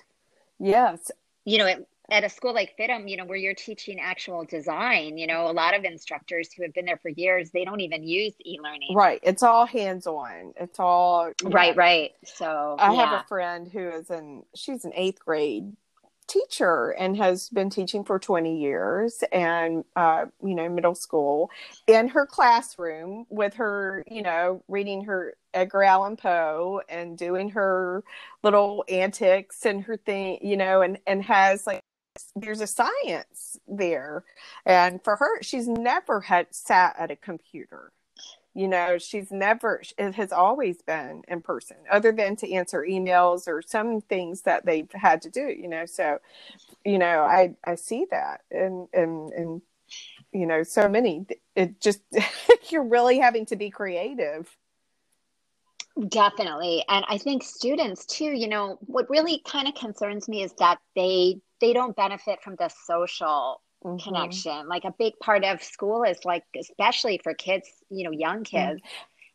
Yes. 0.60 1.12
You 1.46 1.60
know, 1.60 1.68
at, 1.68 1.86
at 2.10 2.24
a 2.24 2.30
school 2.30 2.54
like 2.54 2.76
FIDM, 2.80 3.10
you 3.10 3.18
know, 3.18 3.26
where 3.26 3.38
you're 3.38 3.54
teaching 3.54 4.00
actual 4.00 4.46
design, 4.46 5.18
you 5.18 5.28
know, 5.28 5.50
a 5.50 5.52
lot 5.52 5.76
of 5.76 5.84
instructors 5.84 6.54
who 6.54 6.64
have 6.64 6.74
been 6.74 6.86
there 6.86 6.98
for 6.98 7.10
years, 7.10 7.52
they 7.52 7.66
don't 7.66 7.82
even 7.82 8.04
use 8.04 8.34
e-learning. 8.46 8.96
right 8.96 9.20
it's 9.24 9.44
all 9.44 9.66
hands 9.66 10.08
on 10.08 10.54
it's 10.56 10.80
all 10.80 11.32
right. 11.44 11.54
Right, 11.54 11.76
right. 11.76 12.12
So 12.24 12.76
i 12.80 12.94
yeah. 12.94 13.06
have 13.06 13.22
a 13.22 13.28
friend 13.28 13.68
who 13.68 13.90
is 13.90 14.10
in 14.10 14.44
she's 14.56 14.86
an 14.86 14.92
eighth 14.96 15.20
grade 15.24 15.76
teacher 16.28 16.92
and 16.92 17.16
has 17.18 17.50
been 17.50 17.70
teaching 17.70 18.04
for 18.04 18.20
20 18.20 18.60
years 18.60 19.24
and 19.32 19.86
uh, 19.96 20.26
you 20.44 20.56
know 20.56 20.68
middle 20.68 20.96
school 20.96 21.50
in 21.88 22.10
her 22.10 22.26
classroom 22.26 23.26
with 23.30 23.54
her 23.56 24.04
you 24.10 24.22
know 24.22 24.62
reading 24.68 25.06
her 25.06 25.36
edgar 25.54 25.84
allan 25.84 26.18
poe 26.18 26.82
and 26.90 27.18
doing 27.18 27.50
her 27.50 28.04
little 28.44 28.84
antics 28.90 29.66
and 29.66 29.84
her 29.84 29.96
thing 29.96 30.38
you 30.42 30.58
know 30.58 30.82
and 30.82 31.00
and 31.08 31.24
has 31.24 31.66
like 31.66 31.82
there's 32.36 32.62
a 32.62 32.68
science 32.68 33.60
there. 33.68 34.24
And 34.66 35.04
for 35.04 35.16
her 35.18 35.42
she's 35.42 35.68
never 35.68 36.22
had 36.22 36.54
sat 36.54 36.96
at 36.98 37.12
a 37.12 37.16
computer. 37.16 37.92
You 38.54 38.68
know 38.68 38.98
she's 38.98 39.32
never 39.32 39.84
it 39.98 40.16
has 40.16 40.32
always 40.32 40.82
been 40.82 41.24
in 41.28 41.42
person 41.42 41.78
other 41.92 42.12
than 42.12 42.36
to 42.38 42.52
answer 42.52 42.86
emails 42.88 43.48
or 43.48 43.62
some 43.62 44.02
things 44.02 44.42
that 44.42 44.66
they've 44.66 44.92
had 44.94 45.22
to 45.24 45.30
do 45.30 45.48
you 45.48 45.68
know. 45.68 45.86
So 45.86 46.20
you 46.84 46.98
know 46.98 47.22
i 47.22 47.54
i 47.64 47.76
see 47.76 48.06
that 48.12 48.42
and 48.52 48.88
and 48.94 49.32
and 49.34 49.62
you 50.32 50.46
know 50.46 50.64
so 50.64 50.88
many 50.88 51.26
it 51.56 51.82
just 51.82 52.02
you're 52.70 52.84
really 52.84 53.20
having 53.20 53.46
to 53.48 53.56
be 53.56 53.70
creative. 53.70 54.56
Definitely. 56.10 56.86
And 56.88 57.04
I 57.10 57.18
think 57.18 57.44
students 57.44 58.06
too, 58.06 58.26
you 58.26 58.48
know, 58.48 58.78
what 58.82 59.10
really 59.10 59.42
kind 59.46 59.68
of 59.68 59.74
concerns 59.74 60.28
me 60.28 60.44
is 60.44 60.54
that 60.60 60.78
they 60.96 61.42
they 61.62 61.74
don't 61.74 61.96
benefit 61.96 62.42
from 62.44 62.56
the 62.58 62.70
social 62.86 63.62
Mhm. 63.84 64.04
connection. 64.04 64.68
Like 64.68 64.86
a 64.86 64.94
big 64.98 65.14
part 65.20 65.44
of 65.44 65.64
school 65.64 66.04
is 66.04 66.24
like 66.26 66.44
especially 66.60 67.20
for 67.24 67.34
kids, 67.34 67.68
you 67.90 68.04
know, 68.04 68.12
young 68.12 68.44
kids 68.44 68.82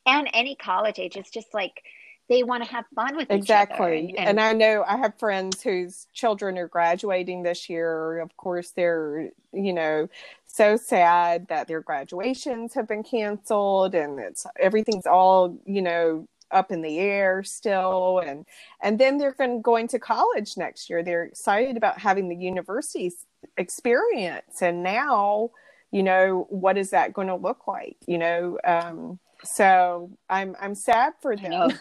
and 0.06 0.28
any 0.34 0.56
college 0.56 0.98
age, 0.98 1.16
it's 1.16 1.30
just 1.30 1.54
like 1.54 1.82
they 2.28 2.42
want 2.42 2.64
to 2.64 2.70
have 2.70 2.84
fun 2.94 3.16
with 3.16 3.32
each 3.32 3.52
other. 3.54 3.74
exactly 3.74 4.14
And, 4.16 4.38
and 4.38 4.40
i 4.40 4.52
know 4.52 4.84
i 4.86 4.96
have 4.96 5.18
friends 5.18 5.62
whose 5.62 6.06
children 6.12 6.58
are 6.58 6.68
graduating 6.68 7.42
this 7.42 7.68
year 7.70 8.20
of 8.20 8.36
course 8.36 8.72
they're 8.72 9.30
you 9.52 9.72
know 9.72 10.08
so 10.46 10.76
sad 10.76 11.46
that 11.48 11.66
their 11.68 11.80
graduations 11.80 12.74
have 12.74 12.86
been 12.88 13.02
canceled 13.02 13.94
and 13.94 14.18
it's 14.18 14.44
everything's 14.60 15.06
all 15.06 15.56
you 15.64 15.80
know 15.80 16.26
up 16.52 16.70
in 16.70 16.82
the 16.82 16.98
air 16.98 17.42
still 17.42 18.20
and 18.20 18.46
and 18.82 18.98
then 18.98 19.18
they're 19.18 19.32
going 19.32 19.62
going 19.62 19.88
to 19.88 19.98
college 19.98 20.56
next 20.56 20.88
year 20.90 21.02
they're 21.02 21.24
excited 21.24 21.76
about 21.76 21.98
having 21.98 22.28
the 22.28 22.36
university 22.36 23.10
experience 23.56 24.62
and 24.62 24.82
now 24.82 25.50
you 25.90 26.02
know 26.02 26.46
what 26.50 26.78
is 26.78 26.90
that 26.90 27.12
going 27.12 27.28
to 27.28 27.36
look 27.36 27.66
like 27.66 27.96
you 28.06 28.18
know 28.18 28.58
um 28.64 29.18
so 29.44 30.10
i'm 30.30 30.54
i'm 30.60 30.74
sad 30.74 31.12
for 31.20 31.32
I 31.32 31.36
them 31.36 31.50
know. 31.50 31.70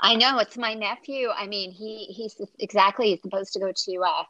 I 0.00 0.14
know 0.14 0.38
it's 0.38 0.56
my 0.56 0.74
nephew. 0.74 1.28
I 1.28 1.46
mean, 1.46 1.72
he 1.72 2.04
he's 2.04 2.40
exactly 2.60 3.10
he's 3.10 3.22
supposed 3.22 3.52
to 3.54 3.60
go 3.60 3.72
to 3.74 4.04
uh, 4.06 4.22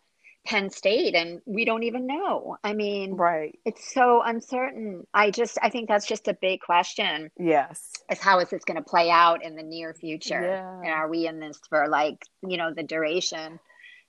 Penn 0.48 0.70
State, 0.70 1.14
and 1.14 1.42
we 1.44 1.66
don't 1.66 1.82
even 1.82 2.06
know. 2.06 2.56
I 2.64 2.72
mean, 2.72 3.14
right 3.16 3.58
it's 3.66 3.92
so 3.92 4.22
uncertain. 4.24 5.06
I 5.12 5.30
just 5.30 5.58
I 5.62 5.68
think 5.68 5.88
that's 5.88 6.06
just 6.06 6.26
a 6.26 6.32
big 6.34 6.60
question: 6.62 7.30
yes 7.38 7.92
is 8.10 8.18
how 8.18 8.38
is 8.40 8.48
this 8.48 8.64
going 8.64 8.78
to 8.82 8.82
play 8.82 9.10
out 9.10 9.44
in 9.44 9.56
the 9.56 9.62
near 9.62 9.92
future, 9.92 10.40
Yeah. 10.40 10.80
and 10.80 10.88
are 10.88 11.08
we 11.08 11.26
in 11.26 11.38
this 11.38 11.60
for 11.68 11.86
like 11.88 12.24
you 12.46 12.56
know 12.56 12.72
the 12.72 12.82
duration? 12.82 13.60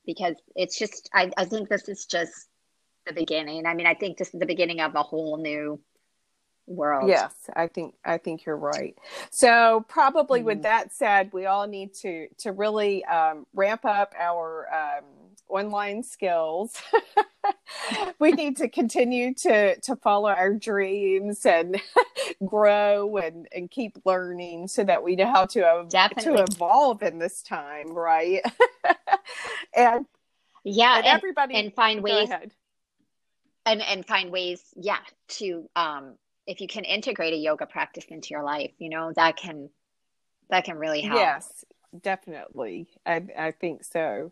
Because 0.06 0.36
it's 0.56 0.80
just 0.80 1.10
I 1.14 1.30
I 1.38 1.44
think 1.44 1.68
this 1.68 1.90
is 1.90 2.06
just 2.06 2.32
the 3.06 3.14
beginning. 3.14 3.66
I 3.66 3.74
mean, 3.74 3.86
I 3.86 3.94
think 3.94 4.18
this 4.18 4.34
is 4.34 4.40
the 4.40 4.46
beginning 4.46 4.80
of 4.80 4.96
a 4.96 5.04
whole 5.04 5.38
new 5.38 5.80
world. 6.68 7.10
Yes, 7.10 7.34
I 7.54 7.68
think 7.68 7.96
I 8.06 8.18
think 8.18 8.46
you're 8.46 8.56
right. 8.56 8.96
So 9.32 9.84
probably 9.90 10.42
with 10.44 10.60
Mhm. 10.60 10.64
that 10.64 10.94
said, 10.94 11.34
we 11.34 11.48
all 11.48 11.68
need 11.68 11.94
to 11.96 12.28
to 12.40 12.54
really 12.54 13.04
um, 13.06 13.46
ramp 13.54 13.84
up 13.84 14.14
our 14.18 14.68
um, 14.74 15.06
online 15.50 16.04
skills. 16.04 16.82
we 18.20 18.32
need 18.32 18.58
to 18.58 18.68
continue 18.70 19.34
to 19.34 19.80
to 19.82 19.96
follow 19.98 20.30
our 20.30 20.54
dreams 20.54 21.46
and 21.46 21.82
grow 22.46 23.18
and 23.18 23.48
and 23.54 23.72
keep 23.72 23.98
learning 24.06 24.68
so 24.68 24.84
that 24.84 25.04
we 25.04 25.16
know 25.16 25.26
how 25.32 25.46
to 25.46 25.62
ev- 25.62 25.90
Definitely. 25.90 26.38
to 26.38 26.44
evolve 26.44 27.02
in 27.04 27.20
this 27.20 27.42
time, 27.42 27.92
right? 27.94 28.42
and, 29.76 30.06
Yeah, 30.64 30.98
and 30.98 31.06
and, 31.06 31.18
everybody 31.18 31.56
and 31.56 31.74
find 31.74 32.04
ways 32.04 32.30
ahead. 32.30 32.52
and 33.66 33.82
and 33.82 34.06
find 34.06 34.32
ways 34.32 34.64
yeah 34.76 35.00
to 35.28 35.70
um 35.76 36.16
if 36.48 36.62
you 36.62 36.68
can 36.68 36.84
integrate 36.84 37.34
a 37.34 37.38
yoga 37.38 37.66
practice 37.66 38.06
into 38.10 38.30
your 38.32 38.44
life 38.44 38.72
you 38.80 38.90
know 38.90 39.12
that 39.16 39.38
can 39.38 39.70
that 40.50 40.64
can 40.66 40.78
really 40.78 41.02
help 41.02 41.20
Yes, 41.20 41.64
definitely. 42.02 42.88
I 43.06 43.24
I 43.38 43.52
think 43.52 43.84
so. 43.84 44.32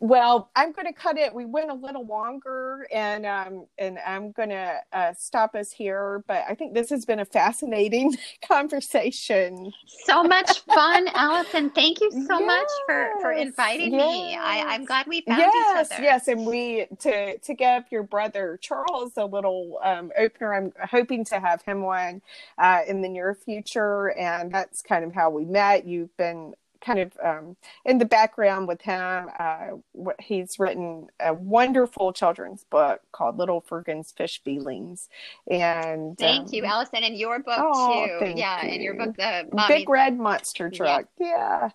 Well, 0.00 0.50
I'm 0.56 0.72
going 0.72 0.86
to 0.86 0.92
cut 0.92 1.18
it. 1.18 1.34
We 1.34 1.46
went 1.46 1.70
a 1.70 1.74
little 1.74 2.06
longer, 2.06 2.86
and 2.92 3.26
um, 3.26 3.66
and 3.78 3.98
I'm 4.06 4.32
going 4.32 4.50
to 4.50 4.76
uh, 4.92 5.14
stop 5.14 5.54
us 5.54 5.72
here. 5.72 6.24
But 6.28 6.44
I 6.48 6.54
think 6.54 6.74
this 6.74 6.90
has 6.90 7.04
been 7.06 7.20
a 7.20 7.24
fascinating 7.26 8.16
conversation. 8.48 9.72
so 9.86 10.24
much 10.24 10.60
fun 10.74 11.08
allison 11.14 11.70
thank 11.70 12.00
you 12.00 12.12
so 12.12 12.40
much 12.40 12.82
for 12.86 13.12
for 13.20 13.32
Yes, 13.32 13.42
inviting 13.42 13.96
me 13.96 14.36
I, 14.36 14.64
i'm 14.74 14.84
glad 14.84 15.06
we 15.08 15.22
found 15.22 15.54
yes, 15.54 15.56
each 15.56 15.74
other 15.74 15.98
yes, 15.98 16.28
and 16.28 16.46
we 16.46 16.86
to 17.00 17.38
to 17.38 17.54
give 17.54 17.84
your 17.90 18.02
brother 18.04 18.58
Charles 18.62 19.12
a 19.16 19.24
little 19.26 19.80
um, 19.84 20.12
opener. 20.18 20.54
I'm 20.54 20.72
hoping 20.90 21.24
to 21.26 21.40
have 21.40 21.62
him 21.62 21.82
one 21.82 22.22
uh, 22.58 22.80
in 22.88 23.02
the 23.02 23.08
near 23.08 23.34
future, 23.34 24.10
and 24.18 24.52
that's 24.52 24.82
kind 24.82 25.04
of 25.04 25.14
how 25.14 25.30
we 25.30 25.44
met. 25.46 25.86
You've 25.86 26.16
been 26.16 26.54
kind 26.84 26.98
of 26.98 27.12
um, 27.24 27.56
in 27.84 27.98
the 27.98 28.04
background 28.04 28.68
with 28.68 28.82
him. 28.82 29.28
Uh, 29.38 30.12
he's 30.20 30.58
written 30.58 31.06
a 31.20 31.32
wonderful 31.32 32.12
children's 32.12 32.64
book 32.64 33.00
called 33.12 33.38
Little 33.38 33.60
Ferguson's 33.60 34.12
Fish 34.12 34.42
Feelings, 34.42 35.08
and 35.50 36.18
thank 36.18 36.48
um, 36.48 36.54
you 36.54 36.64
allison 36.64 37.04
and 37.04 37.16
your 37.16 37.38
book 37.38 37.58
Oh, 37.58 38.18
too 38.20 38.32
yeah 38.36 38.64
and 38.64 38.82
your 38.82 38.94
book 38.94 39.16
the 39.16 39.48
mommy 39.52 39.74
Big 39.74 39.88
Red 39.88 40.18
Monster 40.18 40.70
Truck. 40.70 41.06
Yeah. 41.18 41.70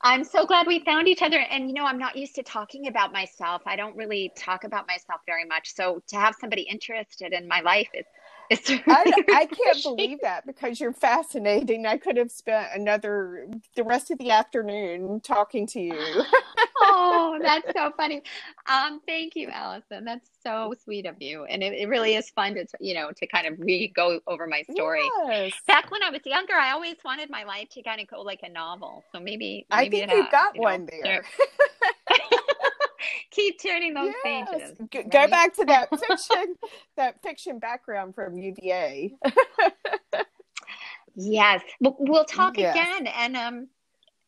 I'm 0.00 0.22
so 0.22 0.46
glad 0.46 0.68
we 0.68 0.78
found 0.84 1.08
each 1.08 1.22
other. 1.22 1.38
And, 1.38 1.68
you 1.68 1.74
know, 1.74 1.84
I'm 1.84 1.98
not 1.98 2.14
used 2.16 2.36
to 2.36 2.42
talking 2.44 2.86
about 2.86 3.12
myself. 3.12 3.62
I 3.66 3.74
don't 3.74 3.96
really 3.96 4.32
talk 4.36 4.62
about 4.62 4.86
myself 4.86 5.22
very 5.26 5.44
much. 5.44 5.74
So 5.74 6.00
to 6.08 6.16
have 6.16 6.36
somebody 6.40 6.62
interested 6.62 7.32
in 7.32 7.48
my 7.48 7.60
life 7.62 7.88
is, 7.92 8.06
I, 8.86 9.12
I 9.34 9.46
can't 9.46 9.82
believe 9.82 10.20
that 10.22 10.46
because 10.46 10.80
you're 10.80 10.92
fascinating. 10.92 11.86
I 11.86 11.98
could 11.98 12.16
have 12.16 12.30
spent 12.30 12.68
another 12.74 13.46
the 13.76 13.84
rest 13.84 14.10
of 14.10 14.18
the 14.18 14.30
afternoon 14.30 15.20
talking 15.20 15.66
to 15.68 15.80
you. 15.80 15.94
oh, 16.80 17.38
that's 17.42 17.70
so 17.76 17.92
funny. 17.96 18.22
Um, 18.66 19.00
thank 19.06 19.36
you, 19.36 19.48
Allison. 19.48 20.04
That's 20.04 20.28
so 20.42 20.74
sweet 20.82 21.06
of 21.06 21.16
you, 21.20 21.44
and 21.44 21.62
it, 21.62 21.74
it 21.74 21.88
really 21.88 22.14
is 22.14 22.30
fun 22.30 22.54
to 22.54 22.66
you 22.80 22.94
know 22.94 23.10
to 23.16 23.26
kind 23.26 23.46
of 23.46 23.58
re 23.58 23.92
go 23.94 24.20
over 24.26 24.46
my 24.46 24.62
story. 24.70 25.08
Yes. 25.26 25.52
Back 25.66 25.90
when 25.90 26.02
I 26.02 26.10
was 26.10 26.20
younger, 26.24 26.54
I 26.54 26.72
always 26.72 26.96
wanted 27.04 27.30
my 27.30 27.44
life 27.44 27.68
to 27.70 27.82
kind 27.82 28.00
of 28.00 28.08
go 28.08 28.22
like 28.22 28.40
a 28.42 28.48
novel. 28.48 29.04
So 29.12 29.20
maybe, 29.20 29.66
maybe 29.70 30.02
I 30.02 30.06
think 30.06 30.12
you've 30.12 30.30
got 30.30 30.54
you 30.54 30.62
know, 30.62 30.68
one 30.68 30.88
there. 31.02 31.24
keep 33.30 33.60
turning 33.60 33.94
those 33.94 34.12
yes. 34.24 34.48
pages. 34.50 34.78
Go, 34.90 34.98
right? 34.98 35.10
go 35.10 35.28
back 35.28 35.54
to 35.56 35.64
that 35.66 35.88
fiction, 36.08 36.54
that 36.96 37.22
fiction 37.22 37.58
background 37.58 38.14
from 38.14 38.36
UVA. 38.38 39.14
yes, 41.14 41.62
we'll, 41.80 41.96
we'll 41.98 42.24
talk 42.24 42.58
yes. 42.58 42.74
again, 42.74 43.06
and 43.06 43.36
um, 43.36 43.68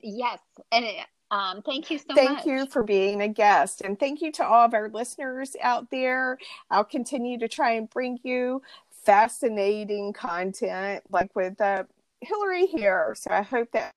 yes, 0.01 0.39
and. 0.73 0.87
Um, 1.33 1.63
thank 1.63 1.93
you 1.93 1.99
so 1.99 2.07
thank 2.13 2.29
much. 2.29 2.45
Thank 2.45 2.47
you 2.47 2.67
for 2.67 2.83
being 2.83 3.23
a 3.23 3.29
guest. 3.29 3.83
And 3.83 3.97
thank 3.97 4.21
you 4.21 4.33
to 4.33 4.45
all 4.45 4.65
of 4.65 4.75
our 4.75 4.89
listeners 4.89 5.55
out 5.63 5.89
there. 5.93 6.39
I'll 6.73 6.83
continue 6.83 7.39
to 7.39 7.47
try 7.47 7.75
and 7.75 7.89
bring 7.89 8.19
you 8.25 8.63
fascinating 9.05 10.13
content 10.13 11.05
like 11.09 11.35
with 11.37 11.61
uh, 11.61 11.85
Hillary 12.21 12.67
here. 12.67 13.15
So 13.17 13.31
I 13.31 13.43
hope 13.43 13.71
that 13.75 13.95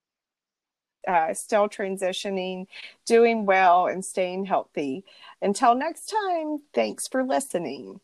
uh, 1.08 1.34
still 1.34 1.68
transitioning, 1.70 2.68
doing 3.06 3.46
well, 3.46 3.88
and 3.88 4.04
staying 4.04 4.46
healthy. 4.46 5.04
Until 5.42 5.76
next 5.76 6.08
time, 6.08 6.60
thanks 6.74 7.08
for 7.08 7.24
listening. 7.24 8.00